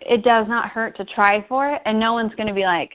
it 0.01 0.25
does 0.25 0.49
not 0.49 0.71
hurt 0.71 0.97
to 0.97 1.05
try 1.05 1.45
for 1.49 1.71
it. 1.71 1.83
And 1.85 2.01
no 2.01 2.15
one's 2.15 2.35
going 2.35 2.49
to 2.49 2.55
be 2.55 2.65
like, 2.65 2.95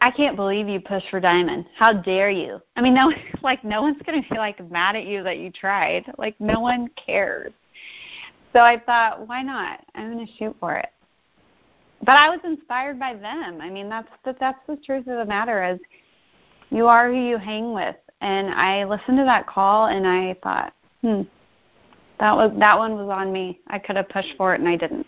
I 0.00 0.10
can't 0.10 0.36
believe 0.36 0.68
you 0.68 0.80
pushed 0.80 1.08
for 1.10 1.20
diamond. 1.20 1.66
How 1.76 1.92
dare 1.92 2.30
you? 2.30 2.60
I 2.76 2.82
mean, 2.82 2.94
no, 2.94 3.12
like 3.42 3.64
no 3.64 3.82
one's 3.82 3.98
to 3.98 4.22
be 4.30 4.38
like 4.38 4.70
mad 4.70 4.96
at 4.96 5.06
you 5.06 5.22
that 5.22 5.38
you 5.38 5.50
tried. 5.50 6.04
Like 6.18 6.34
no 6.40 6.60
one 6.60 6.88
cares. 6.96 7.52
So 8.52 8.60
I 8.60 8.78
thought, 8.78 9.26
why 9.26 9.42
not? 9.42 9.80
I'm 9.94 10.18
to 10.18 10.32
shoot 10.38 10.56
for 10.60 10.76
it 10.76 10.88
but 12.06 12.12
I 12.16 12.28
was 12.28 12.40
inspired 12.44 12.98
by 12.98 13.14
them. 13.14 13.60
I 13.60 13.70
mean, 13.70 13.88
that's 13.88 14.08
the, 14.24 14.34
that's 14.38 14.58
the 14.68 14.76
truth 14.76 15.06
of 15.06 15.18
the 15.18 15.24
matter 15.24 15.64
is 15.64 15.80
you 16.70 16.86
are 16.86 17.10
who 17.10 17.18
you 17.18 17.38
hang 17.38 17.72
with. 17.72 17.96
And 18.20 18.48
I 18.48 18.84
listened 18.84 19.18
to 19.18 19.24
that 19.24 19.46
call 19.46 19.86
and 19.86 20.06
I 20.06 20.36
thought, 20.42 20.72
hmm, 21.02 21.22
that 22.18 22.34
was 22.34 22.50
that 22.58 22.78
one 22.78 22.94
was 22.94 23.10
on 23.10 23.30
me. 23.30 23.60
I 23.66 23.78
could 23.78 23.96
have 23.96 24.08
pushed 24.08 24.34
for 24.38 24.54
it 24.54 24.60
and 24.60 24.68
I 24.68 24.76
didn't. 24.76 25.06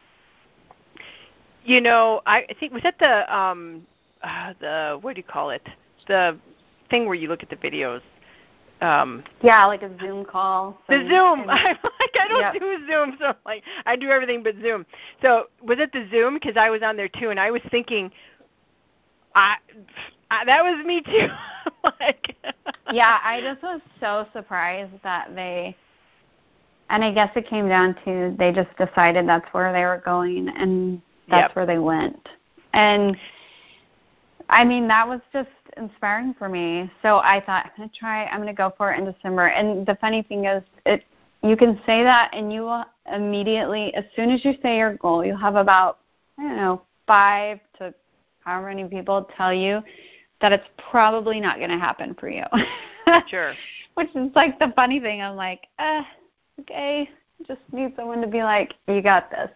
You 1.65 1.81
know, 1.81 2.21
I 2.27 2.47
think 2.61 2.73
was 2.73 2.83
that 2.83 2.99
the 2.99 3.35
um 3.35 3.87
uh, 4.23 4.55
the 4.61 4.99
what 5.01 5.15
do 5.15 5.21
you 5.21 5.25
call 5.25 5.51
it? 5.51 5.67
The 6.07 6.39
thing 6.91 7.07
where 7.07 7.15
you 7.15 7.29
look 7.29 7.43
at 7.43 7.51
the 7.51 7.57
videos 7.57 8.01
um 8.81 9.25
yeah 9.43 9.65
like 9.67 9.83
a 9.83 9.91
zoom 9.99 10.25
call. 10.25 10.81
The 10.89 11.01
zoom. 11.09 11.41
I'm 11.49 11.77
like 11.83 12.17
i 12.21 12.29
don't 12.29 12.41
yep. 12.41 12.53
do 12.55 12.87
zoom 12.87 13.17
so 13.19 13.27
I'm 13.27 13.35
like 13.45 13.65
i 13.87 13.97
do 13.97 14.09
everything 14.11 14.43
but 14.43 14.55
zoom. 14.63 14.87
So 15.23 15.47
was 15.63 15.79
it 15.81 15.93
the 15.93 16.09
zoom? 16.11 16.35
Because 16.35 16.57
i 16.57 16.71
was 16.71 16.83
on 16.83 16.97
there 16.97 17.09
too 17.09 17.31
and 17.31 17.41
i 17.41 17.51
was 17.51 17.63
thinking 17.71 18.11
i, 19.35 19.57
I 20.31 20.45
that 20.45 20.63
was 20.63 20.85
me 20.85 21.01
too. 21.03 21.29
Like 22.01 22.37
yeah 22.93 23.19
i 23.23 23.41
just 23.41 23.63
was 23.63 23.81
so 24.01 24.27
surprised 24.33 24.93
that 25.03 25.35
they 25.35 25.77
and 26.91 27.05
i 27.05 27.13
guess 27.13 27.31
it 27.37 27.47
came 27.47 27.69
down 27.69 27.95
to 28.05 28.35
they 28.39 28.53
just 28.53 28.71
decided 28.77 29.29
that's 29.29 29.47
where 29.53 29.73
they 29.73 29.85
were 29.85 30.03
going 30.05 30.49
and 30.49 31.01
that's 31.31 31.51
yep. 31.51 31.57
where 31.57 31.67
they 31.67 31.79
went. 31.79 32.29
And 32.73 33.17
i 34.49 34.65
mean 34.65 34.89
that 34.89 35.07
was 35.07 35.21
just 35.33 35.49
inspiring 35.79 36.35
for 36.39 36.49
me. 36.49 36.91
So 37.03 37.19
I 37.19 37.43
thought 37.45 37.67
I'm 37.67 37.73
going 37.77 37.89
to 37.89 37.97
try. 37.97 38.27
I'm 38.27 38.39
going 38.39 38.49
to 38.49 38.57
go 38.57 38.73
for 38.77 38.93
it 38.93 38.99
in 38.99 39.11
December. 39.11 39.47
And 39.47 39.87
the 39.87 39.97
funny 40.01 40.23
thing 40.23 40.45
is, 40.45 40.63
it 40.85 41.05
you 41.43 41.57
can 41.57 41.81
say 41.87 42.03
that, 42.03 42.31
and 42.33 42.53
you 42.53 42.63
will 42.63 42.85
immediately, 43.13 43.95
as 43.95 44.05
soon 44.17 44.31
as 44.31 44.45
you 44.45 44.55
say 44.61 44.79
your 44.79 44.97
goal, 44.97 45.25
you'll 45.25 45.37
have 45.37 45.55
about 45.55 45.99
I 46.39 46.43
don't 46.43 46.57
know 46.57 46.83
five 47.07 47.61
to 47.79 47.95
however 48.45 48.69
many 48.69 48.85
people 48.85 49.29
tell 49.37 49.53
you 49.53 49.83
that 50.41 50.53
it's 50.53 50.67
probably 50.91 51.41
not 51.41 51.59
going 51.59 51.71
to 51.71 51.79
happen 51.79 52.15
for 52.15 52.29
you. 52.29 52.45
sure. 53.29 53.55
Which 53.95 54.09
is 54.15 54.31
like 54.35 54.59
the 54.59 54.73
funny 54.77 55.01
thing. 55.01 55.23
I'm 55.23 55.37
like, 55.37 55.67
uh, 55.79 56.03
okay, 56.61 57.09
just 57.47 57.61
need 57.73 57.95
someone 57.97 58.21
to 58.21 58.27
be 58.27 58.43
like, 58.43 58.75
you 58.87 59.01
got 59.01 59.31
this. 59.31 59.51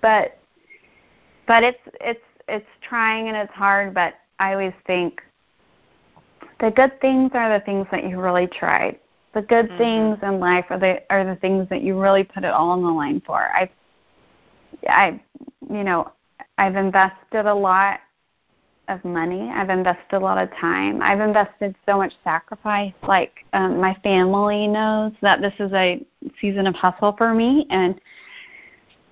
But 0.00 0.38
but 1.46 1.62
it's 1.62 1.78
it's 2.00 2.20
it's 2.48 2.66
trying 2.82 3.28
and 3.28 3.36
it's 3.36 3.52
hard, 3.52 3.94
but 3.94 4.14
I 4.38 4.52
always 4.52 4.72
think 4.86 5.20
the 6.60 6.70
good 6.70 7.00
things 7.00 7.30
are 7.34 7.58
the 7.58 7.64
things 7.64 7.86
that 7.90 8.08
you 8.08 8.20
really 8.20 8.46
tried. 8.46 8.98
The 9.34 9.42
good 9.42 9.68
mm-hmm. 9.68 9.78
things 9.78 10.18
in 10.22 10.38
life 10.38 10.66
are 10.70 10.78
the 10.78 11.02
are 11.10 11.24
the 11.24 11.36
things 11.40 11.68
that 11.68 11.82
you 11.82 12.00
really 12.00 12.24
put 12.24 12.44
it 12.44 12.52
all 12.52 12.70
on 12.70 12.82
the 12.82 12.90
line 12.90 13.20
for. 13.26 13.50
I 13.54 13.68
I 14.88 15.20
you 15.70 15.84
know, 15.84 16.12
I've 16.58 16.76
invested 16.76 17.46
a 17.46 17.54
lot 17.54 18.00
of 18.88 19.04
money. 19.04 19.50
I've 19.50 19.70
invested 19.70 20.16
a 20.16 20.18
lot 20.18 20.38
of 20.38 20.54
time. 20.56 21.02
I've 21.02 21.20
invested 21.20 21.74
so 21.86 21.96
much 21.96 22.12
sacrifice. 22.22 22.92
Like 23.06 23.44
um, 23.52 23.80
my 23.80 23.94
family 24.02 24.68
knows 24.68 25.12
that 25.22 25.40
this 25.40 25.54
is 25.58 25.72
a 25.72 26.04
season 26.40 26.66
of 26.66 26.74
hustle 26.74 27.14
for 27.16 27.34
me, 27.34 27.66
and 27.70 28.00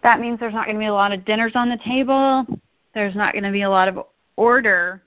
that 0.03 0.21
means 0.21 0.39
there's 0.39 0.55
not 0.55 0.67
going 0.67 0.77
to 0.77 0.81
be 0.81 0.87
a 0.87 0.93
lot 0.93 1.13
of 1.13 1.25
dinners 1.25 1.53
on 1.55 1.69
the 1.69 1.79
table. 1.79 2.47
There's 2.95 3.15
not 3.15 3.33
going 3.33 3.45
to 3.45 3.53
be 3.53 3.63
a 3.63 3.71
lot 3.71 3.89
of 3.89 4.05
order 4.37 5.03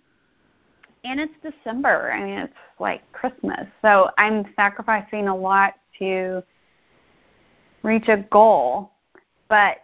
and 1.06 1.20
it's 1.20 1.34
December. 1.42 2.12
I 2.12 2.24
mean, 2.24 2.40
it's 2.40 2.54
like 2.80 3.10
Christmas. 3.12 3.68
So 3.82 4.10
I'm 4.18 4.46
sacrificing 4.56 5.28
a 5.28 5.36
lot 5.36 5.76
to 6.00 6.44
reach 7.84 8.08
a 8.08 8.18
goal, 8.32 8.92
but 9.48 9.78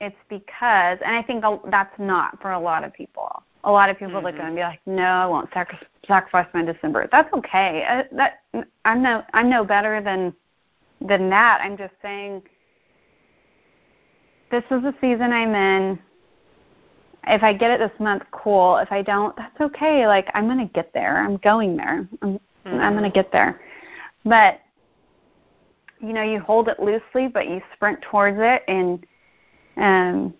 it's 0.00 0.16
because, 0.28 0.98
and 1.04 1.14
I 1.14 1.22
think 1.22 1.44
that's 1.70 1.98
not 1.98 2.40
for 2.40 2.52
a 2.52 2.58
lot 2.58 2.84
of 2.84 2.92
people. 2.92 3.42
A 3.64 3.70
lot 3.70 3.90
of 3.90 3.98
people 3.98 4.14
mm-hmm. 4.14 4.26
look 4.26 4.34
at 4.36 4.44
and 4.44 4.56
be 4.56 4.62
like, 4.62 4.80
"No, 4.86 5.04
I 5.04 5.26
won't 5.26 5.48
sacri- 5.52 5.78
sacrifice 6.06 6.48
my 6.52 6.64
December." 6.64 7.08
That's 7.12 7.32
okay. 7.32 7.84
Uh, 7.88 8.02
that 8.16 8.40
I'm 8.84 9.02
no, 9.02 9.22
I'm 9.34 9.48
no 9.48 9.64
better 9.64 10.00
than 10.00 10.34
than 11.00 11.30
that. 11.30 11.60
I'm 11.62 11.76
just 11.76 11.94
saying, 12.02 12.42
this 14.50 14.64
is 14.70 14.82
the 14.82 14.94
season 15.00 15.32
I'm 15.32 15.54
in 15.54 15.98
if 17.26 17.42
I 17.42 17.52
get 17.52 17.70
it 17.70 17.78
this 17.78 17.98
month, 18.00 18.22
cool. 18.30 18.76
If 18.78 18.90
I 18.90 19.02
don't, 19.02 19.34
that's 19.36 19.60
okay. 19.60 20.06
Like 20.06 20.28
I'm 20.34 20.46
gonna 20.46 20.66
get 20.66 20.92
there. 20.92 21.18
I'm 21.18 21.36
going 21.38 21.76
there. 21.76 22.08
I'm 22.22 22.38
mm-hmm. 22.38 22.80
I'm 22.80 22.94
gonna 22.94 23.10
get 23.10 23.30
there. 23.32 23.60
But 24.24 24.60
you 26.00 26.12
know, 26.12 26.22
you 26.22 26.40
hold 26.40 26.68
it 26.68 26.80
loosely, 26.80 27.28
but 27.28 27.48
you 27.48 27.62
sprint 27.74 28.02
towards 28.02 28.38
it, 28.40 28.64
and 28.66 29.06
um, 29.76 30.34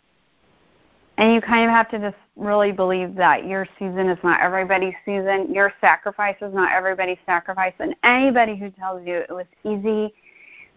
and 1.18 1.32
you 1.32 1.40
kind 1.40 1.64
of 1.64 1.70
have 1.70 1.88
to 1.90 1.98
just 1.98 2.16
really 2.36 2.72
believe 2.72 3.14
that 3.14 3.46
your 3.46 3.66
season 3.78 4.08
is 4.08 4.18
not 4.24 4.40
everybody's 4.40 4.94
season. 5.04 5.52
Your 5.52 5.72
sacrifice 5.80 6.36
is 6.40 6.52
not 6.54 6.72
everybody's 6.72 7.18
sacrifice. 7.26 7.74
And 7.78 7.94
anybody 8.02 8.56
who 8.56 8.70
tells 8.70 9.06
you 9.06 9.16
it 9.16 9.30
was 9.30 9.46
easy, 9.64 10.14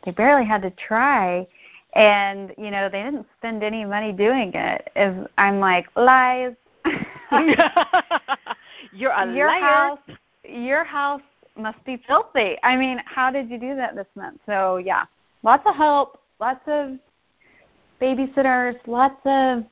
they 0.04 0.12
barely 0.12 0.46
had 0.46 0.62
to 0.64 0.72
try 0.72 1.48
and 1.96 2.54
you 2.58 2.72
know 2.72 2.90
they 2.90 3.02
didn't 3.04 3.26
spend 3.38 3.64
any 3.64 3.86
money 3.86 4.12
doing 4.12 4.52
it 4.54 4.92
is 4.96 5.28
i'm 5.38 5.60
like 5.60 5.88
lies. 5.96 6.54
You're 8.92 9.12
a 9.12 9.34
your 9.34 9.48
liar. 9.48 9.62
house 9.62 10.00
your 10.44 10.84
house 10.84 11.22
must 11.58 11.84
be 11.86 12.02
filthy. 12.08 12.58
I 12.64 12.76
mean 12.76 13.02
how 13.06 13.32
did 13.32 13.50
you 13.50 13.58
do 13.58 13.76
that 13.76 13.96
this 13.96 14.08
month? 14.16 14.40
So 14.46 14.78
yeah 14.78 15.06
lots 15.44 15.64
of 15.66 15.76
help 15.76 16.20
lots 16.40 16.62
of 16.68 16.98
babysitters 18.02 18.76
lots 18.88 19.20
of 19.26 19.64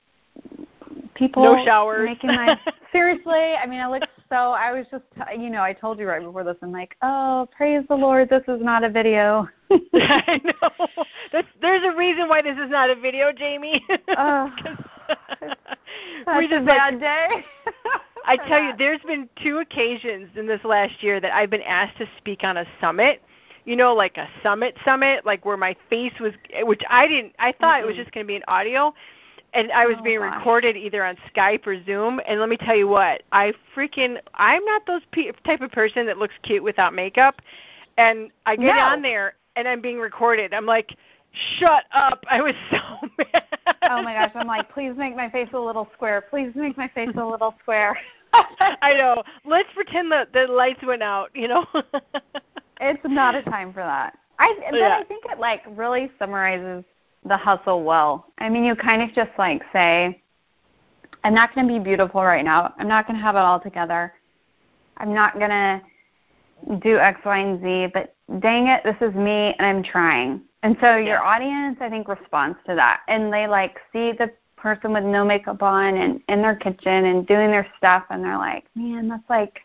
people 1.14 1.44
no 1.44 1.64
showers. 1.66 2.06
making 2.06 2.30
my 2.30 2.58
seriously 2.92 3.56
i 3.62 3.66
mean 3.68 3.82
i 3.82 3.88
look 3.88 4.04
so 4.34 4.52
i 4.52 4.72
was 4.72 4.86
just 4.90 5.04
you 5.40 5.50
know 5.50 5.62
i 5.62 5.72
told 5.72 6.00
you 6.00 6.08
right 6.08 6.24
before 6.24 6.44
this 6.44 6.58
i'm 6.62 6.72
like 6.72 6.96
oh 7.04 7.48
praise 7.56 7.84
the 7.88 7.96
lord 7.96 8.30
this 8.30 8.44
is 8.48 8.60
not 8.62 8.84
a 8.84 8.90
video 8.90 9.48
I 9.94 10.42
know. 10.44 10.88
That's, 11.32 11.48
there's 11.62 11.84
a 11.84 11.96
reason 11.96 12.28
why 12.30 12.42
this 12.42 12.58
is 12.58 12.70
not 12.70 12.90
a 12.90 12.96
video, 12.96 13.32
Jamie. 13.32 13.84
oh, 14.18 14.52
we 16.38 16.48
just 16.48 16.62
a 16.62 16.66
bad 16.66 17.00
day. 17.00 17.28
I 18.26 18.38
tell 18.38 18.62
you, 18.62 18.74
there's 18.78 19.02
been 19.02 19.28
two 19.42 19.58
occasions 19.58 20.30
in 20.36 20.48
this 20.48 20.62
last 20.64 21.02
year 21.02 21.20
that 21.20 21.34
I've 21.34 21.50
been 21.50 21.62
asked 21.62 21.98
to 21.98 22.06
speak 22.18 22.44
on 22.44 22.58
a 22.58 22.66
summit. 22.80 23.22
You 23.66 23.76
know, 23.76 23.94
like 23.94 24.18
a 24.18 24.28
summit 24.42 24.76
summit, 24.84 25.26
like 25.26 25.46
where 25.46 25.58
my 25.58 25.76
face 25.90 26.14
was, 26.20 26.34
which 26.62 26.82
I 26.90 27.08
didn't. 27.08 27.34
I 27.40 27.54
thought 27.54 27.80
mm-hmm. 27.80 27.86
it 27.86 27.88
was 27.88 27.96
just 27.96 28.12
going 28.12 28.26
to 28.26 28.28
be 28.28 28.36
an 28.36 28.44
audio, 28.48 28.94
and 29.54 29.72
I 29.72 29.86
was 29.86 29.96
oh, 30.00 30.04
being 30.04 30.20
gosh. 30.20 30.36
recorded 30.36 30.76
either 30.76 31.04
on 31.04 31.16
Skype 31.34 31.66
or 31.68 31.84
Zoom. 31.86 32.20
And 32.28 32.40
let 32.40 32.50
me 32.50 32.58
tell 32.58 32.76
you 32.76 32.88
what, 32.88 33.24
I 33.32 33.54
freaking, 33.76 34.18
I'm 34.34 34.66
not 34.66 34.86
those 34.86 35.02
pe- 35.12 35.32
type 35.46 35.62
of 35.62 35.72
person 35.72 36.06
that 36.08 36.18
looks 36.18 36.34
cute 36.42 36.64
without 36.64 36.94
makeup. 36.94 37.42
And 37.98 38.32
I 38.46 38.56
get 38.56 38.76
no. 38.76 38.82
on 38.82 39.02
there 39.02 39.36
and 39.56 39.68
I'm 39.68 39.82
being 39.82 40.00
recorded. 40.00 40.54
I'm 40.54 40.66
like, 40.66 40.96
shut 41.60 41.86
up. 41.94 42.24
I 42.30 42.42
was 42.42 42.56
so 42.72 43.08
mad. 43.18 43.44
oh 43.84 44.02
my 44.02 44.14
gosh, 44.14 44.32
I'm 44.36 44.48
like, 44.48 44.72
please 44.72 44.94
make 44.98 45.16
my 45.16 45.30
face 45.30 45.50
a 45.54 45.60
little 45.60 45.88
square. 45.94 46.22
Please 46.30 46.52
make 46.56 46.78
my 46.78 46.88
face 46.90 47.12
a 47.16 47.26
little 47.26 47.54
square. 47.62 47.98
I 48.34 48.96
know. 48.96 49.24
Let's 49.46 49.72
pretend 49.74 50.12
that 50.12 50.34
the 50.34 50.48
lights 50.48 50.84
went 50.84 51.04
out. 51.04 51.30
You 51.36 51.50
know. 51.50 51.66
it's 52.82 53.02
not 53.06 53.36
a 53.36 53.44
time 53.44 53.72
for 53.72 53.84
that. 53.84 54.18
I 54.40 54.56
but 54.72 54.74
oh, 54.74 54.78
yeah. 54.78 54.98
I 55.00 55.04
think 55.04 55.26
it 55.30 55.38
like 55.40 55.62
really 55.76 56.10
summarizes 56.18 56.84
the 57.26 57.38
hustle 57.38 57.84
well. 57.84 58.28
I 58.38 58.50
mean, 58.50 58.64
you 58.64 58.76
kind 58.76 59.02
of 59.02 59.14
just 59.16 59.32
like 59.38 59.62
say, 59.72 60.22
I'm 61.24 61.34
not 61.34 61.56
going 61.56 61.68
to 61.68 61.74
be 61.74 61.80
beautiful 61.80 62.24
right 62.24 62.44
now. 62.44 62.74
I'm 62.78 62.88
not 62.88 63.08
going 63.08 63.18
to 63.18 63.24
have 63.24 63.36
it 63.36 63.40
all 63.40 63.60
together. 63.60 64.14
I'm 64.98 65.14
not 65.14 65.40
going 65.40 65.50
to 65.50 65.82
do 66.82 66.98
X, 66.98 67.20
Y, 67.26 67.38
and 67.38 67.62
Z, 67.62 67.92
but 67.94 68.16
dang 68.40 68.68
it, 68.68 68.84
this 68.84 68.96
is 69.02 69.14
me 69.16 69.56
and 69.58 69.66
I'm 69.66 69.84
trying. 69.84 70.42
And 70.64 70.78
so 70.80 70.96
your 70.96 71.18
yeah. 71.18 71.22
audience, 71.22 71.78
I 71.82 71.90
think, 71.90 72.08
responds 72.08 72.58
to 72.68 72.76
that. 72.76 73.02
And 73.08 73.32
they 73.32 73.48
like 73.48 73.78
see 73.92 74.12
the 74.12 74.32
person 74.56 74.94
with 74.94 75.04
no 75.04 75.26
makeup 75.26 75.62
on 75.62 75.98
and 75.98 76.22
in 76.30 76.42
their 76.42 76.56
kitchen 76.56 77.06
and 77.06 77.28
doing 77.28 77.52
their 77.52 77.68
stuff 77.78 78.04
and 78.10 78.24
they're 78.24 78.38
like, 78.38 78.64
Man, 78.76 79.10
that's 79.10 79.30
like 79.30 79.60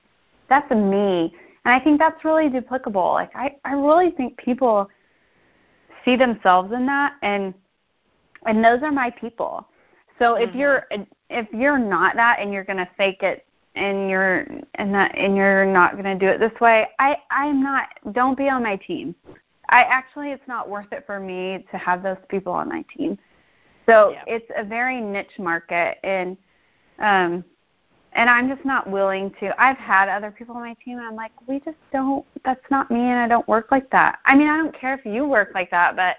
that's 0.48 0.68
me. 0.72 1.32
And 1.64 1.74
I 1.74 1.78
think 1.78 2.00
that's 2.00 2.24
really 2.24 2.48
duplicable. 2.48 3.14
Like 3.14 3.30
I, 3.36 3.56
I 3.64 3.74
really 3.74 4.10
think 4.10 4.36
people 4.38 4.88
see 6.04 6.16
themselves 6.16 6.72
in 6.72 6.86
that 6.86 7.14
and 7.22 7.54
and 8.46 8.64
those 8.64 8.82
are 8.82 8.92
my 8.92 9.10
people. 9.10 9.66
So 10.18 10.34
if 10.34 10.50
mm-hmm. 10.50 10.58
you're 10.58 10.86
if 11.30 11.46
you're 11.52 11.78
not 11.78 12.16
that 12.16 12.38
and 12.40 12.52
you're 12.52 12.64
going 12.64 12.78
to 12.78 12.88
fake 12.96 13.22
it 13.22 13.44
and 13.74 14.08
you're 14.08 14.46
and 14.76 14.94
that 14.94 15.16
and 15.16 15.36
you're 15.36 15.66
not 15.66 15.92
going 15.92 16.04
to 16.04 16.14
do 16.14 16.26
it 16.26 16.38
this 16.38 16.58
way, 16.60 16.88
I 16.98 17.16
I'm 17.30 17.62
not 17.62 17.88
don't 18.12 18.36
be 18.36 18.48
on 18.48 18.62
my 18.62 18.76
team. 18.76 19.14
I 19.68 19.82
actually 19.82 20.30
it's 20.30 20.46
not 20.48 20.68
worth 20.68 20.92
it 20.92 21.04
for 21.06 21.20
me 21.20 21.64
to 21.70 21.78
have 21.78 22.02
those 22.02 22.16
people 22.28 22.52
on 22.52 22.68
my 22.68 22.84
team. 22.96 23.18
So 23.86 24.10
yeah. 24.10 24.24
it's 24.26 24.50
a 24.56 24.64
very 24.64 25.00
niche 25.00 25.38
market 25.38 25.98
and 26.02 26.36
um 26.98 27.44
and 28.18 28.28
I'm 28.28 28.48
just 28.48 28.64
not 28.64 28.90
willing 28.90 29.32
to. 29.40 29.58
I've 29.62 29.78
had 29.78 30.08
other 30.08 30.30
people 30.30 30.56
on 30.56 30.62
my 30.62 30.76
team, 30.84 30.98
and 30.98 31.06
I'm 31.06 31.14
like, 31.14 31.32
we 31.46 31.60
just 31.60 31.78
don't. 31.92 32.26
That's 32.44 32.60
not 32.70 32.90
me, 32.90 33.00
and 33.00 33.18
I 33.20 33.28
don't 33.28 33.46
work 33.46 33.68
like 33.70 33.88
that. 33.90 34.18
I 34.26 34.34
mean, 34.34 34.48
I 34.48 34.56
don't 34.56 34.78
care 34.78 34.94
if 34.94 35.06
you 35.06 35.24
work 35.24 35.52
like 35.54 35.70
that, 35.70 35.94
but 35.94 36.16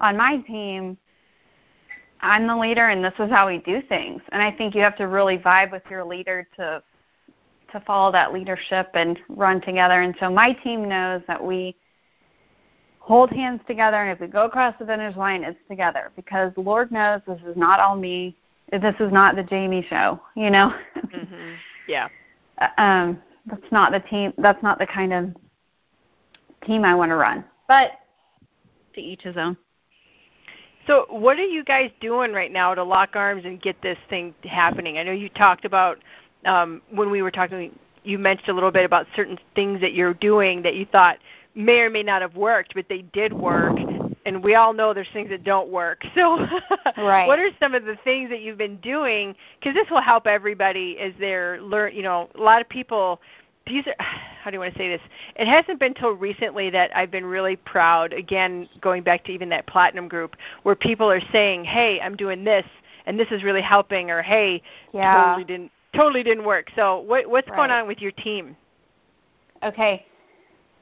on 0.00 0.16
my 0.16 0.38
team, 0.38 0.96
I'm 2.20 2.46
the 2.46 2.56
leader 2.56 2.88
and 2.88 3.04
this 3.04 3.14
is 3.18 3.30
how 3.30 3.46
we 3.46 3.58
do 3.58 3.80
things. 3.88 4.20
And 4.32 4.42
I 4.42 4.50
think 4.50 4.74
you 4.74 4.82
have 4.82 4.96
to 4.96 5.08
really 5.08 5.38
vibe 5.38 5.72
with 5.72 5.82
your 5.90 6.04
leader 6.04 6.46
to 6.56 6.82
to 7.72 7.80
follow 7.86 8.10
that 8.10 8.32
leadership 8.32 8.90
and 8.94 9.18
run 9.28 9.60
together. 9.60 10.00
And 10.00 10.14
so 10.18 10.28
my 10.28 10.52
team 10.52 10.88
knows 10.88 11.22
that 11.28 11.42
we 11.42 11.76
hold 12.98 13.30
hands 13.30 13.60
together 13.66 13.96
and 13.96 14.10
if 14.10 14.20
we 14.20 14.26
go 14.26 14.44
across 14.44 14.74
the 14.78 14.84
finish 14.84 15.16
line 15.16 15.44
it's 15.44 15.58
together 15.68 16.10
because 16.16 16.52
Lord 16.56 16.92
knows 16.92 17.20
this 17.26 17.40
is 17.46 17.56
not 17.56 17.80
all 17.80 17.96
me. 17.96 18.36
This 18.72 18.94
is 19.00 19.12
not 19.12 19.36
the 19.36 19.42
Jamie 19.42 19.84
show, 19.88 20.20
you 20.36 20.50
know. 20.50 20.74
Mm-hmm. 20.96 21.54
Yeah. 21.88 22.08
Uh, 22.60 22.68
um 22.76 23.22
that's 23.46 23.72
not 23.72 23.90
the 23.90 24.00
team 24.00 24.34
that's 24.36 24.62
not 24.62 24.78
the 24.78 24.86
kind 24.86 25.14
of 25.14 25.34
team 26.66 26.84
I 26.84 26.94
want 26.94 27.08
to 27.08 27.16
run. 27.16 27.42
But 27.66 27.92
to 28.94 29.00
each 29.00 29.22
his 29.22 29.36
own. 29.38 29.56
So, 30.86 31.06
what 31.08 31.38
are 31.38 31.44
you 31.44 31.62
guys 31.62 31.90
doing 32.00 32.32
right 32.32 32.50
now 32.50 32.74
to 32.74 32.82
lock 32.82 33.14
arms 33.14 33.44
and 33.44 33.60
get 33.60 33.80
this 33.82 33.98
thing 34.08 34.34
happening? 34.44 34.98
I 34.98 35.02
know 35.02 35.12
you 35.12 35.28
talked 35.28 35.64
about 35.64 35.98
um, 36.44 36.82
when 36.90 37.10
we 37.10 37.22
were 37.22 37.30
talking. 37.30 37.78
You 38.02 38.18
mentioned 38.18 38.48
a 38.48 38.54
little 38.54 38.70
bit 38.70 38.84
about 38.84 39.06
certain 39.14 39.38
things 39.54 39.80
that 39.82 39.92
you're 39.92 40.14
doing 40.14 40.62
that 40.62 40.74
you 40.74 40.86
thought 40.86 41.18
may 41.54 41.80
or 41.80 41.90
may 41.90 42.02
not 42.02 42.22
have 42.22 42.34
worked, 42.34 42.74
but 42.74 42.86
they 42.88 43.02
did 43.02 43.32
work. 43.32 43.76
And 44.26 44.44
we 44.44 44.54
all 44.54 44.74
know 44.74 44.92
there's 44.92 45.08
things 45.12 45.30
that 45.30 45.44
don't 45.44 45.70
work. 45.70 46.04
So, 46.14 46.46
right. 46.98 47.26
what 47.26 47.38
are 47.38 47.48
some 47.58 47.74
of 47.74 47.84
the 47.84 47.96
things 48.04 48.28
that 48.30 48.42
you've 48.42 48.58
been 48.58 48.76
doing? 48.78 49.34
Because 49.58 49.74
this 49.74 49.88
will 49.90 50.02
help 50.02 50.26
everybody 50.26 50.98
as 50.98 51.12
they're 51.18 51.60
learn. 51.62 51.94
You 51.94 52.02
know, 52.02 52.28
a 52.34 52.40
lot 52.40 52.60
of 52.60 52.68
people 52.68 53.20
these 53.66 53.86
are 53.86 53.94
how 54.42 54.50
do 54.50 54.56
you 54.56 54.60
want 54.60 54.72
to 54.72 54.78
say 54.78 54.88
this? 54.88 55.02
It 55.36 55.46
hasn't 55.46 55.78
been 55.78 55.94
till 55.94 56.12
recently 56.12 56.70
that 56.70 56.94
I've 56.96 57.10
been 57.10 57.26
really 57.26 57.56
proud. 57.56 58.12
Again, 58.12 58.68
going 58.80 59.02
back 59.02 59.24
to 59.24 59.32
even 59.32 59.48
that 59.50 59.66
platinum 59.66 60.08
group, 60.08 60.34
where 60.62 60.74
people 60.74 61.10
are 61.10 61.20
saying, 61.32 61.64
"Hey, 61.64 62.00
I'm 62.00 62.16
doing 62.16 62.44
this, 62.44 62.64
and 63.06 63.18
this 63.18 63.28
is 63.30 63.42
really 63.42 63.62
helping," 63.62 64.10
or 64.10 64.22
"Hey, 64.22 64.62
yeah. 64.92 65.26
totally 65.26 65.44
didn't 65.44 65.72
totally 65.94 66.22
didn't 66.22 66.44
work." 66.44 66.70
So, 66.74 67.00
what 67.00 67.28
what's 67.28 67.48
right. 67.48 67.56
going 67.56 67.70
on 67.70 67.86
with 67.86 68.00
your 68.00 68.12
team? 68.12 68.56
Okay, 69.62 70.06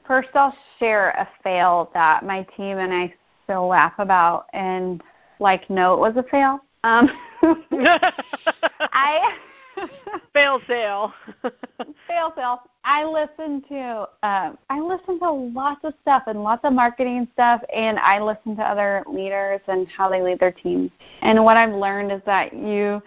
first 0.07 0.29
I'll 0.35 0.55
share 0.79 1.09
a 1.11 1.27
fail 1.43 1.91
that 1.93 2.23
my 2.23 2.43
team 2.55 2.77
and 2.77 2.93
I 2.93 3.13
still 3.49 3.67
laugh 3.67 3.93
about, 3.97 4.45
and 4.53 5.01
like, 5.39 5.67
no, 5.71 5.95
it 5.95 5.99
was 5.99 6.13
a 6.17 6.23
fail. 6.29 6.59
Um, 6.83 7.09
I 8.93 9.35
fail 10.33 10.61
sale. 10.67 11.13
fail 12.07 12.31
sale. 12.35 12.61
I 12.83 13.03
listen 13.03 13.63
to 13.69 14.07
um, 14.21 14.57
I 14.69 14.79
listen 14.79 15.19
to 15.19 15.31
lots 15.31 15.81
of 15.83 15.93
stuff 16.01 16.23
and 16.27 16.43
lots 16.43 16.61
of 16.63 16.73
marketing 16.73 17.27
stuff, 17.33 17.61
and 17.75 17.97
I 17.97 18.21
listen 18.21 18.55
to 18.57 18.61
other 18.61 19.03
leaders 19.11 19.61
and 19.67 19.87
how 19.87 20.09
they 20.09 20.21
lead 20.21 20.39
their 20.39 20.51
teams. 20.51 20.91
And 21.23 21.43
what 21.43 21.57
I've 21.57 21.73
learned 21.73 22.11
is 22.11 22.21
that 22.27 22.53
you 22.53 23.01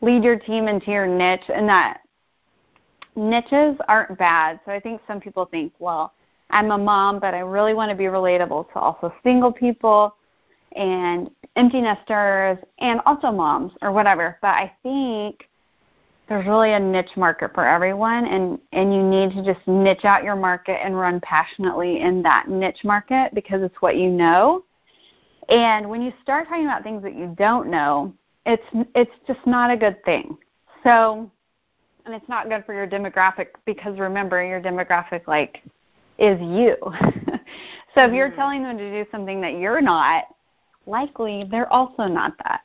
lead 0.00 0.24
your 0.24 0.38
team 0.38 0.66
into 0.66 0.90
your 0.90 1.06
niche, 1.06 1.48
and 1.54 1.68
that 1.68 2.00
niches 3.14 3.76
aren't 3.86 4.18
bad. 4.18 4.58
So 4.66 4.72
I 4.72 4.80
think 4.80 5.00
some 5.06 5.20
people 5.20 5.46
think, 5.46 5.72
well, 5.78 6.12
I'm 6.50 6.70
a 6.70 6.78
mom, 6.78 7.18
but 7.18 7.34
I 7.34 7.40
really 7.40 7.74
want 7.74 7.90
to 7.90 7.96
be 7.96 8.04
relatable 8.04 8.72
to 8.72 8.78
also 8.78 9.12
single 9.22 9.52
people 9.52 10.14
and 10.74 11.30
empty 11.56 11.80
nesters 11.80 12.58
and 12.78 13.00
also 13.06 13.32
moms 13.32 13.72
or 13.82 13.92
whatever. 13.92 14.38
But 14.42 14.54
I 14.54 14.72
think 14.82 15.48
there's 16.28 16.46
really 16.46 16.72
a 16.72 16.80
niche 16.80 17.16
market 17.16 17.52
for 17.54 17.66
everyone 17.66 18.26
and 18.26 18.58
and 18.72 18.92
you 18.92 19.02
need 19.02 19.30
to 19.30 19.44
just 19.44 19.66
niche 19.66 20.04
out 20.04 20.24
your 20.24 20.36
market 20.36 20.84
and 20.84 20.98
run 20.98 21.20
passionately 21.20 22.00
in 22.00 22.22
that 22.22 22.48
niche 22.48 22.80
market 22.84 23.30
because 23.34 23.62
it's 23.62 23.76
what 23.80 23.96
you 23.96 24.10
know 24.10 24.64
and 25.48 25.88
when 25.88 26.02
you 26.02 26.12
start 26.22 26.48
talking 26.48 26.64
about 26.64 26.82
things 26.82 27.02
that 27.02 27.14
you 27.14 27.32
don't 27.38 27.70
know 27.70 28.12
it's 28.44 28.64
it's 28.94 29.12
just 29.26 29.44
not 29.46 29.70
a 29.70 29.76
good 29.76 30.02
thing 30.04 30.36
so 30.82 31.30
and 32.04 32.14
it's 32.14 32.28
not 32.28 32.48
good 32.48 32.64
for 32.64 32.74
your 32.74 32.86
demographic 32.86 33.48
because 33.64 33.98
remember 33.98 34.44
your 34.44 34.60
demographic 34.60 35.26
like 35.28 35.62
is 36.18 36.40
you 36.40 36.76
so 37.94 38.04
if 38.04 38.12
you're 38.12 38.28
mm-hmm. 38.28 38.36
telling 38.36 38.62
them 38.62 38.78
to 38.78 38.90
do 38.90 39.08
something 39.10 39.40
that 39.40 39.54
you're 39.54 39.80
not 39.80 40.24
likely 40.86 41.44
they're 41.50 41.72
also 41.72 42.06
not 42.06 42.34
that 42.38 42.62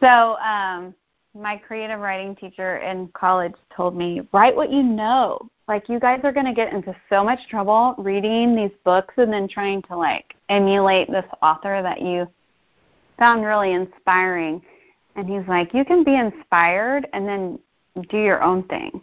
so 0.00 0.36
um 0.38 0.94
my 1.34 1.56
creative 1.56 2.00
writing 2.00 2.36
teacher 2.36 2.78
in 2.78 3.08
college 3.08 3.54
told 3.74 3.96
me, 3.96 4.20
write 4.32 4.54
what 4.54 4.70
you 4.70 4.82
know. 4.82 5.38
Like 5.68 5.88
you 5.88 5.98
guys 5.98 6.20
are 6.24 6.32
going 6.32 6.46
to 6.46 6.52
get 6.52 6.72
into 6.72 6.94
so 7.08 7.24
much 7.24 7.38
trouble 7.48 7.94
reading 7.96 8.54
these 8.54 8.72
books 8.84 9.14
and 9.16 9.32
then 9.32 9.48
trying 9.48 9.82
to 9.82 9.96
like 9.96 10.34
emulate 10.48 11.10
this 11.10 11.24
author 11.40 11.80
that 11.82 12.02
you 12.02 12.26
found 13.18 13.44
really 13.44 13.72
inspiring. 13.72 14.60
And 15.16 15.28
he's 15.28 15.46
like, 15.48 15.72
you 15.72 15.84
can 15.84 16.04
be 16.04 16.16
inspired 16.16 17.06
and 17.12 17.26
then 17.26 17.58
do 18.10 18.18
your 18.18 18.42
own 18.42 18.64
thing. 18.64 19.00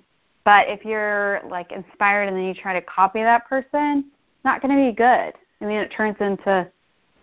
But 0.49 0.67
if 0.67 0.83
you're 0.83 1.41
like 1.47 1.71
inspired 1.71 2.23
and 2.23 2.35
then 2.35 2.43
you 2.43 2.55
try 2.55 2.73
to 2.73 2.81
copy 2.81 3.21
that 3.21 3.47
person, 3.47 4.05
it's 4.07 4.43
not 4.43 4.63
going 4.63 4.75
to 4.75 4.91
be 4.91 4.95
good. 4.95 5.33
I 5.61 5.65
mean, 5.65 5.77
it 5.77 5.91
turns 5.95 6.15
into 6.19 6.67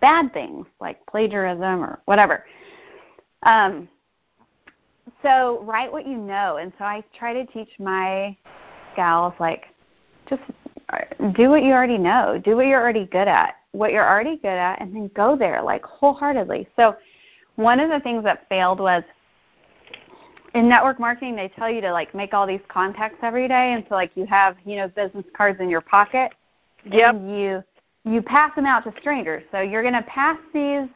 bad 0.00 0.32
things 0.32 0.64
like 0.80 1.04
plagiarism 1.06 1.82
or 1.82 2.00
whatever. 2.04 2.46
Um, 3.42 3.88
so 5.22 5.60
write 5.64 5.90
what 5.90 6.06
you 6.06 6.16
know 6.16 6.58
and 6.58 6.72
so 6.78 6.84
i 6.84 7.02
try 7.18 7.32
to 7.32 7.46
teach 7.46 7.70
my 7.78 8.36
gals 8.94 9.32
like 9.40 9.64
just 10.28 10.42
uh, 10.90 10.98
do 11.32 11.48
what 11.48 11.62
you 11.62 11.72
already 11.72 11.98
know 11.98 12.40
do 12.44 12.54
what 12.54 12.66
you're 12.66 12.80
already 12.80 13.06
good 13.06 13.28
at 13.28 13.56
what 13.72 13.92
you're 13.92 14.08
already 14.08 14.36
good 14.36 14.48
at 14.48 14.80
and 14.80 14.94
then 14.94 15.10
go 15.16 15.36
there 15.36 15.62
like 15.62 15.82
wholeheartedly 15.84 16.68
so 16.76 16.94
one 17.54 17.80
of 17.80 17.88
the 17.88 18.00
things 18.00 18.22
that 18.22 18.48
failed 18.48 18.78
was 18.78 19.02
in 20.57 20.68
network 20.68 20.98
marketing 20.98 21.36
they 21.36 21.48
tell 21.48 21.70
you 21.70 21.80
to 21.80 21.92
like 21.92 22.14
make 22.14 22.32
all 22.34 22.46
these 22.46 22.61
contacts 22.68 23.18
every 23.22 23.46
day 23.48 23.72
and 23.74 23.84
so 23.88 23.94
like 23.94 24.11
you 24.14 24.26
have 24.26 24.57
you 24.64 24.76
know 24.76 24.88
business 24.88 25.24
cards 25.36 25.61
in 25.61 25.68
your 25.68 25.80
pocket 25.80 26.32
yep. 26.90 27.14
and 27.14 27.30
you 27.30 27.62
you 28.04 28.22
pass 28.22 28.54
them 28.54 28.66
out 28.66 28.84
to 28.84 28.92
strangers 29.00 29.42
so 29.52 29.61
you're 29.61 29.82
going 29.82 29.94
to 29.94 30.02
pass 30.02 30.38
these 30.54 30.88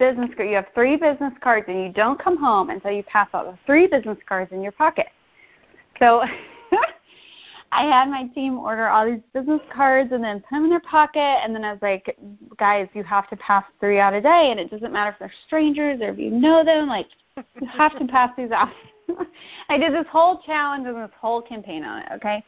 business 0.00 0.30
card. 0.36 0.48
You 0.48 0.56
have 0.56 0.66
three 0.74 0.96
business 0.96 1.32
cards, 1.40 1.66
and 1.68 1.80
you 1.80 1.92
don't 1.92 2.18
come 2.18 2.36
home 2.36 2.70
until 2.70 2.90
you 2.90 3.04
pass 3.04 3.28
out 3.32 3.44
the 3.44 3.56
three 3.66 3.86
business 3.86 4.18
cards 4.26 4.50
in 4.50 4.62
your 4.62 4.72
pocket. 4.72 5.06
So 6.00 6.22
I 7.72 7.84
had 7.84 8.08
my 8.08 8.26
team 8.34 8.58
order 8.58 8.88
all 8.88 9.06
these 9.06 9.20
business 9.32 9.60
cards 9.72 10.10
and 10.10 10.24
then 10.24 10.40
put 10.40 10.56
them 10.56 10.64
in 10.64 10.70
their 10.70 10.80
pocket. 10.80 11.20
And 11.20 11.54
then 11.54 11.62
I 11.62 11.72
was 11.72 11.82
like, 11.82 12.16
guys, 12.58 12.88
you 12.94 13.04
have 13.04 13.30
to 13.30 13.36
pass 13.36 13.64
three 13.78 14.00
out 14.00 14.14
a 14.14 14.20
day, 14.20 14.48
and 14.50 14.58
it 14.58 14.70
doesn't 14.70 14.92
matter 14.92 15.10
if 15.10 15.18
they're 15.20 15.32
strangers 15.46 16.00
or 16.00 16.08
if 16.08 16.18
you 16.18 16.30
know 16.30 16.64
them. 16.64 16.88
Like, 16.88 17.06
you 17.36 17.68
have 17.68 17.96
to 17.98 18.06
pass 18.06 18.30
these 18.36 18.50
out. 18.50 18.70
I 19.68 19.78
did 19.78 19.92
this 19.92 20.06
whole 20.10 20.40
challenge 20.44 20.86
and 20.86 20.96
this 20.96 21.10
whole 21.20 21.42
campaign 21.42 21.84
on 21.84 22.02
it. 22.02 22.08
Okay. 22.16 22.44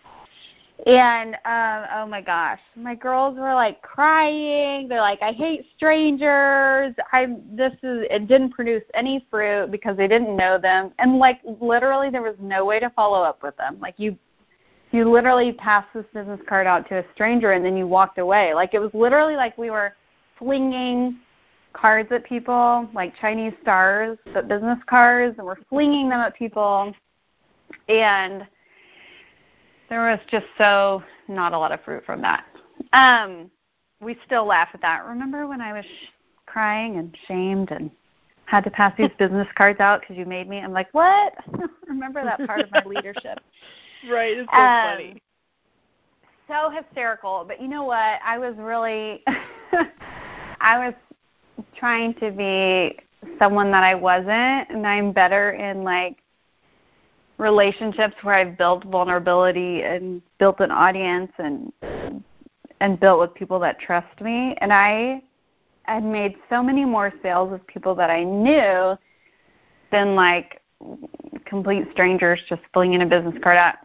and 0.87 1.35
um 1.45 1.87
oh 1.95 2.07
my 2.09 2.21
gosh 2.21 2.59
my 2.77 2.95
girls 2.95 3.37
were 3.39 3.55
like 3.55 3.81
crying 3.83 4.89
they're 4.89 5.01
like 5.01 5.21
i 5.23 5.31
hate 5.31 5.65
strangers 5.77 6.93
i 7.13 7.27
this 7.53 7.73
is 7.85 8.05
it 8.11 8.27
didn't 8.27 8.51
produce 8.51 8.83
any 8.95 9.25
fruit 9.31 9.71
because 9.71 9.97
they 9.97 10.09
didn't 10.09 10.37
know 10.37 10.59
them 10.59 10.91
and 10.99 11.19
like 11.19 11.41
literally 11.61 12.11
there 12.11 12.23
was 12.23 12.35
no 12.41 12.65
way 12.65 12.81
to 12.81 12.91
follow 12.91 13.23
up 13.23 13.43
with 13.43 13.57
them 13.59 13.79
like 13.81 13.95
you 13.97 14.17
you 14.91 15.11
literally 15.11 15.53
passed 15.53 15.89
this 15.95 16.05
business 16.13 16.41
card 16.49 16.67
out 16.67 16.89
to 16.89 16.99
a 16.99 17.05
stranger 17.15 17.53
and 17.53 17.65
then 17.65 17.77
you 17.77 17.87
walked 17.87 18.19
away 18.19 18.53
like 18.53 18.75
it 18.75 18.81
was 18.81 18.91
literally 18.93 19.37
like 19.37 19.57
we 19.57 19.71
were 19.71 19.95
flinging 20.39 21.19
cards 21.73 22.11
at 22.13 22.25
people 22.25 22.89
like 22.95 23.15
chinese 23.21 23.53
stars 23.63 24.19
but 24.33 24.49
business 24.49 24.79
cards 24.89 25.35
and 25.39 25.47
we're 25.47 25.63
flinging 25.69 26.09
them 26.09 26.21
at 26.21 26.35
people 26.37 26.93
and 27.89 28.47
there 29.89 30.11
was 30.11 30.21
just 30.31 30.47
so 30.57 31.03
not 31.29 31.53
a 31.53 31.59
lot 31.59 31.73
of 31.73 31.83
fruit 31.85 32.03
from 32.07 32.23
that. 32.23 32.47
Um, 32.93 33.51
we 34.01 34.17
still 34.25 34.47
laugh 34.47 34.69
at 34.73 34.81
that. 34.81 35.05
Remember 35.07 35.47
when 35.47 35.61
I 35.61 35.75
was 35.75 35.85
sh- 35.85 36.09
crying 36.47 36.97
and 36.97 37.17
shamed 37.29 37.71
and 37.73 37.91
had 38.47 38.65
to 38.65 38.71
pass 38.71 38.95
these 38.97 39.11
business 39.19 39.47
cards 39.55 39.81
out 39.81 40.01
because 40.01 40.17
you 40.17 40.25
made 40.25 40.49
me? 40.49 40.59
I'm 40.59 40.73
like, 40.73 40.89
what? 40.93 41.35
Remember 41.87 42.25
that 42.25 42.47
part 42.47 42.63
of 42.63 42.71
my 42.71 42.83
leadership? 42.87 43.39
Right. 44.09 44.37
It's 44.39 44.51
so 44.51 44.57
um, 44.57 44.83
funny. 44.83 45.17
So 46.49 46.71
hysterical. 46.71 47.45
But 47.47 47.61
you 47.61 47.69
know 47.69 47.85
what? 47.85 48.19
I 48.25 48.39
was 48.39 48.55
really, 48.57 49.23
I 50.61 50.87
was 50.87 50.95
trying 51.77 52.15
to 52.15 52.31
be 52.31 52.99
someone 53.39 53.71
that 53.71 53.83
I 53.83 53.95
wasn't, 53.95 54.71
and 54.71 54.87
I'm 54.87 55.13
better 55.13 55.53
in 55.53 55.85
like 55.85 56.19
relationships 57.39 58.15
where 58.23 58.35
I've 58.35 58.57
built 58.57 58.85
vulnerability 58.85 59.83
and 59.83 60.23
built 60.39 60.61
an 60.61 60.71
audience 60.71 61.33
and 61.39 61.73
and 62.81 62.99
built 62.99 63.21
with 63.21 63.35
people 63.35 63.59
that 63.61 63.79
trust 63.79 64.21
me 64.21 64.57
and 64.61 64.73
I 64.73 65.23
had 65.85 66.05
made 66.05 66.37
so 66.49 66.63
many 66.63 66.85
more 66.85 67.13
sales 67.23 67.51
with 67.51 67.67
people 67.67 67.95
that 67.97 68.11
I 68.11 68.23
knew 68.23 68.97
than 69.91 70.15
like 70.15 70.61
complete 71.45 71.87
strangers 71.93 72.41
just 72.49 72.63
flinging 72.73 73.03
a 73.03 73.07
business 73.07 73.35
card 73.43 73.57
out. 73.57 73.77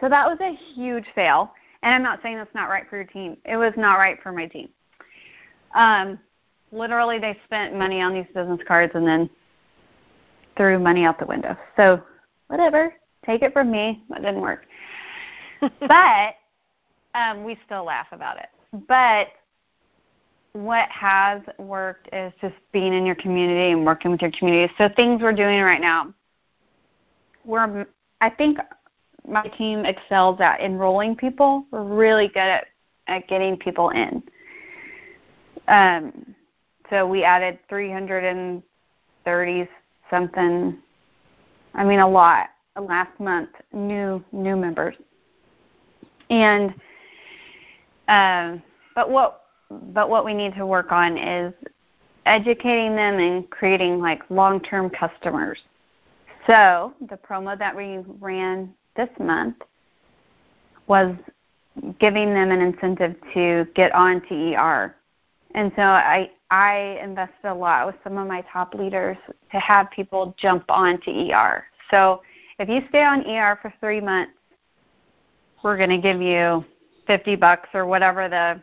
So 0.00 0.08
that 0.08 0.26
was 0.26 0.38
a 0.40 0.54
huge 0.74 1.06
fail. 1.14 1.52
And 1.82 1.94
I'm 1.94 2.02
not 2.02 2.20
saying 2.22 2.36
that's 2.36 2.54
not 2.54 2.68
right 2.68 2.84
for 2.88 2.96
your 2.96 3.04
team. 3.04 3.36
It 3.44 3.56
was 3.56 3.72
not 3.76 3.94
right 3.94 4.18
for 4.22 4.32
my 4.32 4.46
team. 4.46 4.68
Um, 5.74 6.18
literally, 6.72 7.18
they 7.18 7.38
spent 7.44 7.74
money 7.74 8.00
on 8.00 8.14
these 8.14 8.26
business 8.34 8.60
cards 8.66 8.92
and 8.94 9.06
then 9.06 9.28
threw 10.56 10.78
money 10.78 11.04
out 11.04 11.18
the 11.18 11.26
window. 11.26 11.56
So 11.76 12.02
whatever, 12.48 12.94
take 13.24 13.42
it 13.42 13.52
from 13.52 13.70
me. 13.70 14.04
That 14.10 14.22
didn't 14.22 14.40
work. 14.40 14.66
but 15.60 16.34
um, 17.14 17.44
we 17.44 17.58
still 17.64 17.84
laugh 17.84 18.08
about 18.12 18.38
it. 18.38 18.48
But 18.86 19.28
what 20.52 20.88
has 20.90 21.42
worked 21.58 22.08
is 22.12 22.32
just 22.40 22.54
being 22.72 22.92
in 22.92 23.06
your 23.06 23.14
community 23.14 23.72
and 23.72 23.84
working 23.84 24.10
with 24.10 24.20
your 24.20 24.32
community. 24.32 24.72
So 24.78 24.88
things 24.96 25.22
we're 25.22 25.32
doing 25.32 25.60
right 25.62 25.80
now, 25.80 26.12
we're 27.44 27.86
I 28.20 28.30
think 28.30 28.58
my 29.26 29.46
team 29.56 29.84
excels 29.84 30.40
at 30.40 30.60
enrolling 30.60 31.14
people. 31.14 31.66
We're 31.70 31.84
really 31.84 32.28
good 32.28 32.38
at, 32.38 32.66
at 33.06 33.28
getting 33.28 33.56
people 33.56 33.90
in. 33.90 34.22
Um, 35.68 36.34
so 36.90 37.06
we 37.06 37.24
added 37.24 37.58
330 37.68 39.68
something 40.10 40.78
I 41.78 41.84
mean, 41.84 42.00
a 42.00 42.08
lot 42.08 42.50
last 42.80 43.18
month, 43.20 43.50
new 43.72 44.22
new 44.32 44.56
members. 44.56 44.96
And 46.28 46.74
um, 48.08 48.62
but 48.94 49.10
what 49.10 49.44
but 49.92 50.10
what 50.10 50.24
we 50.24 50.34
need 50.34 50.54
to 50.56 50.66
work 50.66 50.92
on 50.92 51.16
is 51.16 51.54
educating 52.26 52.96
them 52.96 53.18
and 53.18 53.48
creating 53.50 54.00
like 54.00 54.22
long-term 54.28 54.90
customers. 54.90 55.58
So 56.46 56.94
the 57.08 57.16
promo 57.16 57.56
that 57.58 57.76
we 57.76 57.98
ran 58.20 58.74
this 58.96 59.08
month 59.20 59.56
was 60.88 61.14
giving 62.00 62.34
them 62.34 62.50
an 62.50 62.60
incentive 62.60 63.14
to 63.34 63.66
get 63.74 63.94
on 63.94 64.20
to 64.28 64.54
ER. 64.54 64.96
And 65.54 65.70
so 65.76 65.82
I 65.82 66.30
I 66.50 66.98
invested 67.02 67.44
a 67.44 67.54
lot 67.54 67.86
with 67.86 67.96
some 68.02 68.16
of 68.16 68.26
my 68.26 68.42
top 68.52 68.74
leaders 68.74 69.16
to 69.52 69.58
have 69.58 69.90
people 69.90 70.34
jump 70.38 70.64
on 70.68 71.00
to 71.02 71.32
ER. 71.32 71.64
So 71.90 72.22
if 72.58 72.68
you 72.68 72.82
stay 72.88 73.02
on 73.02 73.26
ER 73.26 73.58
for 73.60 73.72
three 73.80 74.00
months, 74.00 74.32
we're 75.62 75.76
going 75.76 75.90
to 75.90 75.98
give 75.98 76.22
you 76.22 76.64
50 77.06 77.36
bucks 77.36 77.68
or 77.74 77.86
whatever 77.86 78.28
the 78.28 78.60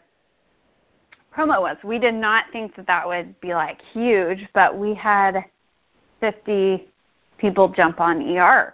promo 1.36 1.62
was. 1.62 1.78
We 1.84 2.00
did 2.00 2.16
not 2.16 2.46
think 2.52 2.76
that 2.76 2.88
that 2.88 3.06
would 3.06 3.40
be 3.42 3.54
like 3.54 3.82
huge, 3.94 4.48
but 4.54 4.78
we 4.78 4.94
had 4.94 5.46
50 6.22 6.88
people 7.38 7.70
jump 7.70 8.00
on 8.00 8.22
ER. 8.36 8.74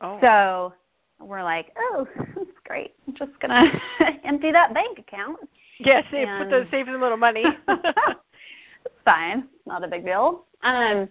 Oh. 0.00 0.18
So 0.20 0.74
we're 1.20 1.42
like, 1.42 1.74
oh, 1.78 2.06
that's 2.16 2.50
great. 2.66 2.94
I'm 3.06 3.14
just 3.14 3.38
going 3.40 3.50
to 4.00 4.06
empty 4.24 4.52
that 4.52 4.74
bank 4.74 4.98
account. 4.98 5.38
Yes, 5.78 6.04
yeah, 6.12 6.38
save, 6.38 6.44
put 6.44 6.50
those 6.50 6.66
save 6.70 6.86
some 6.86 7.00
little 7.00 7.16
money. 7.16 7.44
fine. 9.04 9.48
Not 9.66 9.84
a 9.84 9.88
big 9.88 10.04
deal. 10.04 10.44
Um, 10.62 11.08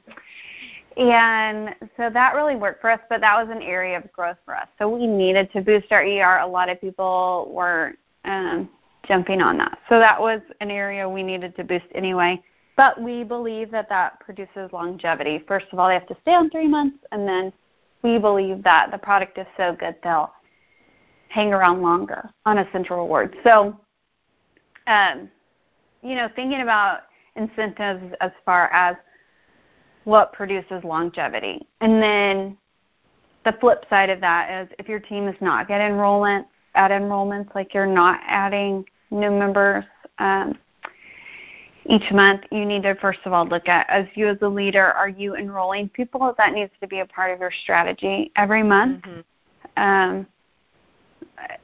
and 0.98 1.76
so 1.96 2.10
that 2.10 2.34
really 2.36 2.56
worked 2.56 2.82
for 2.82 2.90
us, 2.90 3.00
but 3.10 3.22
that 3.22 3.36
was 3.38 3.56
an 3.56 3.62
area 3.62 3.98
of 3.98 4.12
growth 4.12 4.38
for 4.46 4.56
us. 4.56 4.68
So 4.80 4.90
we 4.90 5.06
needed 5.06 5.52
to 5.54 5.62
boost 5.62 5.92
our 5.92 6.04
ER. 6.04 6.40
A 6.40 6.48
lot 6.48 6.70
of 6.70 6.82
people 6.82 7.52
were 7.54 7.94
um, 8.26 8.70
jumping 9.08 9.42
on 9.42 9.58
that. 9.58 9.78
So 9.90 10.00
that 10.00 10.20
was 10.20 10.42
an 10.60 10.72
area 10.72 11.08
we 11.08 11.24
needed 11.24 11.56
to 11.58 11.64
boost 11.64 11.86
anyway. 11.94 12.42
But 12.76 13.02
we 13.02 13.24
believe 13.24 13.72
that 13.72 13.90
that 13.90 14.20
produces 14.20 14.72
longevity. 14.72 15.44
First 15.48 15.68
of 15.72 15.80
all, 15.80 15.88
they 15.88 15.96
have 15.96 16.08
to 16.08 16.18
stay 16.22 16.34
on 16.34 16.50
three 16.50 16.68
months, 16.68 16.98
and 17.12 17.28
then 17.28 17.52
we 18.04 18.20
believe 18.20 18.64
that 18.64 18.92
the 18.92 18.98
product 18.98 19.38
is 19.38 19.48
so 19.58 19.76
good 19.80 19.96
they'll 20.04 20.32
hang 21.30 21.54
around 21.54 21.82
longer 21.82 22.30
on 22.46 22.60
Essential 22.60 22.98
Rewards. 22.98 23.34
So, 23.44 23.80
um, 24.88 25.30
you 26.02 26.16
know, 26.16 26.30
thinking 26.36 26.62
about 26.62 27.02
incentives 27.36 28.16
as 28.22 28.32
far 28.46 28.72
as 28.74 28.96
what 30.06 30.34
produces 30.34 30.84
longevity. 30.84 31.68
And 31.82 32.02
then 32.02 32.58
the 33.46 33.54
flip 33.60 33.86
side 33.90 34.10
of 34.10 34.22
that 34.22 34.64
is 34.64 34.74
if 34.80 34.88
your 34.88 35.00
team 35.00 35.28
is 35.28 35.36
not 35.42 35.68
getting 35.68 35.88
enrollment 35.88 36.48
at 36.76 36.92
enrollments, 36.92 37.54
like 37.54 37.74
you're 37.74 37.86
not 37.86 38.20
adding 38.26 38.86
new 39.12 39.32
members 39.32 39.84
um, 40.20 40.58
each 41.86 42.12
month, 42.12 42.42
you 42.52 42.66
need 42.66 42.84
to 42.84 42.96
first 42.96 43.20
of 43.26 43.34
all 43.34 43.46
look 43.46 43.68
at 43.68 43.90
as 43.90 44.06
you 44.16 44.28
as 44.28 44.38
a 44.42 44.48
leader, 44.48 44.94
are 44.94 45.10
you 45.10 45.36
enrolling 45.36 45.90
people? 45.90 46.34
That 46.38 46.54
needs 46.54 46.72
to 46.82 46.88
be 46.88 47.00
a 47.00 47.06
part 47.06 47.32
of 47.32 47.40
your 47.40 47.52
strategy 47.64 48.32
every 48.36 48.64
month. 48.64 49.04
Mm-hmm. 49.04 49.22
Um, 49.82 50.28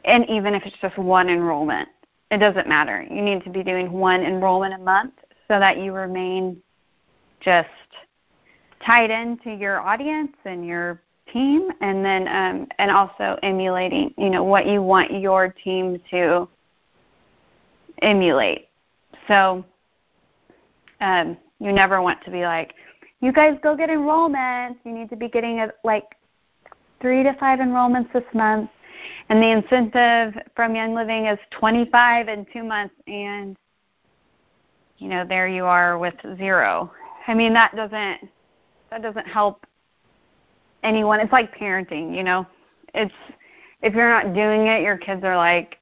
and 0.06 0.30
even 0.30 0.54
if 0.54 0.64
it's 0.66 0.76
just 0.82 0.98
one 0.98 1.30
enrollment, 1.30 1.90
it 2.34 2.40
doesn't 2.40 2.68
matter. 2.68 3.06
You 3.12 3.22
need 3.22 3.44
to 3.44 3.52
be 3.52 3.62
doing 3.62 3.92
one 3.92 4.22
enrollment 4.24 4.74
a 4.74 4.80
month 4.80 5.14
so 5.48 5.60
that 5.60 5.78
you 5.78 5.94
remain 5.94 6.60
just 7.40 7.70
tied 8.84 9.12
into 9.12 9.52
your 9.52 9.80
audience 9.80 10.34
and 10.44 10.66
your 10.66 11.00
team 11.32 11.70
and 11.82 12.04
then 12.04 12.28
um, 12.28 12.68
and 12.80 12.90
also 12.90 13.38
emulating 13.44 14.14
you 14.18 14.30
know 14.30 14.44
what 14.44 14.66
you 14.66 14.82
want 14.82 15.12
your 15.12 15.50
team 15.64 16.02
to 16.10 16.50
emulate. 18.02 18.68
So 19.28 19.64
um, 21.02 21.38
you 21.60 21.72
never 21.72 22.02
want 22.02 22.24
to 22.26 22.32
be 22.32 22.42
like 22.42 22.74
you 23.22 23.32
guys 23.32 23.60
go 23.62 23.78
get 23.78 23.90
enrollments. 23.90 24.78
You 24.84 24.92
need 24.92 25.12
to 25.12 25.16
be 25.16 25.30
getting 25.30 25.60
a, 25.60 25.70
like 25.84 26.16
three 27.00 27.22
to 27.22 27.34
five 27.40 27.60
enrollments 27.60 28.12
this 28.12 28.24
month 28.34 28.72
and 29.30 29.42
the 29.42 29.50
incentive 29.50 30.42
from 30.56 30.76
young 30.76 30.94
living 30.94 31.26
is 31.26 31.40
25 31.52 32.28
in 32.28 32.46
two 32.52 32.64
months 32.64 32.96
and 33.08 33.56
you 34.98 35.08
know 35.10 35.26
there 35.26 35.48
you 35.48 35.66
are 35.66 35.98
with 35.98 36.16
zero 36.38 36.92
i 37.28 37.34
mean 37.34 37.54
that 37.54 37.76
doesn't 37.76 38.30
that 38.90 39.02
doesn't 39.02 39.28
help 39.28 39.66
anyone. 40.84 41.20
It's 41.20 41.32
like 41.32 41.56
parenting, 41.56 42.16
you 42.16 42.24
know. 42.24 42.46
It's 42.94 43.14
if 43.82 43.94
you're 43.94 44.10
not 44.10 44.34
doing 44.34 44.68
it, 44.68 44.82
your 44.82 44.98
kids 44.98 45.24
are 45.24 45.36
like, 45.36 45.80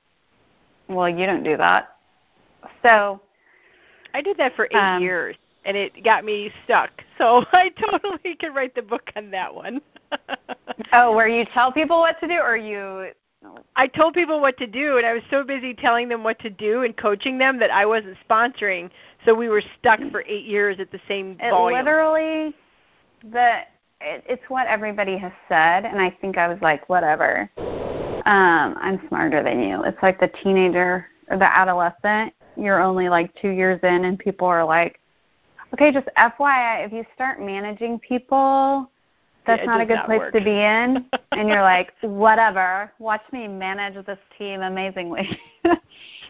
"Well, 0.87 1.09
you 1.09 1.25
don't 1.25 1.43
do 1.43 1.57
that." 1.57 1.95
So, 2.83 3.21
I 4.13 4.21
did 4.21 4.37
that 4.37 4.55
for 4.55 4.67
8 4.71 4.75
um, 4.75 5.01
years 5.01 5.35
and 5.65 5.75
it 5.75 6.03
got 6.03 6.23
me 6.23 6.51
stuck. 6.63 6.89
So, 7.17 7.45
I 7.51 7.69
totally 7.69 8.35
could 8.35 8.55
write 8.55 8.75
the 8.75 8.81
book 8.81 9.11
on 9.15 9.29
that 9.31 9.53
one. 9.53 9.81
oh, 10.93 11.15
where 11.15 11.27
you 11.27 11.45
tell 11.53 11.71
people 11.71 11.99
what 11.99 12.19
to 12.19 12.27
do 12.27 12.39
or 12.39 12.55
you 12.55 13.11
I 13.75 13.87
told 13.87 14.13
people 14.13 14.39
what 14.39 14.57
to 14.57 14.67
do, 14.67 14.97
and 14.97 15.05
I 15.05 15.13
was 15.13 15.23
so 15.31 15.43
busy 15.43 15.73
telling 15.73 16.07
them 16.07 16.23
what 16.23 16.37
to 16.39 16.49
do 16.49 16.83
and 16.83 16.95
coaching 16.95 17.37
them 17.37 17.59
that 17.59 17.71
I 17.71 17.85
wasn't 17.85 18.17
sponsoring. 18.29 18.91
So 19.25 19.33
we 19.33 19.49
were 19.49 19.63
stuck 19.79 19.99
for 20.11 20.23
eight 20.27 20.45
years 20.45 20.79
at 20.79 20.91
the 20.91 20.99
same 21.07 21.37
it 21.39 21.49
volume. 21.49 21.79
Literally 21.79 22.55
the 23.23 23.61
it, 23.99 24.23
it's 24.27 24.43
what 24.47 24.67
everybody 24.67 25.17
has 25.17 25.31
said, 25.47 25.85
and 25.85 25.99
I 25.99 26.09
think 26.21 26.37
I 26.37 26.47
was 26.47 26.57
like, 26.61 26.87
whatever. 26.89 27.49
um, 27.57 28.75
I'm 28.79 29.01
smarter 29.07 29.43
than 29.43 29.61
you. 29.61 29.83
It's 29.83 30.01
like 30.01 30.19
the 30.19 30.31
teenager 30.43 31.07
or 31.29 31.37
the 31.37 31.57
adolescent. 31.57 32.33
You're 32.55 32.81
only 32.81 33.09
like 33.09 33.33
two 33.35 33.49
years 33.49 33.79
in, 33.83 34.05
and 34.05 34.19
people 34.19 34.47
are 34.47 34.63
like, 34.63 34.99
okay, 35.73 35.91
just 35.91 36.07
FYI, 36.17 36.85
if 36.85 36.91
you 36.91 37.05
start 37.15 37.41
managing 37.41 37.99
people, 37.99 38.91
that's 39.45 39.61
yeah, 39.61 39.65
not 39.65 39.81
a 39.81 39.85
good 39.85 39.95
not 39.95 40.05
place 40.05 40.19
work. 40.19 40.33
to 40.33 40.41
be 40.41 40.51
in. 40.51 41.05
and 41.31 41.49
you're 41.49 41.61
like, 41.61 41.93
whatever, 42.01 42.91
watch 42.99 43.23
me 43.31 43.47
manage 43.47 44.05
this 44.05 44.19
team 44.37 44.61
amazingly. 44.61 45.27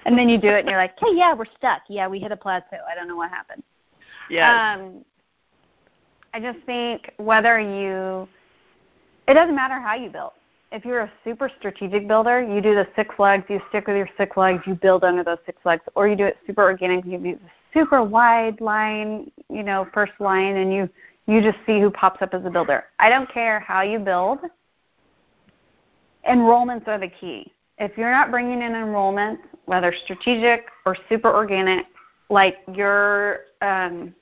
and 0.05 0.18
then 0.18 0.30
you 0.30 0.38
do 0.38 0.47
it, 0.47 0.62
and 0.62 0.70
you're 0.70 0.80
like, 0.80 0.97
hey, 0.99 1.14
yeah, 1.14 1.34
we're 1.34 1.45
stuck. 1.57 1.82
Yeah, 1.89 2.07
we 2.07 2.20
hit 2.20 2.32
a 2.32 2.38
plateau. 2.38 2.78
I 2.89 2.95
don't 2.95 3.07
know 3.07 3.18
what 3.18 3.30
happened. 3.30 3.64
Yeah. 4.30 4.78
Um, 4.80 5.03
I 6.34 6.39
just 6.39 6.59
think 6.66 7.12
whether 7.18 7.59
you, 7.59 8.28
it 9.28 9.34
doesn't 9.34 9.55
matter 9.55 9.80
how 9.80 9.95
you 9.95 10.09
build. 10.09 10.32
If 10.72 10.86
you're 10.86 11.01
a 11.01 11.12
super 11.26 11.49
strategic 11.59 12.07
builder, 12.07 12.41
you 12.41 12.62
do 12.62 12.74
the 12.74 12.88
six 12.95 13.14
legs, 13.20 13.43
you 13.49 13.62
stick 13.68 13.88
with 13.88 13.97
your 13.97 14.09
six 14.18 14.38
legs, 14.38 14.64
you 14.66 14.76
build 14.76 15.03
under 15.03 15.22
those 15.22 15.39
six 15.45 15.57
legs, 15.66 15.84
or 15.95 16.07
you 16.07 16.16
do 16.16 16.24
it 16.24 16.38
super 16.47 16.64
organic, 16.64 17.05
you 17.05 17.18
do 17.18 17.38
super 17.74 18.01
wide 18.01 18.62
line, 18.62 19.30
you 19.49 19.64
know, 19.64 19.86
first 19.93 20.14
line, 20.22 20.55
and 20.55 20.74
you 20.74 20.89
you 21.32 21.41
just 21.41 21.59
see 21.65 21.79
who 21.79 21.89
pops 21.89 22.21
up 22.21 22.34
as 22.34 22.43
a 22.43 22.49
builder. 22.49 22.84
I 22.99 23.09
don't 23.09 23.32
care 23.32 23.61
how 23.61 23.84
you 23.84 23.99
build. 23.99 24.39
Enrollments 26.29 26.88
are 26.89 26.99
the 26.99 27.07
key. 27.07 27.53
If 27.77 27.97
you're 27.97 28.11
not 28.11 28.32
bringing 28.32 28.61
in 28.61 28.73
enrollments, 28.73 29.39
whether 29.63 29.93
strategic 30.03 30.65
or 30.86 30.97
super 31.07 31.34
organic, 31.34 31.86
like 32.29 32.57
your 32.73 33.45
um, 33.61 34.13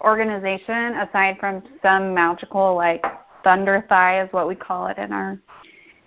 organization, 0.00 0.96
aside 0.96 1.36
from 1.38 1.62
some 1.82 2.12
magical 2.12 2.74
like 2.74 3.04
thunder 3.44 3.86
thigh 3.88 4.24
is 4.24 4.28
what 4.32 4.48
we 4.48 4.56
call 4.56 4.88
it 4.88 4.98
in 4.98 5.12
our 5.12 5.40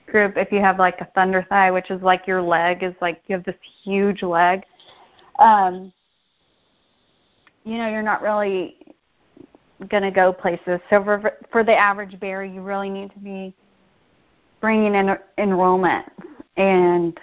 group. 0.08 0.34
If 0.36 0.52
you 0.52 0.60
have 0.60 0.78
like 0.78 1.00
a 1.00 1.08
thunder 1.16 1.46
thigh, 1.48 1.72
which 1.72 1.90
is 1.90 2.02
like 2.02 2.28
your 2.28 2.42
leg 2.42 2.84
is 2.84 2.94
like 3.00 3.22
you 3.28 3.36
have 3.36 3.46
this 3.46 3.56
huge 3.84 4.24
leg, 4.24 4.64
um, 5.40 5.94
you 7.64 7.78
know 7.78 7.88
you're 7.88 8.02
not 8.02 8.22
really 8.22 8.76
going 9.88 10.04
to 10.04 10.12
go 10.12 10.34
places. 10.34 10.80
So 10.90 11.04
for 11.04 11.38
for 11.52 11.64
the 11.64 11.76
average 11.76 12.20
bear, 12.20 12.44
you 12.44 12.62
really 12.62 12.90
need 12.90 13.12
to 13.14 13.20
be 13.20 13.54
bringing 14.62 14.96
in 14.96 15.16
enrollments 15.38 16.10
and 16.58 17.18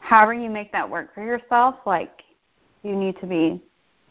however 0.00 0.34
you 0.34 0.50
make 0.50 0.70
that 0.72 0.88
work 0.88 1.14
for 1.14 1.24
yourself. 1.24 1.76
Like 1.86 2.22
you 2.82 2.94
need 2.94 3.18
to 3.20 3.26
be 3.26 3.60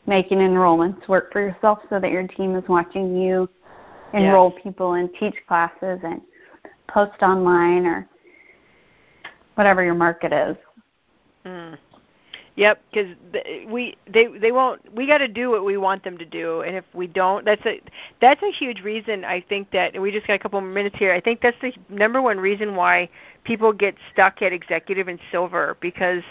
making 0.08 0.40
enrollments 0.40 1.08
work 1.08 1.32
for 1.32 1.42
yourself 1.42 1.80
so 1.90 2.00
that 2.00 2.12
your 2.12 2.28
team 2.28 2.56
is 2.56 2.64
watching 2.68 3.16
you 3.16 3.50
enroll 4.14 4.54
yeah. 4.56 4.64
people 4.64 4.94
and 4.94 5.10
teach 5.20 5.36
classes 5.48 6.00
and 6.04 6.22
post 6.88 7.22
online 7.22 7.86
or 7.86 8.08
whatever 9.56 9.84
your 9.84 9.96
market 9.96 10.32
is. 10.32 10.56
Mm. 11.46 11.78
Yep, 12.58 12.82
because 12.90 13.16
we 13.68 13.98
they 14.08 14.28
they 14.28 14.54
won't. 14.54 14.82
We 14.96 15.08
got 15.08 15.18
to 15.18 15.28
do 15.28 15.50
what 15.50 15.66
we 15.66 15.76
want 15.76 16.06
them 16.06 16.18
to 16.18 16.26
do, 16.26 16.62
and 16.62 16.74
if 16.74 16.86
we 16.94 17.06
don't, 17.06 17.44
that's 17.44 17.66
a 17.66 17.82
that's 18.22 18.42
a 18.44 18.52
huge 18.52 18.80
reason. 18.82 19.26
I 19.26 19.42
think 19.42 19.72
that 19.72 20.02
we 20.02 20.10
just 20.10 20.26
got 20.26 20.36
a 20.36 20.40
couple 20.40 20.62
minutes 20.62 20.96
here. 20.98 21.14
I 21.14 21.20
think 21.20 21.42
that's 21.42 21.58
the 21.62 21.74
number 21.90 22.22
one 22.22 22.40
reason 22.40 22.76
why 22.76 23.10
people 23.44 23.74
get 23.74 23.96
stuck 24.14 24.42
at 24.42 24.54
executive 24.54 25.10
and 25.10 25.20
silver 25.32 25.76
because 25.82 26.24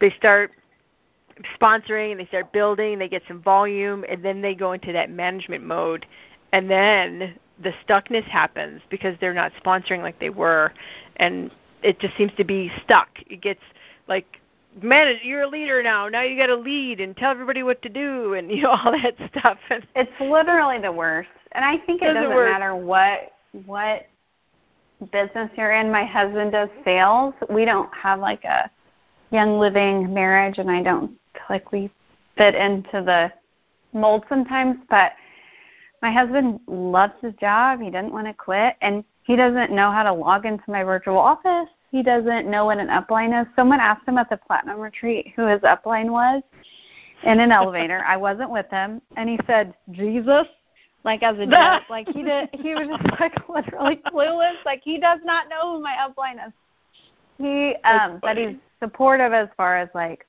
they 0.00 0.08
start 0.10 0.52
sponsoring 1.60 2.12
and 2.12 2.20
they 2.20 2.26
start 2.26 2.52
building, 2.52 2.98
they 2.98 3.08
get 3.08 3.22
some 3.28 3.42
volume, 3.42 4.02
and 4.08 4.24
then 4.24 4.40
they 4.40 4.54
go 4.54 4.72
into 4.72 4.92
that 4.92 5.10
management 5.10 5.62
mode, 5.62 6.06
and 6.52 6.70
then 6.70 7.38
the 7.62 7.72
stuckness 7.86 8.24
happens 8.24 8.80
because 8.88 9.14
they're 9.20 9.34
not 9.34 9.52
sponsoring 9.62 10.00
like 10.00 10.18
they 10.20 10.30
were, 10.30 10.72
and 11.16 11.50
it 11.82 11.98
just 11.98 12.16
seems 12.16 12.32
to 12.38 12.44
be 12.44 12.72
stuck. 12.82 13.08
It 13.28 13.42
gets 13.42 13.60
like 14.08 14.40
manage 14.82 15.22
you're 15.22 15.42
a 15.42 15.48
leader 15.48 15.82
now. 15.82 16.08
Now 16.08 16.22
you 16.22 16.36
got 16.36 16.46
to 16.46 16.56
lead 16.56 17.00
and 17.00 17.16
tell 17.16 17.30
everybody 17.30 17.62
what 17.62 17.82
to 17.82 17.88
do 17.88 18.34
and 18.34 18.50
you 18.50 18.62
know 18.62 18.70
all 18.70 18.92
that 18.92 19.14
stuff. 19.30 19.58
It's 19.94 20.20
literally 20.20 20.78
the 20.78 20.92
worst. 20.92 21.28
And 21.52 21.64
i 21.64 21.78
think 21.78 22.02
it 22.02 22.12
doesn't 22.12 22.28
matter 22.28 22.76
what 22.76 23.32
what 23.64 24.06
business 25.12 25.50
you're 25.56 25.72
in. 25.72 25.90
My 25.90 26.04
husband 26.04 26.52
does 26.52 26.68
sales. 26.84 27.34
We 27.48 27.64
don't 27.64 27.90
have 27.94 28.20
like 28.20 28.44
a 28.44 28.70
young 29.30 29.58
living 29.58 30.14
marriage 30.14 30.58
and 30.58 30.70
i 30.70 30.82
don't 30.82 31.10
like 31.50 31.72
we 31.72 31.90
fit 32.36 32.54
into 32.54 33.02
the 33.02 33.32
mold 33.92 34.24
sometimes. 34.28 34.76
But 34.90 35.12
my 36.02 36.12
husband 36.12 36.60
loves 36.66 37.14
his 37.22 37.34
job. 37.40 37.80
He 37.80 37.90
doesn't 37.90 38.12
want 38.12 38.26
to 38.26 38.34
quit. 38.34 38.76
And 38.82 39.02
he 39.22 39.36
doesn't 39.36 39.72
know 39.72 39.90
how 39.90 40.02
to 40.02 40.12
log 40.12 40.46
into 40.46 40.64
my 40.68 40.84
virtual 40.84 41.18
office 41.18 41.68
he 41.96 42.02
doesn't 42.02 42.46
know 42.46 42.66
what 42.66 42.76
an 42.76 42.88
upline 42.88 43.40
is. 43.40 43.48
Someone 43.56 43.80
asked 43.80 44.06
him 44.06 44.18
at 44.18 44.28
the 44.28 44.36
platinum 44.36 44.78
retreat 44.78 45.32
who 45.34 45.46
his 45.46 45.60
upline 45.62 46.10
was 46.10 46.42
in 47.22 47.40
an 47.40 47.50
elevator. 47.50 48.04
I 48.06 48.18
wasn't 48.18 48.50
with 48.50 48.66
him, 48.70 49.00
and 49.16 49.30
he 49.30 49.38
said 49.46 49.72
Jesus, 49.92 50.46
like 51.04 51.22
as 51.22 51.38
a 51.38 51.46
joke. 51.46 51.84
like 51.90 52.06
he 52.08 52.22
did. 52.22 52.50
He 52.52 52.74
was 52.74 52.86
just 52.86 53.18
like 53.18 53.32
literally 53.48 54.02
clueless. 54.12 54.56
Like 54.66 54.82
he 54.84 54.98
does 54.98 55.20
not 55.24 55.48
know 55.48 55.74
who 55.74 55.82
my 55.82 55.96
upline 55.98 56.46
is. 56.46 56.52
He, 57.38 57.76
um, 57.84 58.18
but 58.20 58.36
he's 58.36 58.56
supportive 58.78 59.32
as 59.32 59.48
far 59.56 59.78
as 59.78 59.88
like 59.94 60.26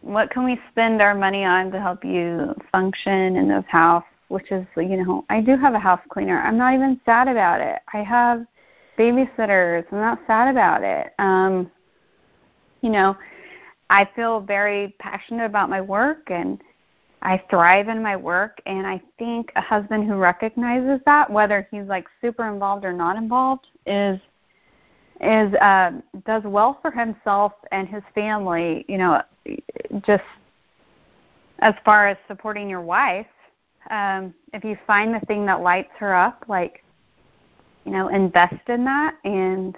what 0.00 0.30
can 0.30 0.44
we 0.44 0.60
spend 0.70 1.02
our 1.02 1.14
money 1.16 1.44
on 1.44 1.72
to 1.72 1.80
help 1.80 2.04
you 2.04 2.54
function 2.70 3.34
in 3.36 3.48
this 3.48 3.64
house 3.66 4.04
which 4.28 4.52
is 4.52 4.64
you 4.76 5.04
know 5.04 5.24
i 5.28 5.40
do 5.40 5.56
have 5.56 5.74
a 5.74 5.78
house 5.78 6.00
cleaner 6.08 6.40
i'm 6.42 6.56
not 6.56 6.74
even 6.74 7.00
sad 7.04 7.26
about 7.26 7.60
it 7.60 7.80
i 7.92 7.98
have 7.98 8.46
babysitters. 8.98 9.84
I'm 9.92 10.00
not 10.00 10.20
sad 10.26 10.50
about 10.50 10.82
it. 10.82 11.14
Um, 11.18 11.70
you 12.82 12.90
know, 12.90 13.16
I 13.90 14.08
feel 14.14 14.40
very 14.40 14.94
passionate 14.98 15.44
about 15.44 15.70
my 15.70 15.80
work 15.80 16.30
and 16.30 16.60
I 17.22 17.42
thrive 17.50 17.88
in 17.88 18.02
my 18.02 18.16
work 18.16 18.60
and 18.66 18.86
I 18.86 19.00
think 19.18 19.50
a 19.56 19.60
husband 19.60 20.06
who 20.06 20.14
recognizes 20.14 21.00
that, 21.06 21.30
whether 21.30 21.66
he's 21.70 21.86
like 21.86 22.06
super 22.20 22.48
involved 22.48 22.84
or 22.84 22.92
not 22.92 23.16
involved, 23.16 23.66
is 23.86 24.20
is 25.20 25.52
uh, 25.54 25.92
does 26.26 26.44
well 26.44 26.78
for 26.80 26.92
himself 26.92 27.52
and 27.72 27.88
his 27.88 28.02
family. 28.14 28.84
You 28.88 28.98
know, 28.98 29.22
just 30.06 30.22
as 31.58 31.74
far 31.84 32.06
as 32.06 32.16
supporting 32.28 32.68
your 32.68 32.82
wife, 32.82 33.26
um, 33.90 34.32
if 34.52 34.62
you 34.62 34.78
find 34.86 35.12
the 35.12 35.24
thing 35.26 35.44
that 35.46 35.60
lights 35.60 35.90
her 35.98 36.14
up, 36.14 36.44
like 36.46 36.84
you 37.88 37.94
know, 37.94 38.08
invest 38.08 38.68
in 38.68 38.84
that 38.84 39.14
and 39.24 39.74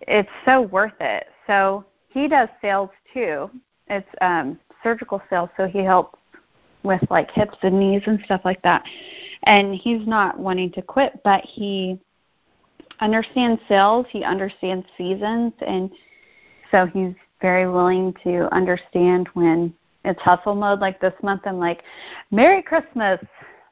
it's 0.00 0.30
so 0.46 0.62
worth 0.62 0.98
it. 1.00 1.26
So 1.46 1.84
he 2.08 2.28
does 2.28 2.48
sales 2.62 2.88
too. 3.12 3.50
It's 3.88 4.08
um 4.22 4.58
surgical 4.82 5.20
sales, 5.28 5.50
so 5.58 5.66
he 5.66 5.80
helps 5.80 6.18
with 6.82 7.02
like 7.10 7.30
hips 7.30 7.58
and 7.60 7.78
knees 7.78 8.00
and 8.06 8.18
stuff 8.24 8.40
like 8.42 8.62
that. 8.62 8.86
And 9.42 9.74
he's 9.74 10.06
not 10.06 10.38
wanting 10.38 10.72
to 10.72 10.80
quit, 10.80 11.20
but 11.24 11.44
he 11.44 12.00
understands 13.00 13.60
sales, 13.68 14.06
he 14.08 14.24
understands 14.24 14.86
seasons 14.96 15.52
and 15.66 15.90
so 16.70 16.86
he's 16.86 17.12
very 17.42 17.68
willing 17.68 18.14
to 18.24 18.48
understand 18.54 19.28
when 19.34 19.74
it's 20.06 20.22
hustle 20.22 20.54
mode 20.54 20.80
like 20.80 21.02
this 21.02 21.12
month 21.22 21.42
I'm 21.44 21.58
like, 21.58 21.82
Merry 22.30 22.62
Christmas. 22.62 23.20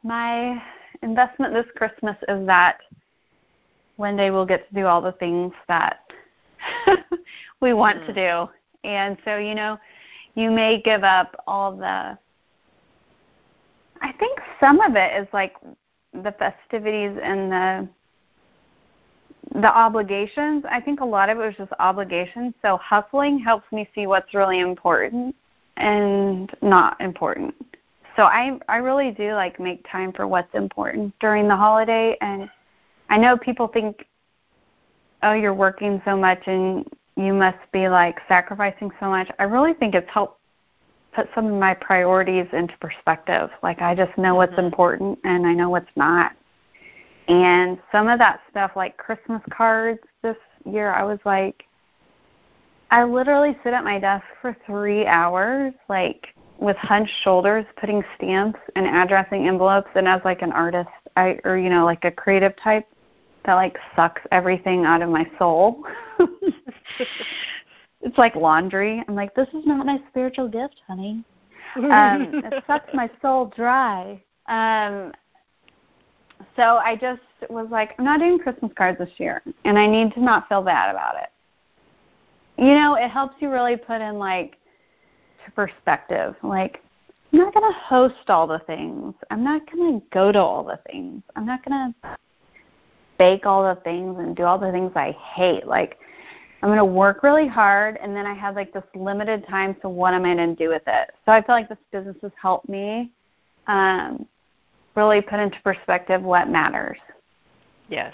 My 0.03 0.63
investment 1.03 1.55
this 1.55 1.67
Christmas 1.77 2.17
is 2.29 2.47
that 2.47 2.79
one 4.03 4.17
day 4.17 4.33
we'll 4.33 4.45
get 4.45 4.69
to 4.69 4.75
do 4.75 4.87
all 4.87 5.01
the 5.01 5.13
things 5.13 5.53
that 5.69 6.01
we 7.61 7.73
want 7.73 8.01
mm. 8.01 8.07
to 8.07 8.13
do. 8.13 8.53
And 8.83 9.17
so, 9.25 9.37
you 9.37 9.55
know, 9.55 9.79
you 10.35 10.51
may 10.51 10.83
give 10.83 11.05
up 11.05 11.37
all 11.47 11.77
the 11.77 12.19
I 14.03 14.13
think 14.19 14.41
some 14.59 14.81
of 14.81 14.97
it 14.97 15.23
is 15.23 15.29
like 15.33 15.55
the 16.13 16.33
festivities 16.33 17.17
and 17.23 17.53
the 17.53 17.89
the 19.61 19.69
obligations. 19.69 20.65
I 20.69 20.81
think 20.81 20.99
a 21.01 21.05
lot 21.05 21.31
of 21.31 21.39
it 21.39 21.47
was 21.47 21.55
just 21.57 21.73
obligations. 21.79 22.55
So 22.61 22.79
hustling 22.79 23.39
helps 23.39 23.71
me 23.71 23.89
see 23.95 24.09
what's 24.09 24.35
really 24.35 24.59
important 24.59 25.37
and 25.77 26.51
not 26.61 27.01
important. 27.01 27.55
So 28.17 28.25
I 28.25 28.59
I 28.69 28.79
really 28.79 29.13
do 29.13 29.35
like 29.35 29.61
make 29.61 29.89
time 29.89 30.13
for 30.13 30.27
what's 30.27 30.53
important 30.55 31.15
during 31.21 31.47
the 31.47 31.57
holiday 31.57 32.17
and 32.21 32.51
I 33.13 33.19
know 33.19 33.37
people 33.37 33.69
think, 33.69 34.07
oh, 35.23 35.35
you're 35.35 35.53
working 35.53 36.01
so 36.03 36.17
much 36.17 36.45
and 36.47 36.87
you 37.15 37.35
must 37.35 37.59
be 37.71 37.87
like 37.87 38.17
sacrificing 38.27 38.91
so 38.99 39.11
much. 39.11 39.31
I 39.39 39.43
really 39.43 39.75
think 39.75 39.95
it's 39.95 40.09
helped 40.11 40.41
put 41.15 41.29
some 41.35 41.47
of 41.47 41.61
my 41.61 41.75
priorities 41.75 42.47
into 42.55 42.75
perspective. 42.79 43.51
Like 43.63 43.83
I 43.83 43.95
just 43.95 44.17
know 44.17 44.35
what's 44.35 44.53
mm-hmm. 44.53 44.65
important 44.65 45.19
and 45.25 45.47
I 45.47 45.53
know 45.53 45.69
what's 45.69 45.91
not. 45.95 46.33
And 47.29 47.79
some 47.93 48.09
of 48.09 48.19
that 48.19 48.41
stuff, 48.51 48.71
like 48.77 48.97
Christmas 48.97 49.43
cards 49.51 50.01
this 50.23 50.39
year, 50.65 50.91
I 50.91 51.05
was 51.05 51.19
like, 51.27 51.65
I 52.91 53.05
literally 53.05 53.59
sit 53.63 53.75
at 53.75 53.85
my 53.85 53.99
desk 53.99 54.25
for 54.41 54.57
three 54.65 55.05
hours, 55.05 55.75
like 55.91 56.29
with 56.59 56.79
hunched 56.79 57.13
shoulders, 57.23 57.67
putting 57.79 58.03
stamps 58.17 58.59
and 58.75 58.87
addressing 58.87 59.49
envelopes. 59.49 59.91
And 59.97 60.09
as 60.09 60.23
like 60.25 60.41
an 60.41 60.53
artist, 60.53 60.89
I 61.15 61.39
or 61.45 61.59
you 61.59 61.69
know 61.69 61.85
like 61.85 62.07
a 62.07 62.11
creative 62.11 62.57
type, 62.57 62.87
that 63.45 63.55
like 63.55 63.77
sucks 63.97 64.23
everything 64.31 64.85
out 64.85 65.03
of 65.03 65.11
my 65.11 65.29
soul. 65.39 65.85
it's 68.01 68.19
like 68.19 68.35
laundry. 68.35 69.03
I'm 69.07 69.15
like, 69.15 69.35
this 69.35 69.49
is 69.49 69.67
not 69.67 69.87
my 69.87 69.99
spiritual 70.11 70.49
gift, 70.49 70.81
honey. 70.87 71.25
Um, 71.77 72.43
it 72.45 72.65
sucks 72.67 72.93
my 72.95 73.11
soul 73.21 73.53
dry. 73.57 74.23
Um, 74.49 75.13
so 76.57 76.79
I 76.79 76.97
just 77.01 77.21
was 77.49 77.69
like, 77.71 77.95
I'm 77.99 78.05
not 78.05 78.21
doing 78.21 78.39
Christmas 78.39 78.73
cards 78.77 78.99
this 78.99 79.11
year, 79.17 79.43
and 79.65 79.79
I 79.79 79.87
need 79.87 80.13
to 80.15 80.21
not 80.23 80.49
feel 80.49 80.63
bad 80.63 80.91
about 80.91 81.17
it. 81.17 81.29
You 82.63 82.75
know, 82.75 82.95
it 82.95 83.09
helps 83.09 83.37
you 83.41 83.51
really 83.51 83.77
put 83.77 84.01
in 84.01 84.19
like 84.19 84.57
to 85.45 85.51
perspective. 85.53 86.35
Like, 86.43 86.83
I'm 87.33 87.39
not 87.39 87.55
going 87.55 87.73
to 87.73 87.79
host 87.79 88.29
all 88.29 88.47
the 88.47 88.61
things. 88.61 89.15
I'm 89.31 89.43
not 89.43 89.63
going 89.71 90.01
to 90.01 90.07
go 90.13 90.33
to 90.33 90.39
all 90.39 90.63
the 90.63 90.79
things. 90.91 91.23
I'm 91.35 91.47
not 91.47 91.65
going 91.65 91.95
to 92.03 92.17
bake 93.23 93.47
all 93.47 93.63
the 93.63 93.81
things 93.83 94.19
and 94.19 94.35
do 94.35 94.43
all 94.43 94.59
the 94.59 94.73
things 94.73 94.91
I 94.97 95.13
hate. 95.13 95.65
Like, 95.65 95.97
I'm 96.61 96.69
going 96.69 96.79
to 96.79 96.85
work 96.85 97.23
really 97.23 97.47
hard, 97.47 97.97
and 98.03 98.17
then 98.17 98.27
I 98.27 98.35
have 98.35 98.57
like 98.57 98.73
this 98.73 98.83
limited 98.97 99.47
time. 99.49 99.77
So, 99.81 99.89
what 99.89 100.13
am 100.13 100.25
I 100.25 100.35
going 100.35 100.57
to 100.57 100.65
do 100.65 100.69
with 100.69 100.83
it? 100.89 101.11
So, 101.25 101.31
I 101.31 101.41
feel 101.41 101.55
like 101.55 101.69
this 101.69 101.79
business 101.93 102.17
has 102.21 102.33
helped 102.41 102.69
me 102.69 103.13
um, 103.69 104.27
really 104.97 105.21
put 105.21 105.39
into 105.39 105.57
perspective 105.63 106.21
what 106.21 106.49
matters. 106.49 106.99
Yes. 107.89 108.13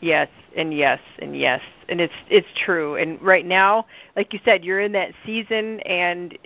Yes, 0.00 0.28
and 0.54 0.72
yes, 0.72 1.00
and 1.20 1.36
yes, 1.36 1.60
and 1.88 2.00
it's 2.00 2.14
it's 2.30 2.46
true. 2.64 2.96
And 2.96 3.20
right 3.20 3.44
now, 3.44 3.86
like 4.16 4.32
you 4.32 4.38
said, 4.44 4.64
you're 4.64 4.80
in 4.80 4.92
that 4.92 5.12
season, 5.26 5.80
and 5.80 6.38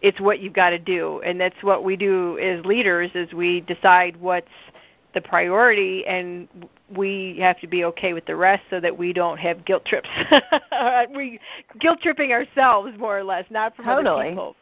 it's 0.00 0.20
what 0.20 0.40
you've 0.40 0.54
got 0.54 0.70
to 0.70 0.78
do, 0.78 1.20
and 1.20 1.40
that's 1.40 1.62
what 1.62 1.84
we 1.84 1.96
do 1.96 2.36
as 2.38 2.64
leaders. 2.64 3.10
Is 3.14 3.32
we 3.32 3.60
decide 3.60 4.16
what's 4.16 4.48
the 5.14 5.20
priority, 5.20 6.06
and 6.06 6.48
we 6.96 7.36
have 7.40 7.58
to 7.60 7.66
be 7.66 7.84
okay 7.84 8.12
with 8.12 8.26
the 8.26 8.36
rest, 8.36 8.62
so 8.70 8.80
that 8.80 8.96
we 8.96 9.12
don't 9.12 9.38
have 9.38 9.64
guilt 9.64 9.84
trips. 9.84 10.08
we 11.14 11.40
guilt 11.78 12.00
tripping 12.02 12.32
ourselves, 12.32 12.96
more 12.98 13.18
or 13.18 13.24
less, 13.24 13.44
not 13.50 13.74
from 13.76 13.84
totally. 13.84 14.20
other 14.20 14.30
people. 14.30 14.56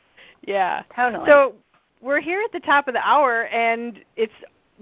Yeah, 0.46 0.82
totally. 0.94 1.26
So 1.26 1.54
we're 2.00 2.20
here 2.20 2.42
at 2.42 2.52
the 2.52 2.60
top 2.60 2.88
of 2.88 2.94
the 2.94 3.06
hour, 3.06 3.46
and 3.46 3.98
it's 4.16 4.32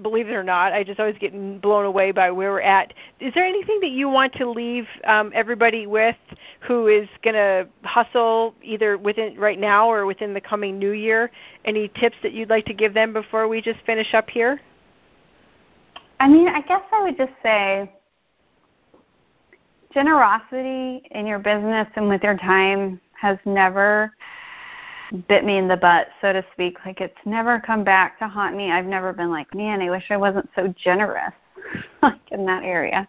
believe 0.02 0.28
it 0.28 0.34
or 0.34 0.44
not, 0.44 0.72
I 0.72 0.84
just 0.84 1.00
always 1.00 1.16
get 1.18 1.32
blown 1.60 1.84
away 1.84 2.12
by 2.12 2.30
where 2.30 2.52
we're 2.52 2.60
at. 2.60 2.92
Is 3.20 3.32
there 3.34 3.44
anything 3.44 3.80
that 3.80 3.90
you 3.90 4.08
want 4.08 4.32
to 4.34 4.48
leave 4.48 4.86
um, 5.04 5.32
everybody 5.34 5.86
with 5.86 6.16
who 6.60 6.88
is 6.88 7.08
going 7.22 7.34
to 7.34 7.68
hustle 7.82 8.54
either 8.62 8.98
within 8.98 9.38
right 9.38 9.58
now 9.58 9.90
or 9.90 10.06
within 10.06 10.34
the 10.34 10.40
coming 10.40 10.78
new 10.78 10.92
year? 10.92 11.30
Any 11.64 11.88
tips 11.88 12.16
that 12.22 12.32
you'd 12.32 12.50
like 12.50 12.66
to 12.66 12.74
give 12.74 12.94
them 12.94 13.12
before 13.12 13.48
we 13.48 13.62
just 13.62 13.80
finish 13.86 14.12
up 14.14 14.28
here? 14.28 14.60
I 16.20 16.28
mean, 16.28 16.48
I 16.48 16.60
guess 16.60 16.82
I 16.92 17.02
would 17.02 17.16
just 17.16 17.32
say 17.42 17.92
generosity 19.92 21.02
in 21.10 21.26
your 21.26 21.38
business 21.38 21.88
and 21.96 22.08
with 22.08 22.22
your 22.22 22.36
time 22.36 23.00
has 23.20 23.38
never 23.44 24.12
bit 25.28 25.44
me 25.44 25.58
in 25.58 25.68
the 25.68 25.76
butt, 25.76 26.08
so 26.20 26.32
to 26.32 26.44
speak. 26.52 26.76
Like 26.84 27.00
it's 27.00 27.16
never 27.24 27.60
come 27.60 27.84
back 27.84 28.18
to 28.18 28.28
haunt 28.28 28.56
me. 28.56 28.70
I've 28.70 28.86
never 28.86 29.12
been 29.12 29.30
like, 29.30 29.54
man, 29.54 29.80
I 29.80 29.90
wish 29.90 30.04
I 30.10 30.16
wasn't 30.16 30.48
so 30.54 30.72
generous, 30.76 31.32
like 32.02 32.20
in 32.30 32.44
that 32.46 32.64
area. 32.64 33.08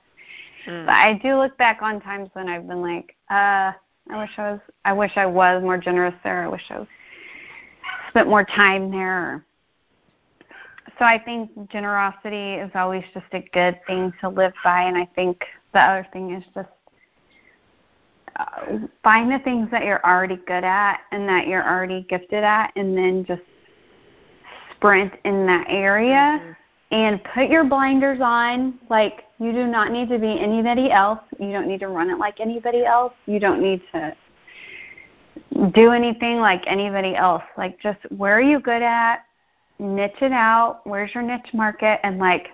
Mm. 0.65 0.85
But 0.85 0.93
I 0.93 1.13
do 1.23 1.37
look 1.37 1.57
back 1.57 1.81
on 1.81 1.99
times 2.01 2.29
when 2.33 2.47
I've 2.47 2.67
been 2.67 2.81
like, 2.81 3.15
uh, 3.29 3.71
I 4.09 4.17
wish 4.17 4.31
I 4.37 4.51
was. 4.51 4.59
I 4.85 4.93
wish 4.93 5.11
I 5.17 5.25
was 5.25 5.61
more 5.61 5.77
generous 5.77 6.15
there. 6.23 6.43
I 6.43 6.47
wish 6.47 6.63
I 6.69 6.87
spent 8.09 8.29
more 8.29 8.45
time 8.45 8.89
there. 8.89 9.45
So 10.99 11.05
I 11.05 11.19
think 11.19 11.51
generosity 11.69 12.55
is 12.55 12.71
always 12.73 13.03
just 13.13 13.27
a 13.31 13.41
good 13.53 13.79
thing 13.85 14.11
to 14.21 14.29
live 14.29 14.53
by, 14.63 14.83
and 14.83 14.97
I 14.97 15.05
think 15.15 15.43
the 15.73 15.79
other 15.79 16.07
thing 16.11 16.33
is 16.33 16.43
just 16.55 16.69
uh, 18.37 18.77
find 19.03 19.31
the 19.31 19.39
things 19.39 19.69
that 19.71 19.85
you're 19.85 20.03
already 20.03 20.37
good 20.47 20.63
at 20.63 21.01
and 21.11 21.27
that 21.29 21.47
you're 21.47 21.67
already 21.67 22.05
gifted 22.09 22.43
at, 22.43 22.71
and 22.75 22.97
then 22.97 23.25
just 23.25 23.43
sprint 24.75 25.13
in 25.23 25.45
that 25.45 25.65
area 25.69 26.41
mm-hmm. 26.41 26.51
and 26.91 27.23
put 27.35 27.49
your 27.49 27.63
blinders 27.63 28.19
on. 28.21 28.79
Like, 28.89 29.25
you 29.39 29.51
do 29.51 29.67
not 29.67 29.91
need 29.91 30.09
to 30.09 30.17
be 30.17 30.39
anybody 30.39 30.91
else. 30.91 31.19
You 31.39 31.51
don't 31.51 31.67
need 31.67 31.79
to 31.81 31.89
run 31.89 32.09
it 32.09 32.17
like 32.17 32.39
anybody 32.39 32.85
else. 32.85 33.13
You 33.27 33.39
don't 33.39 33.61
need 33.61 33.81
to 33.91 34.15
do 35.75 35.91
anything 35.91 36.39
like 36.39 36.63
anybody 36.65 37.15
else. 37.15 37.43
Like, 37.55 37.79
just 37.79 37.99
where 38.09 38.35
are 38.35 38.41
you 38.41 38.59
good 38.59 38.81
at? 38.81 39.26
Niche 39.79 40.21
it 40.21 40.31
out. 40.31 40.81
Where's 40.85 41.13
your 41.13 41.23
niche 41.23 41.53
market? 41.53 41.99
And 42.03 42.17
like, 42.19 42.49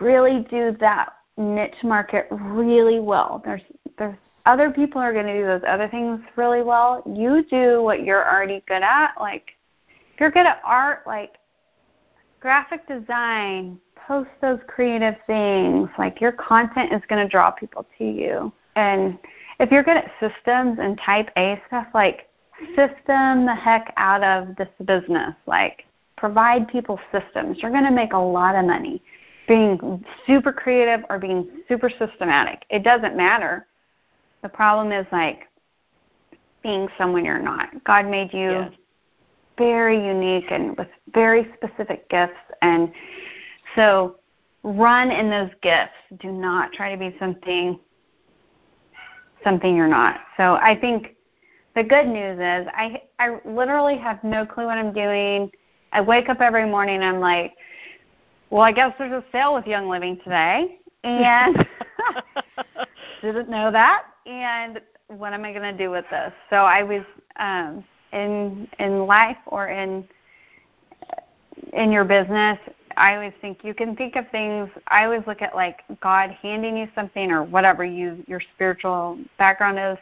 really 0.00 0.46
do 0.50 0.76
that 0.80 1.14
niche 1.36 1.82
market 1.82 2.26
really 2.30 3.00
well. 3.00 3.40
There's 3.44 3.62
there's 3.98 4.16
other 4.46 4.70
people 4.70 5.00
are 5.00 5.12
going 5.12 5.26
to 5.26 5.36
do 5.36 5.44
those 5.44 5.62
other 5.66 5.88
things 5.88 6.20
really 6.36 6.62
well. 6.62 7.02
You 7.06 7.44
do 7.50 7.82
what 7.82 8.02
you're 8.04 8.26
already 8.28 8.62
good 8.66 8.82
at. 8.82 9.12
Like, 9.20 9.50
if 9.88 10.20
you're 10.20 10.30
good 10.30 10.46
at 10.46 10.60
art, 10.64 11.06
like 11.06 11.34
graphic 12.40 12.86
design, 12.88 13.78
post 14.06 14.30
those 14.40 14.58
creative 14.66 15.16
things. 15.26 15.88
Like, 15.98 16.20
your 16.20 16.32
content 16.32 16.92
is 16.92 17.02
going 17.08 17.22
to 17.22 17.30
draw 17.30 17.50
people 17.50 17.86
to 17.98 18.04
you. 18.04 18.52
And 18.74 19.18
if 19.60 19.70
you're 19.70 19.82
good 19.82 19.98
at 19.98 20.10
systems 20.20 20.78
and 20.80 20.98
type 20.98 21.30
A 21.36 21.60
stuff, 21.66 21.88
like, 21.94 22.28
system 22.74 23.44
the 23.44 23.54
heck 23.54 23.92
out 23.96 24.22
of 24.22 24.56
this 24.56 24.68
business. 24.84 25.34
Like, 25.46 25.84
provide 26.18 26.68
people 26.68 26.98
systems. 27.12 27.58
You're 27.60 27.70
going 27.70 27.84
to 27.84 27.90
make 27.90 28.12
a 28.12 28.18
lot 28.18 28.54
of 28.54 28.64
money 28.64 29.02
being 29.46 30.04
super 30.26 30.52
creative 30.52 31.04
or 31.08 31.18
being 31.18 31.48
super 31.68 31.90
systematic. 31.90 32.64
It 32.70 32.82
doesn't 32.82 33.16
matter 33.16 33.66
the 34.42 34.48
problem 34.48 34.92
is 34.92 35.06
like 35.10 35.48
being 36.62 36.88
someone 36.96 37.24
you're 37.24 37.38
not. 37.38 37.68
God 37.84 38.06
made 38.06 38.32
you 38.32 38.50
yes. 38.50 38.72
very 39.56 40.04
unique 40.04 40.50
and 40.50 40.76
with 40.76 40.88
very 41.12 41.52
specific 41.56 42.08
gifts 42.08 42.38
and 42.62 42.92
so 43.74 44.16
run 44.62 45.10
in 45.10 45.30
those 45.30 45.50
gifts. 45.62 45.94
Do 46.20 46.32
not 46.32 46.72
try 46.72 46.90
to 46.92 46.96
be 46.96 47.16
something 47.18 47.78
something 49.44 49.76
you're 49.76 49.86
not. 49.86 50.20
So 50.36 50.54
I 50.54 50.76
think 50.78 51.14
the 51.74 51.84
good 51.84 52.06
news 52.06 52.38
is 52.38 52.68
I 52.74 53.02
I 53.18 53.38
literally 53.44 53.96
have 53.96 54.22
no 54.24 54.44
clue 54.44 54.66
what 54.66 54.78
I'm 54.78 54.92
doing. 54.92 55.50
I 55.92 56.00
wake 56.00 56.28
up 56.28 56.40
every 56.40 56.66
morning 56.66 56.96
and 56.96 57.04
I'm 57.04 57.20
like, 57.20 57.54
well, 58.50 58.62
I 58.62 58.72
guess 58.72 58.94
there's 58.98 59.12
a 59.12 59.24
sale 59.30 59.54
with 59.54 59.66
Young 59.66 59.88
Living 59.88 60.18
today. 60.24 60.78
And 61.04 61.66
didn't 63.22 63.48
know 63.48 63.70
that 63.70 64.04
and 64.28 64.80
what 65.08 65.32
am 65.32 65.44
I 65.44 65.52
going 65.52 65.62
to 65.62 65.76
do 65.76 65.90
with 65.90 66.04
this? 66.10 66.32
So 66.50 66.56
I 66.56 66.82
was 66.82 67.02
um, 67.36 67.84
in 68.12 68.68
in 68.78 69.06
life 69.06 69.38
or 69.46 69.68
in 69.68 70.06
in 71.72 71.90
your 71.90 72.04
business. 72.04 72.58
I 72.96 73.14
always 73.14 73.32
think 73.40 73.64
you 73.64 73.74
can 73.74 73.96
think 73.96 74.16
of 74.16 74.28
things. 74.30 74.68
I 74.88 75.04
always 75.04 75.22
look 75.26 75.40
at 75.40 75.54
like 75.54 75.80
God 76.00 76.30
handing 76.42 76.76
you 76.76 76.88
something 76.94 77.30
or 77.30 77.42
whatever 77.42 77.84
you 77.84 78.22
your 78.26 78.40
spiritual 78.54 79.18
background 79.38 79.78
is, 79.78 79.96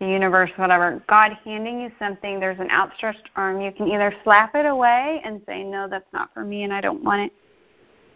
the 0.00 0.06
universe, 0.06 0.50
whatever. 0.56 1.02
God 1.08 1.36
handing 1.44 1.80
you 1.80 1.90
something. 1.98 2.38
There's 2.38 2.60
an 2.60 2.70
outstretched 2.70 3.30
arm. 3.36 3.60
You 3.60 3.72
can 3.72 3.88
either 3.88 4.14
slap 4.24 4.54
it 4.54 4.66
away 4.66 5.20
and 5.24 5.40
say, 5.46 5.64
"No, 5.64 5.88
that's 5.88 6.12
not 6.12 6.32
for 6.32 6.44
me, 6.44 6.62
and 6.62 6.72
I 6.72 6.80
don't 6.80 7.02
want 7.02 7.22
it," 7.22 7.32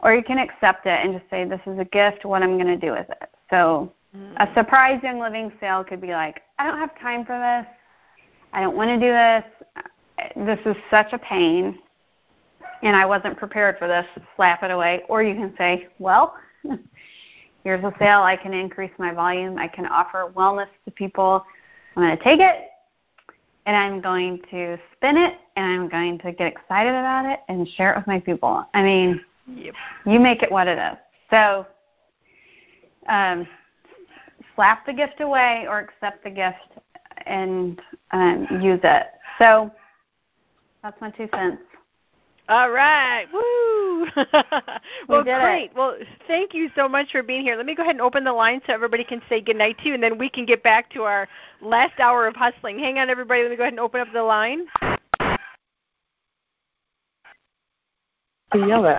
or 0.00 0.14
you 0.14 0.22
can 0.22 0.38
accept 0.38 0.86
it 0.86 1.04
and 1.04 1.12
just 1.12 1.28
say, 1.28 1.44
"This 1.44 1.60
is 1.66 1.78
a 1.78 1.84
gift. 1.84 2.24
What 2.24 2.42
I'm 2.42 2.56
going 2.56 2.66
to 2.68 2.76
do 2.76 2.92
with 2.92 3.10
it." 3.10 3.30
So 3.52 3.92
mm. 4.16 4.32
a 4.36 4.52
surprise 4.54 4.98
young 5.02 5.20
living 5.20 5.52
sale 5.60 5.84
could 5.84 6.00
be 6.00 6.12
like, 6.12 6.42
I 6.58 6.64
don't 6.66 6.78
have 6.78 6.98
time 6.98 7.24
for 7.24 7.38
this. 7.38 7.70
I 8.54 8.62
don't 8.62 8.76
want 8.76 8.88
to 8.88 8.96
do 8.98 9.12
this. 9.12 10.56
This 10.64 10.74
is 10.74 10.82
such 10.90 11.12
a 11.12 11.18
pain. 11.18 11.78
And 12.82 12.96
I 12.96 13.04
wasn't 13.04 13.36
prepared 13.36 13.78
for 13.78 13.86
this. 13.86 14.06
Slap 14.34 14.62
it 14.62 14.70
away. 14.70 15.02
Or 15.08 15.22
you 15.22 15.34
can 15.34 15.54
say, 15.58 15.88
well, 15.98 16.34
here's 17.64 17.84
a 17.84 17.92
sale. 17.98 18.22
I 18.22 18.36
can 18.36 18.54
increase 18.54 18.90
my 18.98 19.12
volume. 19.12 19.58
I 19.58 19.68
can 19.68 19.86
offer 19.86 20.32
wellness 20.34 20.68
to 20.86 20.90
people. 20.90 21.44
I'm 21.96 22.02
going 22.02 22.16
to 22.16 22.24
take 22.24 22.40
it 22.40 22.68
and 23.66 23.76
I'm 23.76 24.00
going 24.00 24.40
to 24.50 24.78
spin 24.96 25.16
it 25.16 25.34
and 25.56 25.66
I'm 25.66 25.88
going 25.88 26.18
to 26.20 26.32
get 26.32 26.52
excited 26.52 26.90
about 26.90 27.26
it 27.26 27.40
and 27.48 27.68
share 27.68 27.92
it 27.92 27.96
with 27.96 28.06
my 28.06 28.20
people. 28.20 28.64
I 28.74 28.82
mean, 28.82 29.20
yep. 29.46 29.74
you 30.06 30.18
make 30.18 30.42
it 30.42 30.50
what 30.50 30.66
it 30.66 30.78
is. 30.78 30.98
So, 31.30 31.66
um, 33.08 33.46
slap 34.54 34.86
the 34.86 34.92
gift 34.92 35.20
away 35.20 35.66
or 35.68 35.78
accept 35.78 36.24
the 36.24 36.30
gift 36.30 36.78
and 37.26 37.80
um, 38.12 38.46
use 38.60 38.80
it. 38.82 39.06
So 39.38 39.70
that's 40.82 41.00
my 41.00 41.10
two 41.10 41.28
cents. 41.34 41.60
All 42.48 42.70
right. 42.70 43.26
Woo! 43.32 44.06
well, 45.08 45.22
great. 45.22 45.70
It. 45.70 45.76
Well, 45.76 45.96
thank 46.26 46.52
you 46.52 46.70
so 46.74 46.88
much 46.88 47.12
for 47.12 47.22
being 47.22 47.42
here. 47.42 47.56
Let 47.56 47.66
me 47.66 47.74
go 47.74 47.82
ahead 47.82 47.94
and 47.94 48.00
open 48.00 48.24
the 48.24 48.32
line 48.32 48.60
so 48.66 48.72
everybody 48.72 49.04
can 49.04 49.22
say 49.28 49.40
goodnight 49.40 49.78
to 49.78 49.88
you, 49.88 49.94
and 49.94 50.02
then 50.02 50.18
we 50.18 50.28
can 50.28 50.44
get 50.44 50.62
back 50.62 50.90
to 50.90 51.02
our 51.02 51.28
last 51.60 51.98
hour 52.00 52.26
of 52.26 52.34
hustling. 52.34 52.78
Hang 52.78 52.98
on, 52.98 53.10
everybody. 53.10 53.42
Let 53.42 53.50
me 53.50 53.56
go 53.56 53.62
ahead 53.62 53.72
and 53.72 53.80
open 53.80 54.00
up 54.00 54.08
the 54.12 54.22
line. 54.22 54.66
Yell 58.54 58.86
at. 58.86 58.98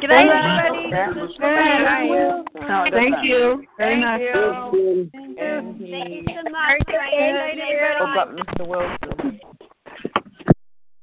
Good 0.00 0.10
night, 0.10 0.28
everybody. 0.28 0.90
Good 0.90 1.40
night. 1.40 2.92
Thank 2.92 3.24
you 3.24 3.64
very 3.78 4.00
much. 4.00 4.20
Thank 4.20 5.14
you 5.80 6.24
so 6.26 6.50
much. 6.50 6.86
Good 6.86 6.98
night, 6.98 7.58
everybody. 7.58 7.96
Oh, 8.00 8.12
but 8.14 8.36
Mr. 8.36 8.66
Wilson. 8.66 9.40